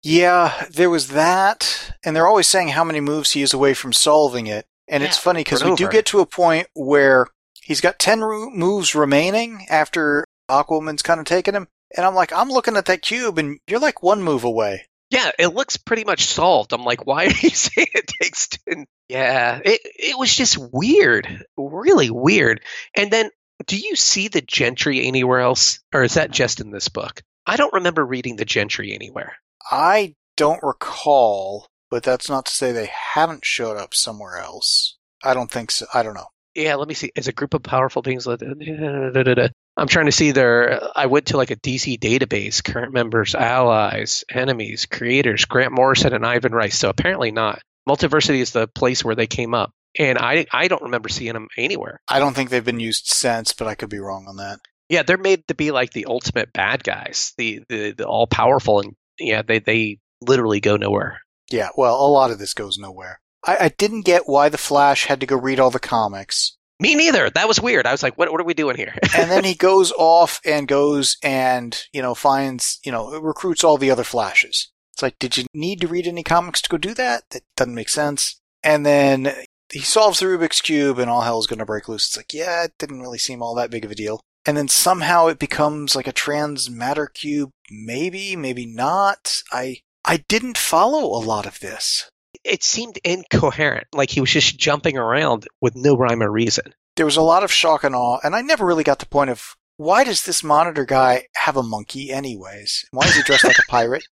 Yeah, 0.03 0.65
there 0.71 0.89
was 0.89 1.09
that, 1.09 1.93
and 2.01 2.15
they're 2.15 2.27
always 2.27 2.47
saying 2.47 2.69
how 2.69 2.85
many 2.85 3.01
moves 3.01 3.31
he 3.31 3.41
is 3.41 3.53
away 3.53 3.73
from 3.73 3.91
solving 3.91 4.47
it. 4.47 4.65
And 4.87 5.03
it's 5.03 5.17
funny 5.17 5.41
because 5.41 5.63
we 5.63 5.75
do 5.75 5.89
get 5.89 6.05
to 6.07 6.19
a 6.21 6.25
point 6.25 6.67
where 6.73 7.27
he's 7.61 7.81
got 7.81 7.99
10 7.99 8.21
ro- 8.21 8.49
moves 8.49 8.95
remaining 8.95 9.65
after 9.69 10.25
Aquaman's 10.49 11.01
kind 11.01 11.19
of 11.19 11.25
taken 11.25 11.55
him. 11.55 11.67
And 11.95 12.05
I'm 12.05 12.15
like, 12.15 12.33
I'm 12.33 12.49
looking 12.49 12.77
at 12.77 12.85
that 12.85 13.01
cube, 13.01 13.37
and 13.37 13.59
you're 13.67 13.79
like 13.79 14.03
one 14.03 14.21
move 14.21 14.43
away. 14.43 14.87
Yeah, 15.09 15.31
it 15.39 15.47
looks 15.53 15.77
pretty 15.77 16.03
much 16.03 16.25
solved. 16.25 16.73
I'm 16.73 16.83
like, 16.83 17.05
why 17.05 17.25
are 17.27 17.29
you 17.29 17.49
saying 17.49 17.87
it 17.93 18.07
takes 18.21 18.47
10? 18.67 18.85
Yeah, 19.09 19.59
it, 19.63 19.81
it 19.83 20.17
was 20.17 20.33
just 20.33 20.57
weird. 20.57 21.45
Really 21.57 22.09
weird. 22.09 22.61
And 22.93 23.11
then, 23.11 23.29
do 23.65 23.77
you 23.77 23.95
see 23.95 24.27
the 24.27 24.41
gentry 24.41 25.05
anywhere 25.05 25.39
else? 25.39 25.79
Or 25.93 26.03
is 26.03 26.15
that 26.15 26.31
just 26.31 26.59
in 26.59 26.71
this 26.71 26.89
book? 26.89 27.21
I 27.45 27.55
don't 27.55 27.73
remember 27.73 28.05
reading 28.05 28.35
the 28.35 28.45
gentry 28.45 28.93
anywhere. 28.93 29.37
I 29.71 30.15
don't 30.35 30.61
recall, 30.61 31.67
but 31.89 32.03
that's 32.03 32.29
not 32.29 32.45
to 32.45 32.51
say 32.51 32.71
they 32.71 32.91
haven't 33.13 33.45
showed 33.45 33.77
up 33.77 33.93
somewhere 33.93 34.37
else. 34.37 34.97
I 35.23 35.33
don't 35.33 35.51
think 35.51 35.71
so. 35.71 35.85
I 35.93 36.03
don't 36.03 36.13
know. 36.13 36.27
Yeah, 36.55 36.75
let 36.75 36.87
me 36.87 36.95
see. 36.95 37.11
As 37.15 37.27
a 37.27 37.33
group 37.33 37.53
of 37.53 37.61
powerful 37.61 38.01
beings, 38.01 38.25
I'm 39.77 39.87
trying 39.87 40.05
to 40.07 40.11
see 40.11 40.31
their. 40.31 40.81
I 40.95 41.05
went 41.05 41.27
to 41.27 41.37
like 41.37 41.51
a 41.51 41.55
DC 41.55 41.99
database, 41.99 42.63
current 42.63 42.93
members, 42.93 43.35
allies, 43.35 44.25
enemies, 44.29 44.87
creators, 44.87 45.45
Grant 45.45 45.71
Morrison 45.71 46.13
and 46.13 46.25
Ivan 46.25 46.53
Reis. 46.53 46.77
So 46.77 46.89
apparently 46.89 47.31
not. 47.31 47.61
Multiversity 47.87 48.39
is 48.39 48.51
the 48.51 48.67
place 48.67 49.05
where 49.05 49.15
they 49.15 49.27
came 49.27 49.53
up, 49.53 49.71
and 49.97 50.17
I 50.17 50.47
I 50.51 50.67
don't 50.67 50.81
remember 50.83 51.09
seeing 51.09 51.33
them 51.33 51.47
anywhere. 51.57 52.01
I 52.07 52.19
don't 52.19 52.35
think 52.35 52.49
they've 52.49 52.65
been 52.65 52.79
used 52.79 53.05
since, 53.05 53.53
but 53.53 53.67
I 53.67 53.75
could 53.75 53.89
be 53.89 53.99
wrong 53.99 54.25
on 54.27 54.37
that. 54.37 54.59
Yeah, 54.89 55.03
they're 55.03 55.17
made 55.17 55.47
to 55.47 55.55
be 55.55 55.71
like 55.71 55.91
the 55.91 56.05
ultimate 56.05 56.51
bad 56.51 56.83
guys, 56.83 57.33
the 57.37 57.61
the, 57.69 57.91
the 57.91 58.05
all 58.05 58.25
powerful, 58.25 58.79
and 58.79 58.95
yeah, 59.19 59.43
they 59.43 59.59
they 59.59 59.99
literally 60.21 60.59
go 60.59 60.75
nowhere. 60.75 61.21
Yeah, 61.49 61.69
well, 61.77 61.95
a 61.95 62.07
lot 62.07 62.31
of 62.31 62.39
this 62.39 62.53
goes 62.53 62.77
nowhere. 62.77 63.21
I, 63.45 63.57
I 63.61 63.69
didn't 63.69 64.01
get 64.01 64.27
why 64.27 64.49
the 64.49 64.57
Flash 64.57 65.05
had 65.05 65.19
to 65.21 65.25
go 65.25 65.37
read 65.37 65.59
all 65.59 65.71
the 65.71 65.79
comics. 65.79 66.57
Me 66.79 66.93
neither. 66.93 67.29
That 67.29 67.47
was 67.47 67.59
weird. 67.59 67.87
I 67.87 67.91
was 67.91 68.03
like, 68.03 68.17
what 68.17 68.31
what 68.31 68.41
are 68.41 68.45
we 68.45 68.53
doing 68.53 68.75
here? 68.75 68.93
and 69.17 69.31
then 69.31 69.43
he 69.43 69.55
goes 69.55 69.91
off 69.97 70.39
and 70.45 70.67
goes 70.67 71.17
and 71.23 71.81
you 71.91 72.01
know 72.01 72.13
finds 72.13 72.79
you 72.83 72.91
know 72.91 73.19
recruits 73.19 73.63
all 73.63 73.77
the 73.77 73.91
other 73.91 74.03
flashes 74.03 74.71
it's 74.97 75.03
like 75.03 75.19
did 75.19 75.37
you 75.37 75.45
need 75.53 75.79
to 75.79 75.87
read 75.87 76.07
any 76.07 76.23
comics 76.23 76.59
to 76.59 76.69
go 76.69 76.77
do 76.77 76.95
that 76.95 77.21
that 77.29 77.43
doesn't 77.55 77.75
make 77.75 77.89
sense 77.89 78.41
and 78.63 78.83
then 78.83 79.31
he 79.71 79.79
solves 79.79 80.19
the 80.19 80.25
rubik's 80.25 80.59
cube 80.59 80.97
and 80.97 81.07
all 81.07 81.21
hell's 81.21 81.45
going 81.45 81.59
to 81.59 81.65
break 81.65 81.87
loose 81.87 82.07
it's 82.07 82.17
like 82.17 82.33
yeah 82.33 82.63
it 82.63 82.73
didn't 82.79 83.01
really 83.01 83.19
seem 83.19 83.43
all 83.43 83.53
that 83.53 83.69
big 83.69 83.85
of 83.85 83.91
a 83.91 83.95
deal 83.95 84.21
and 84.47 84.57
then 84.57 84.67
somehow 84.67 85.27
it 85.27 85.37
becomes 85.37 85.95
like 85.95 86.07
a 86.07 86.11
trans 86.11 86.67
matter 86.67 87.05
cube 87.05 87.51
maybe 87.69 88.35
maybe 88.35 88.65
not 88.65 89.43
i 89.51 89.77
i 90.07 90.17
didn't 90.27 90.57
follow 90.57 91.05
a 91.05 91.23
lot 91.23 91.45
of 91.45 91.59
this 91.59 92.09
it 92.43 92.63
seemed 92.63 92.97
incoherent, 93.03 93.87
like 93.93 94.09
he 94.09 94.21
was 94.21 94.31
just 94.31 94.57
jumping 94.57 94.97
around 94.97 95.47
with 95.61 95.75
no 95.75 95.97
rhyme 95.97 96.23
or 96.23 96.31
reason. 96.31 96.73
there 96.95 97.05
was 97.05 97.17
a 97.17 97.21
lot 97.21 97.43
of 97.43 97.51
shock 97.51 97.83
and 97.83 97.95
awe, 97.95 98.19
and 98.23 98.35
I 98.35 98.41
never 98.41 98.65
really 98.65 98.83
got 98.83 98.99
the 98.99 99.05
point 99.05 99.29
of 99.29 99.55
why 99.77 100.03
does 100.03 100.23
this 100.23 100.43
monitor 100.43 100.85
guy 100.85 101.27
have 101.35 101.57
a 101.57 101.63
monkey 101.63 102.11
anyways? 102.11 102.85
Why 102.91 103.05
is 103.05 103.15
he 103.15 103.21
dressed 103.21 103.43
like 103.43 103.59
a 103.59 103.63
pirate? 103.69 104.07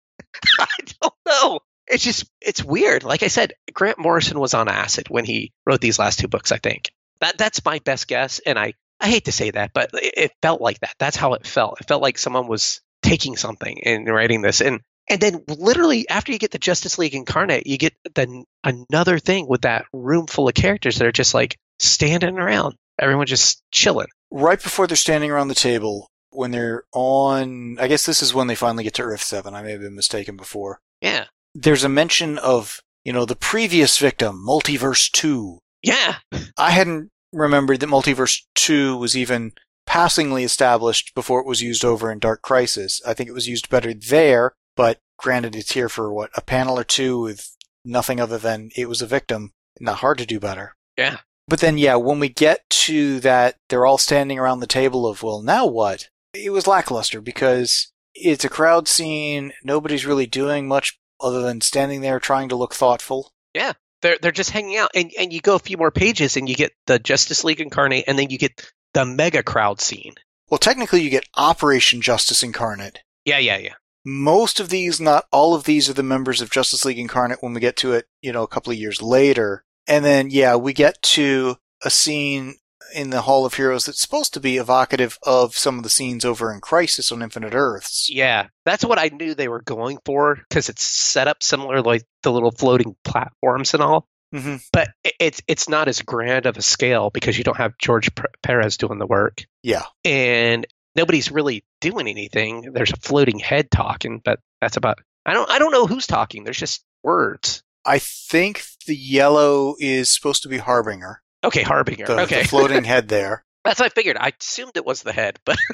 I 0.60 0.67
don't 1.01 1.13
know. 1.25 1.60
It's 1.88 2.03
just 2.03 2.29
it's 2.41 2.63
weird. 2.63 3.03
Like 3.03 3.23
I 3.23 3.27
said, 3.27 3.53
Grant 3.73 3.97
Morrison 3.97 4.39
was 4.39 4.53
on 4.53 4.67
acid 4.67 5.08
when 5.10 5.25
he 5.25 5.53
wrote 5.65 5.81
these 5.81 5.99
last 5.99 6.19
two 6.19 6.27
books. 6.27 6.51
I 6.51 6.58
think 6.58 6.91
that 7.21 7.38
that's 7.38 7.65
my 7.65 7.79
best 7.79 8.08
guess, 8.08 8.39
and 8.45 8.60
I 8.60 8.73
I 8.99 9.10
hate 9.10 9.25
to 9.25 9.31
say 9.31 9.51
that, 9.51 9.71
but 9.73 9.91
it, 9.93 10.13
it 10.17 10.31
felt 10.41 10.62
like 10.62 10.79
that. 10.79 10.95
That's 10.99 11.17
how 11.17 11.34
it 11.34 11.47
felt. 11.47 11.81
It 11.81 11.88
felt 11.88 12.01
like 12.01 12.17
someone 12.17 12.47
was 12.47 12.81
taking 13.01 13.38
something 13.38 13.81
and 13.86 14.08
writing 14.08 14.41
this, 14.41 14.62
and 14.62 14.81
and 15.09 15.21
then 15.21 15.43
literally 15.47 16.07
after 16.09 16.31
you 16.31 16.39
get 16.39 16.51
the 16.51 16.57
Justice 16.59 16.97
League 16.97 17.15
incarnate, 17.15 17.67
you 17.67 17.77
get 17.77 17.93
then 18.15 18.45
another 18.63 19.19
thing 19.19 19.47
with 19.47 19.61
that 19.61 19.85
room 19.93 20.27
full 20.27 20.47
of 20.47 20.53
characters 20.53 20.97
that 20.97 21.07
are 21.07 21.11
just 21.11 21.33
like 21.33 21.57
standing 21.79 22.37
around, 22.37 22.75
everyone 22.99 23.25
just 23.27 23.61
chilling. 23.71 24.07
Right 24.31 24.61
before 24.61 24.87
they're 24.87 24.97
standing 24.97 25.31
around 25.31 25.47
the 25.49 25.55
table, 25.55 26.07
when 26.31 26.51
they're 26.51 26.83
on, 26.93 27.77
I 27.79 27.87
guess 27.87 28.05
this 28.05 28.21
is 28.21 28.33
when 28.33 28.47
they 28.47 28.55
finally 28.55 28.83
get 28.83 28.93
to 28.95 29.03
Earth 29.03 29.21
7. 29.23 29.53
I 29.53 29.61
may 29.61 29.71
have 29.71 29.81
been 29.81 29.95
mistaken 29.95 30.35
before. 30.35 30.79
Yeah, 31.01 31.25
There's 31.53 31.83
a 31.83 31.89
mention 31.89 32.37
of, 32.37 32.79
you 33.03 33.13
know, 33.13 33.25
the 33.25 33.35
previous 33.35 33.97
victim, 33.97 34.43
Multiverse 34.45 35.11
2. 35.11 35.59
yeah, 35.83 36.15
I 36.57 36.71
hadn't 36.71 37.09
remembered 37.31 37.79
that 37.81 37.87
Multiverse 37.89 38.41
2 38.55 38.97
was 38.97 39.15
even 39.15 39.51
passingly 39.86 40.43
established 40.43 41.13
before 41.15 41.39
it 41.39 41.45
was 41.47 41.61
used 41.61 41.86
over 41.86 42.11
in 42.11 42.19
Dark 42.19 42.41
Crisis. 42.41 43.01
I 43.05 43.13
think 43.13 43.30
it 43.30 43.34
was 43.34 43.47
used 43.47 43.69
better 43.69 43.93
there, 43.93 44.53
but 44.76 44.99
granted 45.17 45.55
it's 45.55 45.73
here 45.73 45.89
for 45.89 46.11
what, 46.11 46.30
a 46.36 46.41
panel 46.41 46.78
or 46.80 46.84
two 46.84 47.19
with 47.19 47.55
nothing 47.84 48.19
other 48.19 48.38
than 48.38 48.69
it 48.76 48.89
was 48.89 49.01
a 49.01 49.07
victim. 49.07 49.51
Not 49.80 49.97
hard 49.97 50.17
to 50.19 50.26
do 50.26 50.39
better. 50.39 50.76
yeah. 50.97 51.17
But 51.47 51.59
then, 51.59 51.78
yeah, 51.78 51.95
when 51.97 52.19
we 52.19 52.30
get 52.30 52.67
to 52.71 53.19
that, 53.19 53.57
they're 53.69 53.86
all 53.86 53.99
standing 53.99 54.39
around 54.39 54.61
the 54.61 54.67
table 54.67 55.05
of, 55.05 55.21
well, 55.21 55.43
now 55.43 55.67
what? 55.67 56.09
It 56.34 56.49
was 56.49 56.65
lackluster 56.65 57.21
because 57.21 57.91
it's 58.15 58.43
a 58.43 58.49
crowd 58.49 58.88
scene. 58.88 59.53
Nobody's 59.63 60.07
really 60.07 60.26
doing 60.26 60.67
much 60.67 60.97
other 61.21 61.41
than 61.43 61.61
standing 61.61 62.01
there 62.01 62.19
trying 62.19 62.49
to 62.49 62.55
look 62.55 62.73
thoughtful. 62.73 63.32
Yeah. 63.53 63.73
They're 64.01 64.17
they're 64.21 64.32
just 64.32 64.49
hanging 64.49 64.78
out 64.78 64.89
and 64.95 65.11
and 65.19 65.32
you 65.32 65.39
go 65.39 65.53
a 65.55 65.59
few 65.59 65.78
more 65.78 65.91
pages 65.91 66.36
and 66.36 66.49
you 66.49 66.55
get 66.55 66.73
the 66.88 66.97
Justice 66.97 67.43
League 67.43 67.61
incarnate 67.61 68.05
and 68.07 68.17
then 68.17 68.30
you 68.32 68.38
get 68.38 68.71
the 68.93 69.05
mega 69.05 69.43
crowd 69.43 69.80
scene. 69.82 70.15
Well, 70.49 70.57
technically, 70.57 71.01
you 71.01 71.09
get 71.09 71.28
Operation 71.36 72.01
Justice 72.01 72.41
Incarnate. 72.43 72.99
Yeah, 73.23 73.38
yeah, 73.39 73.57
yeah. 73.57 73.73
Most 74.06 74.60
of 74.60 74.70
these, 74.70 75.01
not 75.01 75.26
all 75.32 75.56
of 75.56 75.64
these, 75.64 75.89
are 75.89 75.93
the 75.93 76.03
members 76.03 76.39
of 76.41 76.51
Justice 76.51 76.86
League 76.86 76.99
Incarnate 76.99 77.39
when 77.41 77.53
we 77.53 77.60
get 77.60 77.76
to 77.78 77.93
it, 77.93 78.06
you 78.22 78.32
know, 78.32 78.43
a 78.43 78.47
couple 78.47 78.72
of 78.72 78.78
years 78.78 79.01
later. 79.01 79.64
And 79.88 80.06
then, 80.06 80.30
yeah, 80.30 80.56
we 80.56 80.74
get 80.74 81.01
to 81.01 81.58
a 81.84 81.89
scene 81.89 82.56
in 82.93 83.10
the 83.10 83.22
Hall 83.24 83.45
of 83.45 83.56
Heroes 83.56 83.86
that's 83.86 83.99
supposed 84.01 84.34
to 84.36 84.39
be 84.39 84.58
evocative 84.58 85.18
of 85.24 85.56
some 85.58 85.78
of 85.78 85.84
the 85.84 85.89
scenes 85.89 86.24
over 86.24 86.53
in 86.53 86.62
Crisis 86.62 87.12
on 87.12 87.22
Infinite 87.24 87.53
Earths. 87.56 88.08
Yeah, 88.12 88.47
that's 88.64 88.86
what 88.86 88.99
I 88.99 89.08
knew 89.10 89.34
they 89.34 89.47
were 89.47 89.62
going 89.62 89.97
for 90.06 90.36
because 90.49 90.70
it's 90.70 90.84
set 90.84 91.28
up 91.28 91.41
similar 91.41 91.82
like 91.82 92.03
the 92.24 92.32
little 92.32 92.51
floating 92.51 92.95
platforms 93.03 93.74
and 93.74 93.82
all. 93.84 94.08
hmm 94.32 94.58
But 94.72 94.89
it's 95.20 95.41
it's 95.47 95.68
not 95.68 95.88
as 95.88 96.01
grand 96.03 96.45
of 96.45 96.58
a 96.58 96.62
scale 96.62 97.10
because 97.10 97.38
you 97.38 97.43
don't 97.43 97.58
have 97.58 97.78
George 97.80 98.10
Perez 98.43 98.78
doing 98.78 98.99
the 98.99 99.08
work, 99.08 99.43
Yeah. 99.64 99.84
and 100.03 100.66
nobody's 100.95 101.31
really 101.31 101.63
doing 101.81 102.07
anything. 102.07 102.71
There's 102.73 102.91
a 102.91 102.97
floating 102.97 103.39
head 103.39 103.69
talking, 103.71 104.21
but 104.23 104.39
that's 104.61 104.77
about. 104.77 104.99
I 105.25 105.33
don't 105.33 105.49
I 105.49 105.59
don't 105.59 105.71
know 105.71 105.87
who's 105.87 106.07
talking. 106.07 106.43
There's 106.43 106.57
just 106.59 106.83
words. 107.03 107.61
I 107.85 107.99
think 107.99 108.63
the 108.87 108.95
yellow 108.95 109.75
is 109.79 110.13
supposed 110.13 110.43
to 110.43 110.49
be 110.49 110.57
Harbinger, 110.57 111.21
Okay, 111.43 111.61
Harbinger. 111.63 112.05
the, 112.05 112.19
okay, 112.21 112.41
the 112.41 112.47
floating 112.47 112.83
head 112.93 113.07
there. 113.09 113.43
that's 113.63 113.79
what 113.79 113.85
I 113.85 113.89
figured. 113.89 114.17
I 114.17 114.31
assumed 114.39 114.71
it 114.75 114.85
was 114.85 115.03
the 115.03 115.13
head, 115.13 115.39
but 115.45 115.57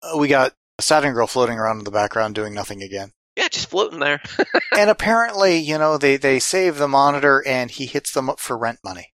Uh, 0.00 0.16
we 0.16 0.28
got 0.28 0.52
a 0.78 0.82
Saturn 0.82 1.12
Girl 1.12 1.26
floating 1.26 1.58
around 1.58 1.78
in 1.78 1.84
the 1.84 1.90
background 1.90 2.36
doing 2.36 2.54
nothing 2.54 2.82
again. 2.84 3.10
yeah, 3.36 3.48
just 3.48 3.68
floating 3.68 3.98
there. 3.98 4.20
and 4.78 4.88
apparently, 4.90 5.56
you 5.58 5.76
know, 5.76 5.98
they, 5.98 6.16
they 6.16 6.38
save 6.38 6.76
the 6.78 6.86
monitor 6.86 7.42
and 7.44 7.68
he 7.68 7.84
hits 7.86 8.12
them 8.12 8.30
up 8.30 8.38
for 8.38 8.56
rent 8.56 8.78
money. 8.84 9.12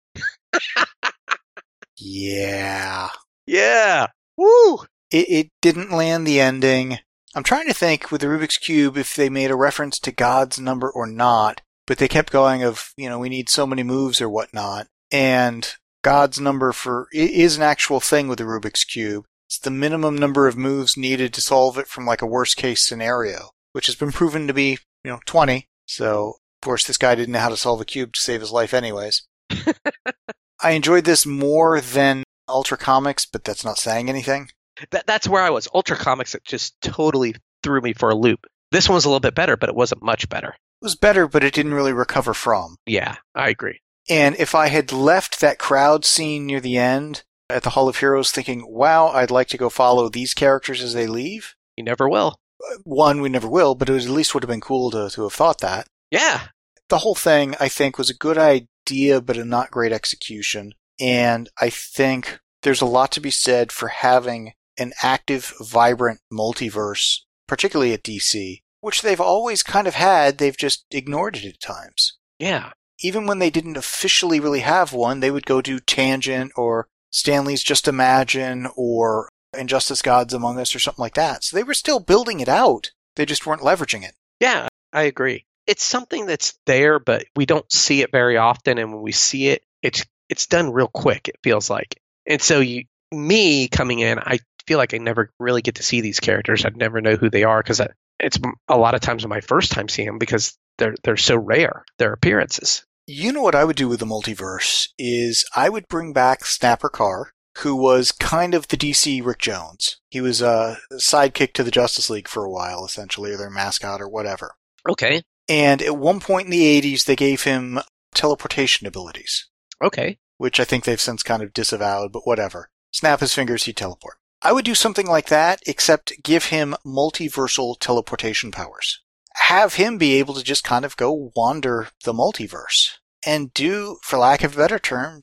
yeah. 1.98 3.08
yeah. 3.46 4.06
Woo. 4.36 4.78
It, 5.10 5.28
it 5.28 5.48
didn't 5.60 5.92
land 5.92 6.26
the 6.26 6.40
ending. 6.40 6.98
I'm 7.34 7.42
trying 7.42 7.68
to 7.68 7.74
think 7.74 8.10
with 8.10 8.20
the 8.20 8.26
Rubik's 8.26 8.58
Cube 8.58 8.96
if 8.96 9.14
they 9.14 9.28
made 9.28 9.50
a 9.50 9.56
reference 9.56 9.98
to 10.00 10.12
God's 10.12 10.58
number 10.58 10.90
or 10.90 11.06
not, 11.06 11.60
but 11.86 11.98
they 11.98 12.08
kept 12.08 12.32
going 12.32 12.62
of, 12.62 12.92
you 12.96 13.08
know, 13.08 13.18
we 13.18 13.28
need 13.28 13.48
so 13.48 13.66
many 13.66 13.82
moves 13.82 14.20
or 14.20 14.28
whatnot. 14.28 14.88
And 15.12 15.72
God's 16.02 16.40
number 16.40 16.72
for 16.72 17.08
is 17.12 17.56
an 17.56 17.62
actual 17.62 18.00
thing 18.00 18.28
with 18.28 18.38
the 18.38 18.44
Rubik's 18.44 18.84
Cube. 18.84 19.26
It's 19.46 19.58
the 19.58 19.70
minimum 19.70 20.16
number 20.16 20.46
of 20.46 20.56
moves 20.56 20.96
needed 20.96 21.34
to 21.34 21.40
solve 21.40 21.76
it 21.78 21.88
from 21.88 22.06
like 22.06 22.22
a 22.22 22.26
worst 22.26 22.56
case 22.56 22.86
scenario, 22.86 23.50
which 23.72 23.86
has 23.86 23.96
been 23.96 24.12
proven 24.12 24.46
to 24.46 24.54
be, 24.54 24.78
you 25.04 25.10
know, 25.10 25.20
20. 25.26 25.66
So, 25.86 26.36
of 26.62 26.64
course, 26.64 26.86
this 26.86 26.96
guy 26.96 27.16
didn't 27.16 27.32
know 27.32 27.40
how 27.40 27.48
to 27.48 27.56
solve 27.56 27.80
a 27.80 27.84
cube 27.84 28.12
to 28.12 28.20
save 28.20 28.40
his 28.40 28.52
life 28.52 28.72
anyways. 28.72 29.26
I 30.62 30.70
enjoyed 30.72 31.04
this 31.04 31.26
more 31.26 31.80
than 31.80 32.22
Ultra 32.48 32.78
Comics, 32.78 33.26
but 33.26 33.42
that's 33.42 33.64
not 33.64 33.78
saying 33.78 34.08
anything. 34.08 34.50
That, 34.90 35.06
that's 35.06 35.28
where 35.28 35.42
I 35.42 35.50
was. 35.50 35.68
Ultra 35.74 35.96
Comics 35.96 36.34
it 36.34 36.44
just 36.44 36.80
totally 36.80 37.34
threw 37.62 37.80
me 37.80 37.92
for 37.92 38.10
a 38.10 38.14
loop. 38.14 38.46
This 38.72 38.88
one 38.88 38.94
was 38.94 39.04
a 39.04 39.08
little 39.08 39.20
bit 39.20 39.34
better, 39.34 39.56
but 39.56 39.68
it 39.68 39.74
wasn't 39.74 40.02
much 40.02 40.28
better. 40.28 40.48
It 40.50 40.84
was 40.84 40.94
better, 40.96 41.26
but 41.28 41.44
it 41.44 41.52
didn't 41.54 41.74
really 41.74 41.92
recover 41.92 42.32
from. 42.34 42.76
Yeah, 42.86 43.16
I 43.34 43.50
agree. 43.50 43.80
And 44.08 44.36
if 44.38 44.54
I 44.54 44.68
had 44.68 44.92
left 44.92 45.40
that 45.40 45.58
crowd 45.58 46.04
scene 46.04 46.46
near 46.46 46.60
the 46.60 46.78
end 46.78 47.22
at 47.48 47.62
the 47.64 47.70
Hall 47.70 47.88
of 47.88 47.98
Heroes 47.98 48.30
thinking, 48.30 48.64
wow, 48.66 49.08
I'd 49.08 49.30
like 49.30 49.48
to 49.48 49.58
go 49.58 49.68
follow 49.68 50.08
these 50.08 50.34
characters 50.34 50.82
as 50.82 50.94
they 50.94 51.06
leave, 51.06 51.54
You 51.76 51.84
never 51.84 52.08
will. 52.08 52.36
one, 52.84 53.20
we 53.20 53.28
never 53.28 53.48
will, 53.48 53.74
but 53.74 53.88
it 53.88 53.92
was, 53.92 54.06
at 54.06 54.12
least 54.12 54.34
would 54.34 54.42
have 54.44 54.48
been 54.50 54.60
cool 54.60 54.90
to, 54.92 55.10
to 55.10 55.22
have 55.24 55.32
thought 55.32 55.60
that. 55.60 55.86
Yeah, 56.10 56.48
The 56.88 56.98
whole 56.98 57.14
thing, 57.14 57.54
I 57.60 57.68
think, 57.68 57.98
was 57.98 58.08
a 58.10 58.14
good 58.14 58.38
idea, 58.38 59.20
but 59.20 59.36
a 59.36 59.44
not 59.44 59.70
great 59.70 59.92
execution. 59.92 60.72
And 61.00 61.48
I 61.60 61.70
think 61.70 62.40
there's 62.62 62.80
a 62.80 62.86
lot 62.86 63.10
to 63.12 63.20
be 63.20 63.30
said 63.30 63.70
for 63.72 63.88
having 63.88 64.52
an 64.80 64.92
active, 65.02 65.52
vibrant 65.60 66.20
multiverse, 66.32 67.20
particularly 67.46 67.92
at 67.92 68.02
DC, 68.02 68.62
which 68.80 69.02
they've 69.02 69.20
always 69.20 69.62
kind 69.62 69.86
of 69.86 69.94
had, 69.94 70.38
they've 70.38 70.56
just 70.56 70.84
ignored 70.90 71.36
it 71.36 71.44
at 71.44 71.60
times. 71.60 72.16
yeah, 72.38 72.72
even 73.02 73.26
when 73.26 73.38
they 73.38 73.50
didn't 73.50 73.76
officially 73.78 74.40
really 74.40 74.60
have 74.60 74.92
one, 74.92 75.20
they 75.20 75.30
would 75.30 75.46
go 75.46 75.62
do 75.62 75.78
Tangent 75.78 76.52
or 76.56 76.86
Stan 77.10 77.44
Lee's 77.46 77.62
Just 77.62 77.88
Imagine 77.88 78.68
or 78.76 79.28
Injustice 79.56 80.02
Gods 80.02 80.34
Among 80.34 80.58
Us 80.58 80.74
or 80.74 80.78
something 80.78 81.02
like 81.02 81.14
that. 81.14 81.42
So 81.44 81.56
they 81.56 81.62
were 81.62 81.74
still 81.74 82.00
building 82.00 82.40
it 82.40 82.48
out. 82.48 82.90
They 83.16 83.24
just 83.24 83.46
weren't 83.46 83.62
leveraging 83.62 84.04
it. 84.04 84.14
yeah. 84.40 84.68
I 84.92 85.02
agree. 85.04 85.46
It's 85.66 85.84
something 85.84 86.26
that's 86.26 86.58
there, 86.66 86.98
but 86.98 87.24
we 87.36 87.46
don't 87.46 87.70
see 87.70 88.02
it 88.02 88.10
very 88.10 88.36
often. 88.36 88.76
And 88.76 88.92
when 88.92 89.02
we 89.02 89.12
see 89.12 89.48
it, 89.48 89.62
it's 89.82 90.04
it's 90.28 90.46
done 90.46 90.72
real 90.72 90.88
quick. 90.88 91.28
It 91.28 91.36
feels 91.44 91.70
like, 91.70 92.00
and 92.26 92.42
so 92.42 92.58
you, 92.60 92.84
me 93.12 93.68
coming 93.68 94.00
in, 94.00 94.18
I 94.18 94.40
feel 94.66 94.78
like 94.78 94.94
I 94.94 94.98
never 94.98 95.30
really 95.38 95.62
get 95.62 95.76
to 95.76 95.82
see 95.82 96.00
these 96.00 96.20
characters. 96.20 96.64
I'd 96.64 96.76
never 96.76 97.00
know 97.00 97.16
who 97.16 97.30
they 97.30 97.44
are 97.44 97.62
because 97.62 97.80
it's 98.18 98.38
a 98.68 98.78
lot 98.78 98.94
of 98.94 99.00
times 99.00 99.26
my 99.26 99.40
first 99.40 99.72
time 99.72 99.88
seeing 99.88 100.06
them 100.06 100.18
because 100.18 100.56
they're 100.78 100.94
they're 101.04 101.16
so 101.16 101.36
rare 101.36 101.84
their 101.98 102.12
appearances. 102.12 102.84
You 103.06 103.32
know 103.32 103.42
what 103.42 103.54
I 103.54 103.64
would 103.64 103.76
do 103.76 103.88
with 103.88 104.00
the 104.00 104.06
multiverse 104.06 104.88
is 104.98 105.44
I 105.56 105.68
would 105.68 105.88
bring 105.88 106.12
back 106.12 106.44
Snapper 106.44 106.88
Carr, 106.88 107.32
who 107.58 107.74
was 107.74 108.12
kind 108.12 108.54
of 108.54 108.68
the 108.68 108.76
DC 108.76 109.24
Rick 109.24 109.38
Jones. 109.40 109.98
He 110.10 110.20
was 110.20 110.40
a 110.40 110.78
sidekick 110.92 111.52
to 111.54 111.64
the 111.64 111.72
Justice 111.72 112.08
League 112.08 112.28
for 112.28 112.44
a 112.44 112.50
while, 112.50 112.84
essentially, 112.84 113.32
or 113.32 113.36
their 113.36 113.50
mascot 113.50 114.00
or 114.00 114.08
whatever. 114.08 114.54
Okay, 114.88 115.22
And 115.48 115.82
at 115.82 115.98
one 115.98 116.20
point 116.20 116.46
in 116.46 116.52
the 116.52 116.80
80s, 116.80 117.04
they 117.04 117.16
gave 117.16 117.42
him 117.42 117.80
teleportation 118.14 118.86
abilities. 118.86 119.48
okay, 119.82 120.18
which 120.38 120.60
I 120.60 120.64
think 120.64 120.84
they've 120.84 121.00
since 121.00 121.22
kind 121.22 121.42
of 121.42 121.52
disavowed, 121.52 122.12
but 122.12 122.26
whatever. 122.26 122.69
Snap 122.92 123.20
his 123.20 123.34
fingers, 123.34 123.64
he 123.64 123.72
teleport. 123.72 124.16
I 124.42 124.52
would 124.52 124.64
do 124.64 124.74
something 124.74 125.06
like 125.06 125.28
that, 125.28 125.60
except 125.66 126.22
give 126.22 126.46
him 126.46 126.74
multiversal 126.84 127.78
teleportation 127.78 128.50
powers. 128.50 129.00
Have 129.34 129.74
him 129.74 129.98
be 129.98 130.14
able 130.14 130.34
to 130.34 130.42
just 130.42 130.64
kind 130.64 130.84
of 130.84 130.96
go 130.96 131.30
wander 131.36 131.88
the 132.04 132.12
multiverse 132.14 132.96
and 133.24 133.52
do, 133.52 133.98
for 134.02 134.18
lack 134.18 134.42
of 134.42 134.54
a 134.54 134.56
better 134.56 134.78
term, 134.78 135.20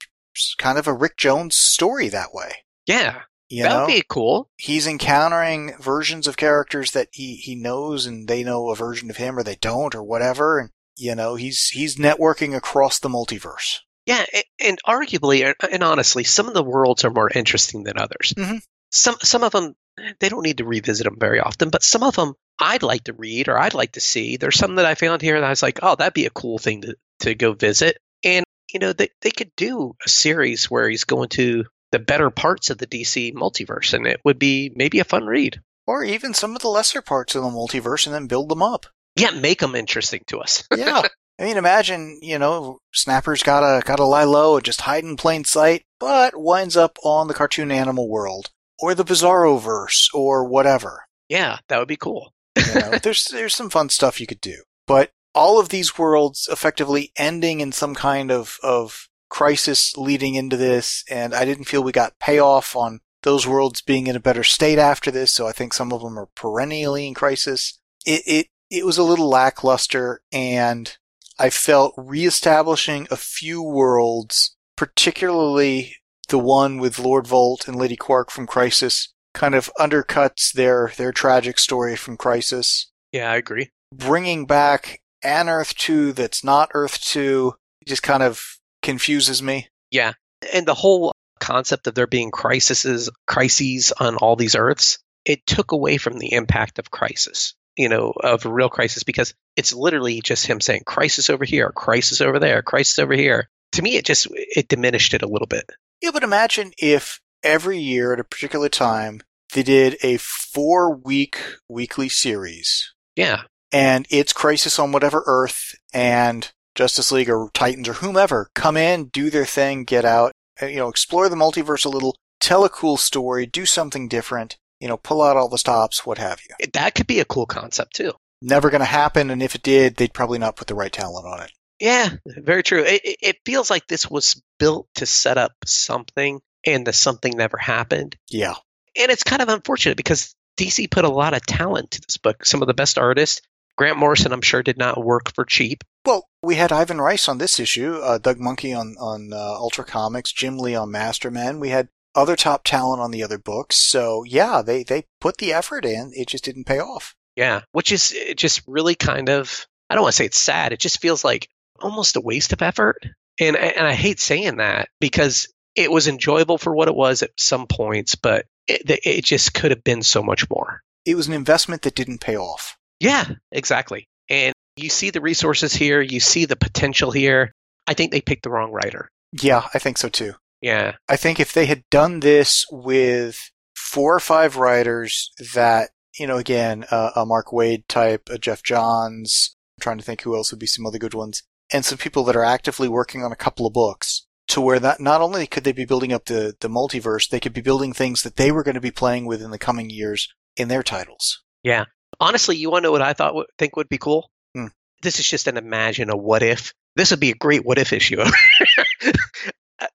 kind 0.57 0.77
of 0.77 0.87
a 0.87 0.93
Rick 0.93 1.17
Jones 1.17 1.55
story 1.55 2.09
that 2.09 2.33
way. 2.33 2.57
yeah, 2.85 3.21
You 3.49 3.63
that 3.63 3.79
would 3.81 3.87
be 3.87 4.03
cool. 4.07 4.49
he's 4.57 4.85
encountering 4.87 5.73
versions 5.79 6.27
of 6.27 6.37
characters 6.37 6.91
that 6.91 7.09
he, 7.11 7.35
he 7.37 7.55
knows 7.55 8.05
and 8.05 8.27
they 8.27 8.43
know 8.43 8.69
a 8.69 8.75
version 8.75 9.09
of 9.09 9.17
him 9.17 9.37
or 9.37 9.43
they 9.43 9.55
don't 9.55 9.95
or 9.95 10.03
whatever. 10.03 10.59
And, 10.59 10.69
you 10.95 11.15
know, 11.15 11.35
he's, 11.35 11.69
he's 11.69 11.95
networking 11.97 12.55
across 12.55 12.99
the 12.99 13.09
multiverse. 13.09 13.79
Yeah, 14.07 14.25
and 14.59 14.79
arguably, 14.87 15.53
and- 15.71 15.83
honestly, 15.83 16.23
some 16.23 16.47
of 16.47 16.53
the 16.55 16.63
worlds 16.63 17.05
are 17.05 17.11
more 17.11 17.29
interesting 17.29 17.83
than 17.83 17.97
others. 17.99 18.33
Mhm. 18.35 18.61
Some 18.91 19.17
some 19.21 19.43
of 19.43 19.51
them 19.51 19.75
they 20.19 20.29
don't 20.29 20.43
need 20.43 20.57
to 20.59 20.65
revisit 20.65 21.03
them 21.03 21.17
very 21.19 21.39
often, 21.39 21.69
but 21.69 21.83
some 21.83 22.03
of 22.03 22.15
them 22.15 22.33
I'd 22.59 22.83
like 22.83 23.03
to 23.05 23.13
read 23.13 23.49
or 23.49 23.59
I'd 23.59 23.73
like 23.73 23.91
to 23.93 23.99
see. 23.99 24.37
There's 24.37 24.57
some 24.57 24.75
that 24.75 24.85
I 24.85 24.95
found 24.95 25.21
here 25.21 25.39
that 25.39 25.45
I 25.45 25.49
was 25.49 25.61
like, 25.61 25.79
oh, 25.83 25.95
that'd 25.95 26.13
be 26.13 26.25
a 26.25 26.31
cool 26.31 26.57
thing 26.57 26.81
to 26.81 26.95
to 27.19 27.35
go 27.35 27.53
visit. 27.53 27.97
And 28.23 28.45
you 28.73 28.79
know, 28.79 28.93
they 28.93 29.09
they 29.21 29.31
could 29.31 29.51
do 29.57 29.93
a 30.05 30.09
series 30.09 30.71
where 30.71 30.89
he's 30.89 31.03
going 31.03 31.29
to 31.29 31.65
the 31.91 31.99
better 31.99 32.29
parts 32.29 32.69
of 32.69 32.77
the 32.77 32.87
DC 32.87 33.33
multiverse, 33.33 33.93
and 33.93 34.07
it 34.07 34.21
would 34.23 34.39
be 34.39 34.71
maybe 34.75 34.99
a 34.99 35.03
fun 35.05 35.25
read. 35.25 35.59
Or 35.85 36.03
even 36.03 36.33
some 36.33 36.55
of 36.55 36.61
the 36.61 36.67
lesser 36.69 37.01
parts 37.01 37.35
of 37.35 37.43
the 37.43 37.49
multiverse 37.49 38.05
and 38.05 38.13
then 38.13 38.27
build 38.27 38.49
them 38.49 38.61
up. 38.61 38.85
Yeah, 39.15 39.31
make 39.31 39.59
them 39.59 39.73
interesting 39.75 40.23
to 40.27 40.39
us. 40.39 40.63
Yeah. 40.75 41.03
I 41.39 41.43
mean, 41.43 41.57
imagine, 41.57 42.19
you 42.21 42.39
know, 42.39 42.79
Snapper's 42.93 43.43
gotta, 43.43 43.85
gotta 43.85 44.05
lie 44.05 44.23
low 44.23 44.55
and 44.55 44.65
just 44.65 44.81
hide 44.81 45.03
in 45.03 45.17
plain 45.17 45.43
sight, 45.43 45.83
but 45.99 46.35
winds 46.35 46.75
up 46.75 46.97
on 47.03 47.27
the 47.27 47.33
cartoon 47.33 47.71
animal 47.71 48.09
world. 48.09 48.49
Or 48.79 48.93
the 48.93 49.05
Bizarro 49.05 49.59
verse, 49.59 50.09
or 50.13 50.43
whatever. 50.43 51.05
yeah, 51.29 51.59
that 51.67 51.79
would 51.79 51.87
be 51.87 51.97
cool. 51.97 52.33
You 52.55 52.73
know, 52.75 52.91
there's, 53.03 53.25
there's 53.25 53.55
some 53.55 53.69
fun 53.69 53.89
stuff 53.89 54.19
you 54.19 54.27
could 54.27 54.41
do. 54.41 54.63
But 54.85 55.11
all 55.33 55.59
of 55.59 55.69
these 55.69 55.97
worlds 55.97 56.47
effectively 56.51 57.11
ending 57.17 57.59
in 57.59 57.71
some 57.71 57.93
kind 57.95 58.31
of, 58.31 58.57
of 58.63 59.07
crisis 59.29 59.95
leading 59.97 60.35
into 60.35 60.57
this, 60.57 61.03
and 61.09 61.33
I 61.33 61.45
didn't 61.45 61.65
feel 61.65 61.83
we 61.83 61.91
got 61.91 62.19
payoff 62.19 62.75
on 62.75 62.99
those 63.23 63.47
worlds 63.47 63.81
being 63.81 64.07
in 64.07 64.15
a 64.15 64.21
better 64.21 64.43
state 64.43 64.79
after 64.79 65.11
this, 65.11 65.31
so 65.31 65.47
I 65.47 65.51
think 65.51 65.73
some 65.73 65.91
of 65.91 66.01
them 66.01 66.17
are 66.17 66.29
perennially 66.35 67.07
in 67.07 67.13
crisis. 67.13 67.79
It, 68.05 68.21
it, 68.25 68.47
it 68.69 68.85
was 68.85 68.97
a 68.97 69.03
little 69.03 69.29
lackluster, 69.29 70.21
and 70.31 70.97
I 71.39 71.49
felt 71.49 71.93
reestablishing 71.97 73.07
a 73.11 73.17
few 73.17 73.61
worlds, 73.61 74.55
particularly 74.75 75.95
the 76.29 76.39
one 76.39 76.77
with 76.77 76.99
Lord 76.99 77.27
Volt 77.27 77.67
and 77.67 77.77
Lady 77.77 77.95
Quark 77.95 78.31
from 78.31 78.47
Crisis, 78.47 79.13
kind 79.33 79.55
of 79.55 79.71
undercuts 79.79 80.51
their, 80.51 80.91
their 80.97 81.11
tragic 81.11 81.59
story 81.59 81.95
from 81.95 82.17
Crisis. 82.17 82.91
Yeah, 83.11 83.31
I 83.31 83.37
agree. 83.37 83.69
Bringing 83.93 84.45
back 84.45 85.01
an 85.23 85.47
Earth 85.47 85.75
2 85.75 86.13
that's 86.13 86.43
not 86.43 86.71
Earth 86.73 86.99
2 87.01 87.53
just 87.87 88.03
kind 88.03 88.23
of 88.23 88.43
confuses 88.81 89.41
me. 89.41 89.67
Yeah, 89.91 90.13
and 90.53 90.65
the 90.65 90.73
whole 90.73 91.11
concept 91.39 91.87
of 91.87 91.95
there 91.95 92.07
being 92.07 92.31
crises 92.31 93.09
crises 93.25 93.93
on 93.99 94.17
all 94.17 94.35
these 94.35 94.55
Earths, 94.55 94.97
it 95.25 95.45
took 95.45 95.71
away 95.71 95.97
from 95.97 96.19
the 96.19 96.33
impact 96.33 96.79
of 96.79 96.91
crisis. 96.91 97.53
You 97.77 97.89
know, 97.89 98.13
of 98.19 98.45
a 98.45 98.51
real 98.51 98.69
crisis 98.69 99.03
because 99.03 99.33
it's 99.55 99.73
literally 99.73 100.21
just 100.21 100.47
him 100.47 100.59
saying 100.59 100.83
crisis 100.85 101.29
over 101.29 101.45
here, 101.45 101.71
crisis 101.71 102.21
over 102.21 102.39
there, 102.39 102.61
crisis 102.61 102.99
over 102.99 103.13
here. 103.13 103.49
To 103.73 103.81
me, 103.81 103.97
it 103.97 104.05
just 104.05 104.27
it 104.31 104.67
diminished 104.67 105.13
it 105.13 105.21
a 105.21 105.27
little 105.27 105.47
bit. 105.47 105.69
Yeah, 106.01 106.11
but 106.11 106.23
imagine 106.23 106.71
if 106.77 107.19
every 107.43 107.77
year 107.79 108.13
at 108.13 108.19
a 108.19 108.23
particular 108.23 108.69
time 108.69 109.21
they 109.53 109.63
did 109.63 109.97
a 110.01 110.17
four 110.17 110.95
week 110.95 111.37
weekly 111.69 112.09
series 112.09 112.93
Yeah, 113.15 113.43
and 113.71 114.05
it's 114.09 114.33
Crisis 114.33 114.79
on 114.79 114.91
whatever 114.91 115.23
Earth 115.25 115.75
and 115.93 116.51
Justice 116.75 117.11
League 117.11 117.29
or 117.29 117.49
Titans 117.53 117.89
or 117.89 117.93
whomever 117.93 118.49
come 118.53 118.77
in, 118.77 119.05
do 119.05 119.29
their 119.29 119.45
thing, 119.45 119.83
get 119.83 120.05
out. 120.05 120.31
Uh, 120.61 120.67
You 120.67 120.77
know, 120.77 120.89
explore 120.89 121.29
the 121.29 121.35
multiverse 121.35 121.85
a 121.85 121.89
little, 121.89 122.15
tell 122.39 122.63
a 122.63 122.69
cool 122.69 122.97
story, 122.97 123.45
do 123.45 123.65
something 123.65 124.07
different, 124.07 124.57
you 124.79 124.87
know, 124.87 124.97
pull 124.97 125.21
out 125.21 125.37
all 125.37 125.49
the 125.49 125.57
stops, 125.57 126.05
what 126.05 126.17
have 126.17 126.39
you. 126.47 126.67
That 126.73 126.95
could 126.95 127.07
be 127.07 127.19
a 127.19 127.25
cool 127.25 127.45
concept 127.45 127.95
too. 127.95 128.13
Never 128.41 128.69
going 128.69 128.81
to 128.81 128.85
happen, 128.85 129.29
and 129.31 129.41
if 129.41 129.55
it 129.55 129.63
did, 129.63 129.95
they'd 129.95 130.13
probably 130.13 130.37
not 130.39 130.55
put 130.55 130.67
the 130.67 130.75
right 130.75 130.91
talent 130.91 131.25
on 131.25 131.41
it. 131.41 131.51
Yeah, 131.79 132.09
very 132.25 132.63
true. 132.63 132.83
It, 132.83 133.01
it- 133.03 133.37
feels 133.45 133.69
like 133.69 133.87
this 133.87 134.09
was 134.09 134.41
built 134.59 134.87
to 134.95 135.05
set 135.05 135.37
up 135.37 135.53
something, 135.65 136.41
and 136.65 136.85
the 136.85 136.93
something 136.93 137.33
never 137.35 137.57
happened. 137.57 138.15
Yeah. 138.29 138.55
And 138.99 139.11
it's 139.11 139.23
kind 139.23 139.41
of 139.41 139.49
unfortunate 139.49 139.95
because 139.97 140.35
DC 140.59 140.89
put 140.91 141.05
a 141.05 141.09
lot 141.09 141.33
of 141.33 141.45
talent 141.45 141.91
to 141.91 142.01
this 142.01 142.17
book. 142.17 142.45
Some 142.45 142.61
of 142.61 142.67
the 142.67 142.73
best 142.73 142.97
artists. 142.97 143.41
Grant 143.77 143.99
Morrison, 143.99 144.31
I'm 144.33 144.41
sure, 144.41 144.63
did 144.63 144.77
not 144.79 145.03
work 145.03 145.33
for 145.35 145.45
cheap. 145.45 145.83
Well, 146.03 146.27
we 146.41 146.55
had 146.55 146.71
Ivan 146.71 146.99
Reis 146.99 147.29
on 147.29 147.37
this 147.37 147.59
issue, 147.59 147.93
uh, 147.97 148.17
Doug 148.17 148.39
Mahnke 148.39 148.75
on 148.77 148.95
on 148.99 149.31
uh, 149.33 149.37
Ultra 149.37 149.85
Comics, 149.85 150.31
Jim 150.33 150.57
Lee 150.57 150.73
on 150.73 150.89
Mastermen. 150.89 151.59
We 151.59 151.69
had 151.69 151.89
other 152.17 152.35
top 152.35 152.63
talent 152.65 153.01
on 153.01 153.11
the 153.11 153.23
other 153.23 153.37
books. 153.37 153.77
So 153.77 154.23
yeah, 154.25 154.61
they 154.61 154.83
they 154.83 155.05
put 155.21 155.37
the 155.37 155.53
effort 155.53 155.85
in. 155.85 156.11
It 156.13 156.27
just 156.27 156.43
didn't 156.43 156.65
pay 156.65 156.79
off. 156.79 157.15
Yeah, 157.35 157.61
which 157.71 157.91
is 157.91 158.11
it 158.13 158.37
just 158.37 158.63
really 158.67 158.95
kind 158.95 159.29
of 159.29 159.65
I 159.89 159.95
don't 159.95 160.01
want 160.01 160.13
to 160.13 160.17
say 160.17 160.25
it's 160.25 160.39
sad. 160.39 160.73
It 160.73 160.79
just 160.79 160.99
feels 160.99 161.23
like 161.23 161.47
almost 161.79 162.15
a 162.15 162.21
waste 162.21 162.51
of 162.51 162.61
effort. 162.61 163.05
And 163.39 163.55
and 163.55 163.87
I 163.87 163.93
hate 163.93 164.19
saying 164.19 164.57
that 164.57 164.89
because 164.99 165.47
it 165.75 165.91
was 165.91 166.07
enjoyable 166.07 166.57
for 166.57 166.73
what 166.73 166.87
it 166.87 166.95
was 166.95 167.21
at 167.21 167.29
some 167.37 167.67
points, 167.67 168.15
but 168.15 168.47
it, 168.67 168.99
it 169.05 169.23
just 169.23 169.53
could 169.53 169.71
have 169.71 169.83
been 169.83 170.01
so 170.01 170.23
much 170.23 170.49
more. 170.49 170.81
It 171.05 171.15
was 171.15 171.27
an 171.27 171.33
investment 171.33 171.83
that 171.83 171.95
didn't 171.95 172.19
pay 172.19 172.35
off. 172.35 172.75
Yeah, 172.99 173.25
exactly. 173.51 174.07
And 174.27 174.53
you 174.75 174.89
see 174.89 175.11
the 175.11 175.21
resources 175.21 175.73
here, 175.73 176.01
you 176.01 176.19
see 176.19 176.45
the 176.45 176.55
potential 176.55 177.11
here. 177.11 177.51
I 177.85 177.93
think 177.93 178.11
they 178.11 178.21
picked 178.21 178.43
the 178.43 178.49
wrong 178.49 178.71
writer. 178.71 179.07
Yeah, 179.39 179.67
I 179.73 179.79
think 179.79 179.99
so 179.99 180.09
too. 180.09 180.33
Yeah. 180.61 180.93
I 181.07 181.15
think 181.15 181.39
if 181.39 181.53
they 181.53 181.65
had 181.65 181.83
done 181.89 182.19
this 182.19 182.65
with 182.71 183.51
four 183.75 184.15
or 184.15 184.19
five 184.19 184.57
writers 184.57 185.31
that, 185.53 185.91
you 186.19 186.27
know, 186.27 186.37
again, 186.37 186.85
uh, 186.91 187.11
a 187.15 187.25
Mark 187.25 187.47
Waid 187.47 187.83
type, 187.87 188.29
a 188.29 188.37
Geoff 188.37 188.63
Johns, 188.63 189.55
I'm 189.77 189.81
trying 189.81 189.97
to 189.97 190.03
think 190.03 190.21
who 190.21 190.35
else 190.35 190.51
would 190.51 190.59
be 190.59 190.67
some 190.67 190.85
other 190.85 190.97
good 190.97 191.13
ones, 191.13 191.43
and 191.71 191.85
some 191.85 191.97
people 191.97 192.23
that 192.25 192.35
are 192.35 192.43
actively 192.43 192.87
working 192.87 193.23
on 193.23 193.31
a 193.31 193.35
couple 193.37 193.65
of 193.65 193.73
books 193.73 194.25
to 194.47 194.61
where 194.61 194.79
that 194.79 194.99
not 194.99 195.21
only 195.21 195.45
could 195.45 195.63
they 195.63 195.71
be 195.71 195.85
building 195.85 196.13
up 196.13 196.25
the, 196.25 196.55
the 196.61 196.69
multiverse, 196.69 197.29
they 197.29 197.39
could 197.39 197.53
be 197.53 197.61
building 197.61 197.93
things 197.93 198.23
that 198.23 198.37
they 198.37 198.51
were 198.51 198.63
going 198.63 198.75
to 198.75 198.81
be 198.81 198.91
playing 198.91 199.25
with 199.25 199.41
in 199.41 199.51
the 199.51 199.57
coming 199.57 199.89
years 199.89 200.33
in 200.55 200.69
their 200.69 200.83
titles. 200.83 201.43
Yeah. 201.63 201.85
Honestly, 202.19 202.55
you 202.55 202.71
want 202.71 202.83
to 202.83 202.87
know 202.87 202.91
what 202.91 203.01
I 203.01 203.13
thought 203.13 203.35
would 203.35 203.47
think 203.57 203.75
would 203.75 203.89
be 203.89 203.97
cool? 203.97 204.31
Hmm. 204.55 204.67
This 205.01 205.19
is 205.19 205.29
just 205.29 205.47
an 205.47 205.57
imagine 205.57 206.09
a 206.09 206.17
what 206.17 206.43
if. 206.43 206.73
This 206.95 207.11
would 207.11 207.19
be 207.19 207.31
a 207.31 207.35
great 207.35 207.65
what 207.65 207.77
if 207.77 207.93
issue. 207.93 208.23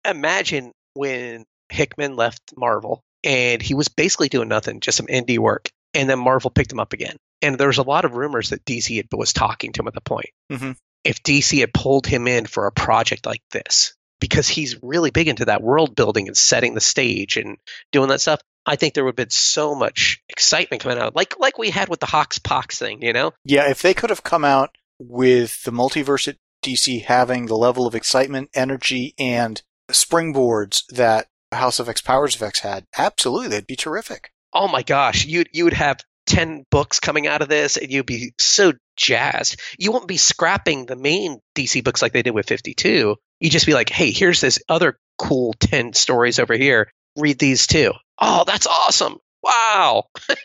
imagine 0.05 0.73
when 0.95 1.45
Hickman 1.71 2.17
left 2.17 2.41
Marvel 2.57 3.03
and 3.25 3.63
he 3.63 3.75
was 3.75 3.89
basically 3.89 4.29
doing 4.29 4.49
nothing, 4.49 4.81
just 4.81 4.97
some 4.97 5.07
indie 5.07 5.39
work, 5.39 5.69
and 5.95 6.09
then 6.09 6.19
Marvel 6.19 6.51
picked 6.51 6.73
him 6.73 6.81
up 6.81 6.93
again. 6.93 7.17
And 7.41 7.59
there 7.59 7.69
was 7.69 7.79
a 7.79 7.83
lot 7.83 8.05
of 8.05 8.15
rumors 8.15 8.51
that 8.51 8.65
DC 8.65 8.97
had, 8.97 9.07
was 9.13 9.33
talking 9.33 9.73
to 9.73 9.83
him 9.83 9.89
at 9.89 9.95
the 9.95 10.01
point. 10.01 10.31
Mhm. 10.51 10.77
If 11.05 11.23
DC 11.23 11.61
had 11.61 11.75
pulled 11.75 12.07
him 12.07 12.29
in 12.29 12.47
for 12.47 12.67
a 12.67 12.73
project 12.73 13.27
like 13.27 13.43
this, 13.51 13.95
because 14.21 14.49
he's 14.49 14.81
really 14.83 15.11
big 15.11 15.27
into 15.27 15.47
that 15.47 15.63
world 15.63 15.97
building 15.97 16.29
and 16.29 16.37
setting 16.37 16.75
the 16.75 16.81
stage 16.81 17.37
and 17.37 17.59
doing 17.91 18.09
that 18.09 18.21
stuff, 18.21 18.41
I 18.65 18.77
think 18.77 18.95
there 18.95 19.05
would 19.05 19.11
have 19.11 19.17
been 19.17 19.31
so 19.31 19.75
much 19.75 20.23
excitement 20.29 20.83
coming 20.83 20.99
out, 20.99 21.17
like 21.17 21.39
like 21.41 21.59
we 21.59 21.71
had 21.71 21.89
with 21.89 21.99
the 21.99 22.07
Hox 22.07 22.39
Pox 22.39 22.79
thing, 22.79 23.03
you 23.03 23.13
know? 23.13 23.33
Yeah, 23.45 23.69
if 23.69 23.83
they 23.83 23.95
could 23.95 24.11
have 24.11 24.23
come 24.23 24.45
out 24.45 24.77
with 25.01 25.65
the 25.65 25.73
multiverse 25.73 26.29
at 26.29 26.37
DC 26.63 27.03
having 27.03 27.47
the 27.47 27.57
level 27.57 27.89
of 27.89 27.97
excitement, 27.97 28.51
energy, 28.55 29.15
and 29.19 29.61
springboards 29.93 30.83
that 30.91 31.27
House 31.53 31.79
of 31.79 31.89
X 31.89 32.01
Powers 32.01 32.35
of 32.35 32.43
X 32.43 32.61
had, 32.61 32.85
absolutely, 32.97 33.49
that'd 33.49 33.67
be 33.67 33.77
terrific. 33.77 34.31
oh 34.55 34.69
my 34.69 34.83
gosh, 34.83 35.25
you 35.27 35.45
you 35.53 35.65
would 35.65 35.73
have 35.73 36.01
ten 36.27 36.65
books 36.71 37.01
coming 37.01 37.27
out 37.27 37.43
of 37.43 37.49
this, 37.49 37.77
and 37.77 37.91
you'd 37.91 38.07
be 38.07 38.33
so 38.39 38.73
jazzed. 38.97 39.61
You 39.79 39.93
won't 39.93 40.09
be 40.09 40.17
scrapping 40.17 40.87
the 40.87 40.97
main 40.97 41.41
DC 41.55 41.83
books 41.85 42.03
like 42.03 42.13
they 42.13 42.23
did 42.23 42.35
with 42.35 42.49
Fifty 42.49 42.75
Two. 42.75 43.17
You'd 43.41 43.53
just 43.53 43.67
be 43.67 43.75
like, 43.75 43.89
hey, 43.91 44.11
here's 44.11 44.41
this 44.41 44.59
other 44.69 44.99
cool 45.19 45.55
ten 45.59 45.93
stories 45.93 46.39
over 46.39 46.55
here. 46.55 46.91
Read 47.17 47.39
these 47.39 47.67
too. 47.67 47.93
Oh, 48.21 48.45
that's 48.47 48.67
awesome! 48.67 49.19
Wow. 49.43 50.05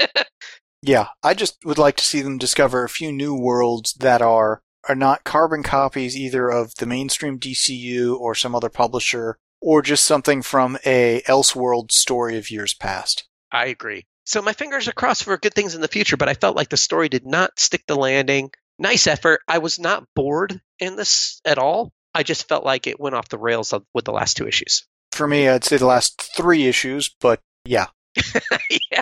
Yeah, 0.84 1.08
I 1.24 1.34
just 1.34 1.58
would 1.66 1.80
like 1.80 1.98
to 1.98 2.06
see 2.06 2.22
them 2.22 2.38
discover 2.38 2.84
a 2.84 2.90
few 2.90 3.12
new 3.12 3.34
worlds 3.36 3.94
that 3.96 4.22
are 4.22 4.62
are 4.88 4.96
not 4.96 5.24
carbon 5.24 5.64
copies 5.64 6.18
either 6.18 6.50
of 6.50 6.74
the 6.76 6.86
mainstream 6.86 7.40
DCU 7.40 8.18
or 8.18 8.36
some 8.36 8.56
other 8.56 8.70
publisher, 8.70 9.38
or 9.62 9.82
just 9.82 10.06
something 10.06 10.42
from 10.42 10.78
a 10.86 11.22
Elseworld 11.28 11.92
story 11.92 12.38
of 12.38 12.52
years 12.52 12.74
past. 12.74 13.28
I 13.52 13.68
agree. 13.68 14.06
So 14.26 14.42
my 14.42 14.54
fingers 14.54 14.88
are 14.88 14.94
crossed 14.94 15.24
for 15.24 15.38
good 15.38 15.54
things 15.54 15.74
in 15.74 15.82
the 15.82 15.88
future, 15.88 16.18
but 16.18 16.30
I 16.30 16.34
felt 16.34 16.58
like 16.58 16.70
the 16.70 16.78
story 16.78 17.10
did 17.10 17.26
not 17.26 17.60
stick 17.60 17.84
the 17.88 17.96
landing. 17.96 18.52
Nice 18.78 19.08
effort. 19.08 19.40
I 19.48 19.60
was 19.60 19.80
not 19.80 20.06
bored 20.16 20.60
in 20.80 20.96
this 20.96 21.42
at 21.46 21.58
all. 21.58 21.92
I 22.14 22.24
just 22.24 22.48
felt 22.48 22.66
like 22.66 22.88
it 22.88 23.00
went 23.00 23.16
off 23.16 23.30
the 23.30 23.38
rails 23.38 23.74
with 23.94 24.06
the 24.06 24.12
last 24.12 24.38
two 24.38 24.48
issues. 24.48 24.86
For 25.12 25.28
me, 25.28 25.48
I'd 25.48 25.64
say 25.64 25.78
the 25.78 25.86
last 25.86 26.32
three 26.36 26.68
issues, 26.68 27.16
but 27.20 27.40
yeah, 27.64 27.88
yeah. 28.92 29.02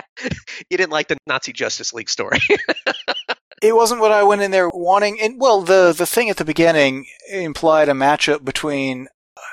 You 0.70 0.76
didn't 0.76 0.92
like 0.92 1.08
the 1.08 1.18
Nazi 1.26 1.52
Justice 1.52 1.92
League 1.92 2.08
story. 2.08 2.38
it 3.62 3.74
wasn't 3.74 4.00
what 4.00 4.12
I 4.12 4.22
went 4.22 4.42
in 4.42 4.50
there 4.50 4.68
wanting. 4.68 5.18
And 5.20 5.40
well, 5.40 5.62
the 5.62 5.94
the 5.96 6.06
thing 6.06 6.30
at 6.30 6.36
the 6.36 6.44
beginning 6.44 7.06
implied 7.30 7.88
a 7.88 7.92
matchup 7.92 8.44
between 8.44 9.08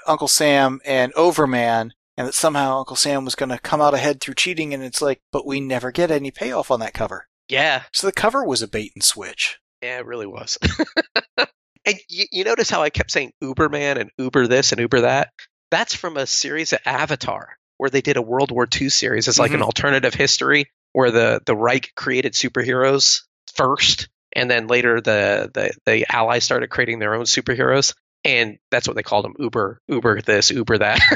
Uncle 0.07 0.27
Sam 0.27 0.81
and 0.85 1.13
Overman, 1.13 1.93
and 2.17 2.27
that 2.27 2.33
somehow 2.33 2.79
Uncle 2.79 2.95
Sam 2.95 3.25
was 3.25 3.35
going 3.35 3.49
to 3.49 3.59
come 3.59 3.81
out 3.81 3.93
ahead 3.93 4.19
through 4.21 4.35
cheating. 4.35 4.73
And 4.73 4.83
it's 4.83 5.01
like, 5.01 5.21
but 5.31 5.45
we 5.45 5.59
never 5.59 5.91
get 5.91 6.11
any 6.11 6.31
payoff 6.31 6.69
on 6.71 6.79
that 6.81 6.93
cover. 6.93 7.27
yeah. 7.49 7.83
So 7.91 8.07
the 8.07 8.13
cover 8.13 8.43
was 8.43 8.61
a 8.61 8.67
bait 8.67 8.91
and 8.95 9.03
switch. 9.03 9.59
Yeah, 9.81 9.99
it 9.99 10.05
really 10.05 10.27
was. 10.27 10.57
and 11.85 11.95
you, 12.09 12.25
you 12.31 12.43
notice 12.43 12.69
how 12.69 12.81
I 12.81 12.89
kept 12.89 13.11
saying 13.11 13.33
Uberman 13.43 13.99
and 13.99 14.11
Uber 14.17 14.47
this 14.47 14.71
and 14.71 14.79
Uber 14.79 15.01
that? 15.01 15.29
That's 15.71 15.95
from 15.95 16.17
a 16.17 16.25
series 16.27 16.71
of 16.73 16.79
Avatar 16.85 17.57
where 17.77 17.89
they 17.89 18.01
did 18.01 18.15
a 18.17 18.21
World 18.21 18.51
War 18.51 18.67
II 18.79 18.89
series. 18.89 19.27
It's 19.27 19.39
like 19.39 19.51
an 19.51 19.59
Mhm. 19.59 19.63
alternative 19.65 20.13
history 20.13 20.67
where 20.93 21.11
the, 21.11 21.41
the 21.45 21.55
Reich 21.55 21.91
created 21.95 22.33
superheroes 22.33 23.23
first, 23.55 24.09
and 24.35 24.49
then 24.49 24.67
later 24.67 25.01
the, 25.01 25.49
the, 25.53 25.73
the 25.85 26.05
Allies 26.13 26.43
started 26.43 26.69
creating 26.69 26.99
their 26.99 27.15
own 27.15 27.25
superheroes. 27.25 27.93
And 28.25 28.57
that's 28.71 28.87
what 28.87 28.95
they 28.95 29.03
called 29.03 29.25
them 29.25 29.35
Uber, 29.37 29.79
Uber 29.89 30.21
this, 30.21 30.49
Uber 30.49 30.77
that. 30.79 30.99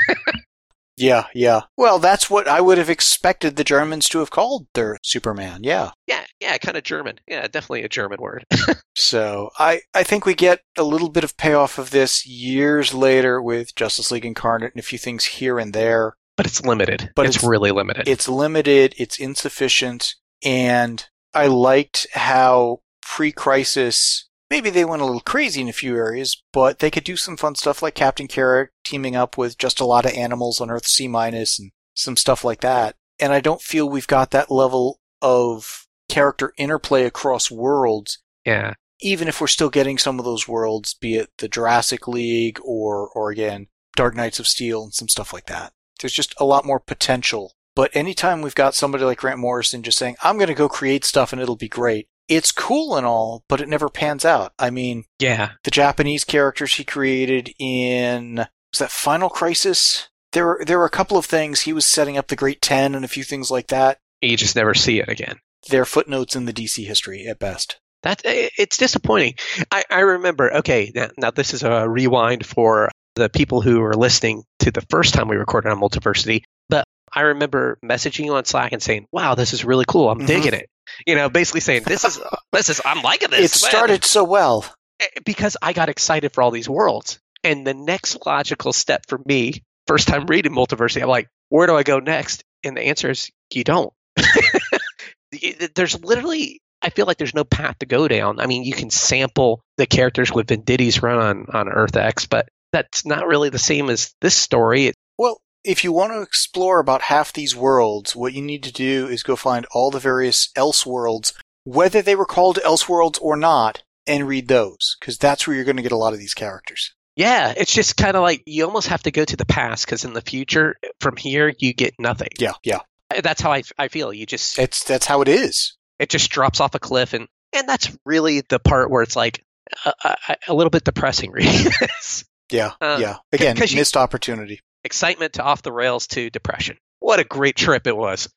Yeah, 0.99 1.25
yeah. 1.35 1.61
Well, 1.77 1.99
that's 1.99 2.27
what 2.27 2.47
I 2.47 2.59
would 2.59 2.79
have 2.79 2.89
expected 2.89 3.55
the 3.55 3.63
Germans 3.63 4.09
to 4.09 4.17
have 4.17 4.31
called 4.31 4.65
their 4.73 4.97
Superman. 5.03 5.59
Yeah. 5.61 5.91
yeah, 6.07 6.25
yeah, 6.39 6.57
kind 6.57 6.75
of 6.75 6.81
German. 6.83 7.19
Yeah, 7.27 7.43
definitely 7.43 7.83
a 7.83 7.89
German 7.89 8.19
word. 8.19 8.45
So 8.99 9.51
I, 9.59 9.81
I 9.93 10.01
think 10.01 10.25
we 10.25 10.33
get 10.33 10.61
a 10.75 10.81
little 10.81 11.09
bit 11.09 11.23
of 11.23 11.37
payoff 11.37 11.77
of 11.77 11.91
this 11.91 12.25
years 12.25 12.95
later 12.95 13.39
with 13.39 13.75
Justice 13.75 14.09
League 14.09 14.25
Incarnate 14.25 14.73
and 14.73 14.79
a 14.79 14.83
few 14.83 14.97
things 14.97 15.23
here 15.23 15.59
and 15.59 15.71
there. 15.71 16.15
but 16.35 16.47
it's 16.47 16.65
limited. 16.65 17.11
But 17.15 17.27
it's, 17.27 17.35
it's- 17.35 17.47
really 17.47 17.69
limited. 17.69 18.07
It's 18.07 18.27
limited, 18.27 18.95
it's 18.97 19.19
insufficient, 19.19 20.15
and 20.43 21.05
I 21.37 21.47
liked 21.47 22.07
how 22.13 22.81
pre-crisis 23.01 24.27
maybe 24.49 24.69
they 24.69 24.85
went 24.85 25.01
a 25.01 25.05
little 25.05 25.21
crazy 25.21 25.61
in 25.61 25.69
a 25.69 25.73
few 25.73 25.95
areas, 25.95 26.41
but 26.51 26.79
they 26.79 26.89
could 26.89 27.03
do 27.03 27.15
some 27.15 27.37
fun 27.37 27.53
stuff 27.53 27.81
like 27.81 27.93
Captain 27.93 28.27
Carrot 28.27 28.71
teaming 28.83 29.15
up 29.15 29.37
with 29.37 29.57
just 29.57 29.79
a 29.79 29.85
lot 29.85 30.05
of 30.05 30.13
animals 30.13 30.59
on 30.59 30.71
Earth 30.71 30.87
C 30.87 31.07
minus 31.07 31.59
and 31.59 31.71
some 31.93 32.17
stuff 32.17 32.43
like 32.43 32.61
that. 32.61 32.95
And 33.19 33.33
I 33.33 33.39
don't 33.39 33.61
feel 33.61 33.87
we've 33.87 34.07
got 34.07 34.31
that 34.31 34.49
level 34.49 34.99
of 35.21 35.85
character 36.09 36.53
interplay 36.57 37.03
across 37.03 37.51
worlds 37.51 38.19
yeah. 38.45 38.73
even 39.01 39.27
if 39.27 39.39
we're 39.41 39.47
still 39.47 39.69
getting 39.69 39.97
some 39.97 40.17
of 40.17 40.25
those 40.25 40.47
worlds, 40.47 40.93
be 40.93 41.15
it 41.15 41.29
the 41.37 41.47
Jurassic 41.47 42.07
League 42.07 42.59
or, 42.63 43.09
or 43.09 43.29
again, 43.29 43.67
Dark 43.95 44.15
Knights 44.15 44.39
of 44.39 44.47
Steel 44.47 44.83
and 44.83 44.93
some 44.93 45.09
stuff 45.09 45.33
like 45.33 45.45
that. 45.47 45.73
There's 46.01 46.13
just 46.13 46.33
a 46.39 46.45
lot 46.45 46.65
more 46.65 46.79
potential. 46.79 47.53
But 47.77 47.95
anytime 47.95 48.41
we've 48.41 48.55
got 48.55 48.73
somebody 48.73 49.03
like 49.03 49.19
Grant 49.19 49.37
Morrison 49.37 49.83
just 49.83 49.99
saying, 49.99 50.15
I'm 50.23 50.37
going 50.37 50.47
to 50.47 50.55
go 50.55 50.67
create 50.67 51.05
stuff 51.05 51.31
and 51.31 51.39
it'll 51.39 51.55
be 51.55 51.69
great, 51.69 52.07
it's 52.27 52.51
cool 52.51 52.97
and 52.97 53.05
all, 53.05 53.43
but 53.47 53.61
it 53.61 53.69
never 53.69 53.87
pans 53.87 54.25
out. 54.25 54.51
I 54.57 54.71
mean, 54.71 55.03
Yeah. 55.19 55.51
the 55.63 55.69
Japanese 55.69 56.23
characters 56.23 56.73
he 56.73 56.83
created 56.83 57.53
in, 57.59 58.37
was 58.73 58.79
that 58.79 58.89
Final 58.89 59.29
Crisis? 59.29 60.09
There 60.33 60.47
were, 60.47 60.63
there 60.65 60.79
were 60.79 60.85
a 60.85 60.89
couple 60.89 61.19
of 61.19 61.25
things. 61.27 61.61
He 61.61 61.71
was 61.71 61.85
setting 61.85 62.17
up 62.17 62.29
the 62.29 62.35
Great 62.35 62.63
Ten 62.63 62.95
and 62.95 63.05
a 63.05 63.07
few 63.07 63.23
things 63.23 63.51
like 63.51 63.67
that. 63.67 63.99
You 64.23 64.35
just 64.37 64.55
never 64.55 64.73
see 64.73 64.99
it 64.99 65.07
again. 65.07 65.37
They're 65.69 65.85
footnotes 65.85 66.35
in 66.35 66.45
the 66.45 66.53
DC 66.53 66.83
history 66.83 67.27
at 67.27 67.37
best. 67.37 67.79
That 68.01 68.21
it's 68.25 68.77
disappointing. 68.77 69.35
I, 69.71 69.83
I 69.91 69.99
remember. 69.99 70.51
Okay, 70.51 70.91
now, 70.95 71.09
now 71.15 71.29
this 71.29 71.53
is 71.53 71.61
a 71.61 71.87
rewind 71.87 72.43
for 72.43 72.89
the 73.13 73.29
people 73.29 73.61
who 73.61 73.83
are 73.83 73.93
listening 73.93 74.45
to 74.61 74.71
the 74.71 74.85
first 74.89 75.13
time 75.13 75.27
we 75.27 75.35
recorded 75.35 75.69
on 75.69 75.79
Multiversity. 75.79 76.41
But 76.69 76.83
I 77.17 77.21
remember 77.21 77.79
messaging 77.83 78.25
you 78.25 78.35
on 78.35 78.45
Slack 78.45 78.71
and 78.73 78.81
saying, 78.81 79.07
"Wow, 79.11 79.35
this 79.35 79.53
is 79.53 79.65
really 79.65 79.85
cool. 79.87 80.09
I'm 80.09 80.19
Mhm. 80.21 80.27
digging 80.27 80.53
it." 80.53 80.69
You 81.05 81.15
know, 81.15 81.29
basically 81.29 81.61
saying, 81.61 81.83
"This 81.85 82.03
is 82.03 82.19
this 82.51 82.69
is 82.69 82.81
I'm 82.85 83.01
liking 83.01 83.29
this." 83.31 83.55
It 83.55 83.63
man." 83.63 83.71
started 83.71 84.05
so 84.05 84.23
well. 84.23 84.65
Eh, 84.99 85.05
because 85.25 85.57
I 85.61 85.73
got 85.73 85.89
excited 85.89 86.33
for 86.33 86.41
all 86.41 86.51
these 86.51 86.69
worlds. 86.69 87.19
And 87.43 87.65
the 87.65 87.73
next 87.73 88.25
logical 88.25 88.73
step 88.73 89.03
for 89.07 89.19
me 89.25 89.63
first 89.87 90.07
time 90.07 90.25
reading 90.25 90.51
Multiversity. 90.53 91.01
I'm 91.01 91.07
like, 91.07 91.27
where 91.49 91.65
do 91.67 91.75
I 91.75 91.83
go 91.83 91.99
next? 91.99 92.43
And 92.63 92.75
the 92.75 92.81
answer 92.81 93.09
is 93.11 93.29
you 93.53 93.63
don't. 93.63 93.93
there's 95.75 95.99
literally 96.03 96.61
I 96.81 96.89
feel 96.91 97.05
like 97.07 97.17
there's 97.17 97.33
no 97.33 97.43
path 97.43 97.79
to 97.79 97.85
go 97.87 98.07
down. 98.07 98.39
I 98.39 98.45
mean, 98.45 98.63
you 98.63 98.73
can 98.73 98.91
sample 98.91 99.61
the 99.77 99.87
characters 99.87 100.31
with 100.31 100.47
Venditti's 100.47 101.01
run 101.01 101.17
on, 101.17 101.45
on 101.51 101.69
Earth 101.69 101.95
X, 101.95 102.27
but 102.27 102.49
that's 102.71 103.03
not 103.05 103.25
really 103.25 103.49
the 103.49 103.57
same 103.57 103.89
as 103.89 104.13
this 104.21 104.35
story. 104.35 104.93
Well, 105.17 105.41
if 105.63 105.83
you 105.83 105.91
want 105.91 106.13
to 106.13 106.21
explore 106.21 106.79
about 106.79 107.03
half 107.03 107.33
these 107.33 107.55
worlds, 107.55 108.15
what 108.15 108.33
you 108.33 108.41
need 108.41 108.63
to 108.63 108.71
do 108.71 109.07
is 109.07 109.23
go 109.23 109.35
find 109.35 109.65
all 109.71 109.91
the 109.91 109.99
various 109.99 110.49
else 110.55 110.85
worlds, 110.85 111.33
whether 111.63 112.01
they 112.01 112.15
were 112.15 112.25
called 112.25 112.59
else 112.63 112.87
worlds 112.87 113.19
or 113.19 113.35
not, 113.35 113.83
and 114.05 114.27
read 114.27 114.47
those, 114.47 114.95
because 114.99 115.17
that's 115.17 115.45
where 115.45 115.55
you're 115.55 115.65
going 115.65 115.77
to 115.77 115.83
get 115.83 115.91
a 115.91 115.97
lot 115.97 116.13
of 116.13 116.19
these 116.19 116.33
characters. 116.33 116.93
Yeah, 117.17 117.53
it's 117.57 117.73
just 117.73 117.97
kind 117.97 118.15
of 118.15 118.21
like 118.21 118.43
you 118.45 118.63
almost 118.63 118.87
have 118.87 119.03
to 119.03 119.11
go 119.11 119.25
to 119.25 119.35
the 119.35 119.45
past 119.45 119.85
because 119.85 120.05
in 120.05 120.13
the 120.13 120.21
future, 120.21 120.75
from 121.01 121.17
here, 121.17 121.51
you 121.57 121.73
get 121.73 121.95
nothing. 121.97 122.29
Yeah, 122.37 122.53
yeah. 122.63 122.79
Uh, 123.09 123.21
that's 123.21 123.41
how 123.41 123.51
I, 123.51 123.63
I 123.77 123.87
feel. 123.87 124.13
You 124.13 124.27
just 124.27 124.59
it's 124.59 124.83
that's 124.83 125.07
how 125.07 125.21
it 125.23 125.27
is. 125.27 125.75
It 125.97 126.09
just 126.09 126.29
drops 126.29 126.59
off 126.59 126.75
a 126.75 126.79
cliff, 126.79 127.13
and 127.13 127.27
and 127.53 127.67
that's 127.67 127.97
really 128.05 128.41
the 128.41 128.59
part 128.59 128.91
where 128.91 129.01
it's 129.01 129.15
like 129.15 129.43
a, 129.85 129.93
a, 130.03 130.37
a 130.49 130.53
little 130.53 130.69
bit 130.69 130.83
depressing 130.83 131.31
reading 131.33 131.71
this. 131.79 132.23
Yeah, 132.51 132.73
uh, 132.79 132.97
yeah. 133.01 133.17
Again, 133.31 133.57
missed 133.57 133.95
you, 133.95 134.01
opportunity. 134.01 134.61
Excitement 134.87 135.33
to 135.33 135.43
off 135.43 135.63
the 135.63 135.73
rails 135.73 136.07
to 136.07 136.29
depression. 136.29 136.77
What 136.99 137.19
a 137.19 137.25
great 137.25 137.57
trip 137.57 137.87
it 137.87 137.97
was. 137.97 138.29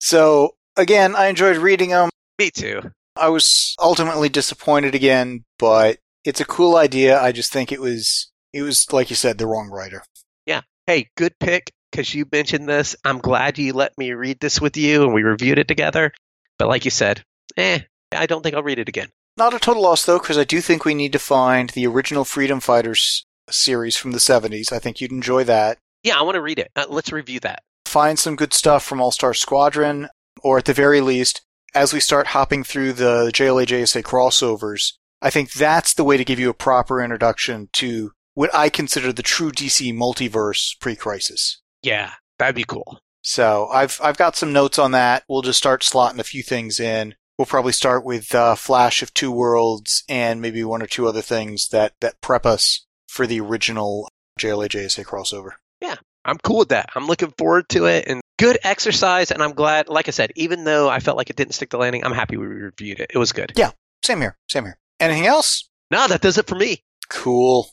so 0.00 0.54
again, 0.78 1.14
I 1.14 1.26
enjoyed 1.26 1.58
reading 1.58 1.90
them. 1.90 2.08
Me 2.38 2.50
too. 2.50 2.80
I 3.14 3.28
was 3.28 3.76
ultimately 3.78 4.30
disappointed 4.30 4.94
again, 4.94 5.44
but 5.58 5.98
it's 6.24 6.40
a 6.40 6.46
cool 6.46 6.76
idea. 6.76 7.20
I 7.20 7.32
just 7.32 7.52
think 7.52 7.70
it 7.70 7.82
was 7.82 8.32
it 8.54 8.62
was 8.62 8.90
like 8.94 9.10
you 9.10 9.16
said 9.16 9.36
the 9.36 9.46
wrong 9.46 9.68
writer. 9.68 10.02
Yeah. 10.46 10.62
Hey, 10.86 11.10
good 11.18 11.38
pick 11.38 11.70
because 11.90 12.14
you 12.14 12.24
mentioned 12.32 12.66
this. 12.66 12.96
I'm 13.04 13.18
glad 13.18 13.58
you 13.58 13.74
let 13.74 13.98
me 13.98 14.12
read 14.12 14.40
this 14.40 14.58
with 14.58 14.78
you 14.78 15.02
and 15.02 15.12
we 15.12 15.22
reviewed 15.22 15.58
it 15.58 15.68
together. 15.68 16.14
But 16.58 16.68
like 16.68 16.86
you 16.86 16.90
said, 16.90 17.22
eh, 17.58 17.80
I 18.10 18.24
don't 18.24 18.42
think 18.42 18.54
I'll 18.54 18.62
read 18.62 18.78
it 18.78 18.88
again. 18.88 19.10
Not 19.36 19.52
a 19.52 19.58
total 19.58 19.82
loss 19.82 20.06
though, 20.06 20.18
because 20.18 20.38
I 20.38 20.44
do 20.44 20.62
think 20.62 20.86
we 20.86 20.94
need 20.94 21.12
to 21.12 21.18
find 21.18 21.68
the 21.68 21.86
original 21.86 22.24
Freedom 22.24 22.58
Fighters 22.58 23.26
series 23.50 23.96
from 23.96 24.12
the 24.12 24.18
70s. 24.18 24.72
I 24.72 24.78
think 24.78 25.00
you'd 25.00 25.12
enjoy 25.12 25.44
that. 25.44 25.78
Yeah, 26.02 26.18
I 26.18 26.22
want 26.22 26.34
to 26.36 26.42
read 26.42 26.58
it. 26.58 26.70
Uh, 26.74 26.86
let's 26.88 27.12
review 27.12 27.40
that. 27.40 27.62
Find 27.86 28.18
some 28.18 28.36
good 28.36 28.54
stuff 28.54 28.84
from 28.84 29.00
All 29.00 29.10
Star 29.10 29.34
Squadron, 29.34 30.08
or 30.42 30.58
at 30.58 30.64
the 30.64 30.72
very 30.72 31.00
least, 31.00 31.42
as 31.74 31.92
we 31.92 32.00
start 32.00 32.28
hopping 32.28 32.64
through 32.64 32.94
the 32.94 33.30
JLA 33.32 33.66
JSA 33.66 34.02
crossovers, 34.02 34.94
I 35.20 35.30
think 35.30 35.52
that's 35.52 35.94
the 35.94 36.04
way 36.04 36.16
to 36.16 36.24
give 36.24 36.38
you 36.38 36.50
a 36.50 36.54
proper 36.54 37.02
introduction 37.02 37.68
to 37.74 38.12
what 38.34 38.54
I 38.54 38.68
consider 38.68 39.12
the 39.12 39.22
true 39.22 39.52
DC 39.52 39.94
multiverse 39.94 40.78
pre-crisis. 40.80 41.60
Yeah, 41.82 42.12
that'd 42.38 42.54
be 42.54 42.64
cool. 42.64 42.98
So 43.22 43.68
I've 43.68 44.00
I've 44.02 44.16
got 44.16 44.36
some 44.36 44.52
notes 44.52 44.78
on 44.78 44.90
that. 44.92 45.24
We'll 45.28 45.42
just 45.42 45.58
start 45.58 45.82
slotting 45.82 46.18
a 46.18 46.24
few 46.24 46.42
things 46.42 46.80
in. 46.80 47.14
We'll 47.38 47.46
probably 47.46 47.72
start 47.72 48.04
with 48.04 48.34
uh, 48.34 48.56
Flash 48.56 49.02
of 49.02 49.14
Two 49.14 49.30
Worlds 49.30 50.02
and 50.08 50.40
maybe 50.40 50.64
one 50.64 50.82
or 50.82 50.86
two 50.86 51.06
other 51.06 51.22
things 51.22 51.68
that 51.68 51.94
that 52.00 52.20
prep 52.20 52.44
us 52.44 52.84
for 53.12 53.26
the 53.26 53.40
original 53.40 54.08
JLA 54.40 54.68
JSA 54.70 55.04
crossover. 55.04 55.50
Yeah, 55.82 55.96
I'm 56.24 56.38
cool 56.38 56.60
with 56.60 56.70
that. 56.70 56.88
I'm 56.94 57.06
looking 57.06 57.30
forward 57.36 57.68
to 57.68 57.84
it 57.84 58.06
and 58.08 58.22
good 58.38 58.58
exercise. 58.64 59.30
And 59.30 59.42
I'm 59.42 59.52
glad, 59.52 59.90
like 59.90 60.08
I 60.08 60.12
said, 60.12 60.32
even 60.34 60.64
though 60.64 60.88
I 60.88 60.98
felt 60.98 61.18
like 61.18 61.28
it 61.28 61.36
didn't 61.36 61.52
stick 61.52 61.68
the 61.68 61.76
landing, 61.76 62.04
I'm 62.04 62.12
happy 62.12 62.38
we 62.38 62.46
reviewed 62.46 63.00
it. 63.00 63.10
It 63.12 63.18
was 63.18 63.32
good. 63.32 63.52
Yeah, 63.54 63.72
same 64.02 64.22
here. 64.22 64.38
Same 64.48 64.64
here. 64.64 64.78
Anything 64.98 65.26
else? 65.26 65.68
No, 65.90 66.08
that 66.08 66.22
does 66.22 66.38
it 66.38 66.46
for 66.46 66.54
me. 66.54 66.82
Cool. 67.10 67.68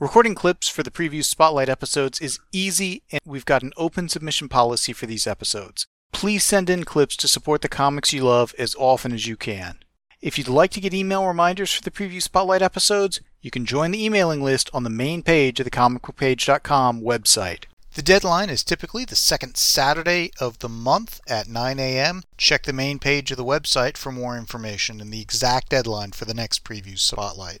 Recording 0.00 0.34
clips 0.34 0.68
for 0.68 0.82
the 0.82 0.90
preview 0.90 1.24
spotlight 1.24 1.68
episodes 1.68 2.20
is 2.20 2.40
easy, 2.52 3.04
and 3.12 3.20
we've 3.24 3.46
got 3.46 3.62
an 3.62 3.72
open 3.76 4.08
submission 4.08 4.48
policy 4.48 4.92
for 4.92 5.06
these 5.06 5.28
episodes. 5.28 5.86
Please 6.12 6.42
send 6.42 6.68
in 6.68 6.82
clips 6.82 7.16
to 7.18 7.28
support 7.28 7.62
the 7.62 7.68
comics 7.68 8.12
you 8.12 8.24
love 8.24 8.52
as 8.58 8.74
often 8.74 9.12
as 9.12 9.28
you 9.28 9.36
can. 9.36 9.78
If 10.26 10.36
you'd 10.36 10.48
like 10.48 10.72
to 10.72 10.80
get 10.80 10.92
email 10.92 11.24
reminders 11.24 11.72
for 11.72 11.82
the 11.82 11.90
preview 11.92 12.20
spotlight 12.20 12.60
episodes, 12.60 13.20
you 13.42 13.52
can 13.52 13.64
join 13.64 13.92
the 13.92 14.04
emailing 14.04 14.42
list 14.42 14.68
on 14.74 14.82
the 14.82 14.90
main 14.90 15.22
page 15.22 15.60
of 15.60 15.64
the 15.64 15.70
comicbookpage.com 15.70 17.00
website. 17.00 17.66
The 17.94 18.02
deadline 18.02 18.50
is 18.50 18.64
typically 18.64 19.04
the 19.04 19.14
second 19.14 19.56
Saturday 19.56 20.32
of 20.40 20.58
the 20.58 20.68
month 20.68 21.20
at 21.28 21.46
9 21.46 21.78
a.m. 21.78 22.24
Check 22.38 22.64
the 22.64 22.72
main 22.72 22.98
page 22.98 23.30
of 23.30 23.36
the 23.36 23.44
website 23.44 23.96
for 23.96 24.10
more 24.10 24.36
information 24.36 25.00
and 25.00 25.12
the 25.12 25.20
exact 25.20 25.68
deadline 25.68 26.10
for 26.10 26.24
the 26.24 26.34
next 26.34 26.64
preview 26.64 26.98
spotlight. 26.98 27.60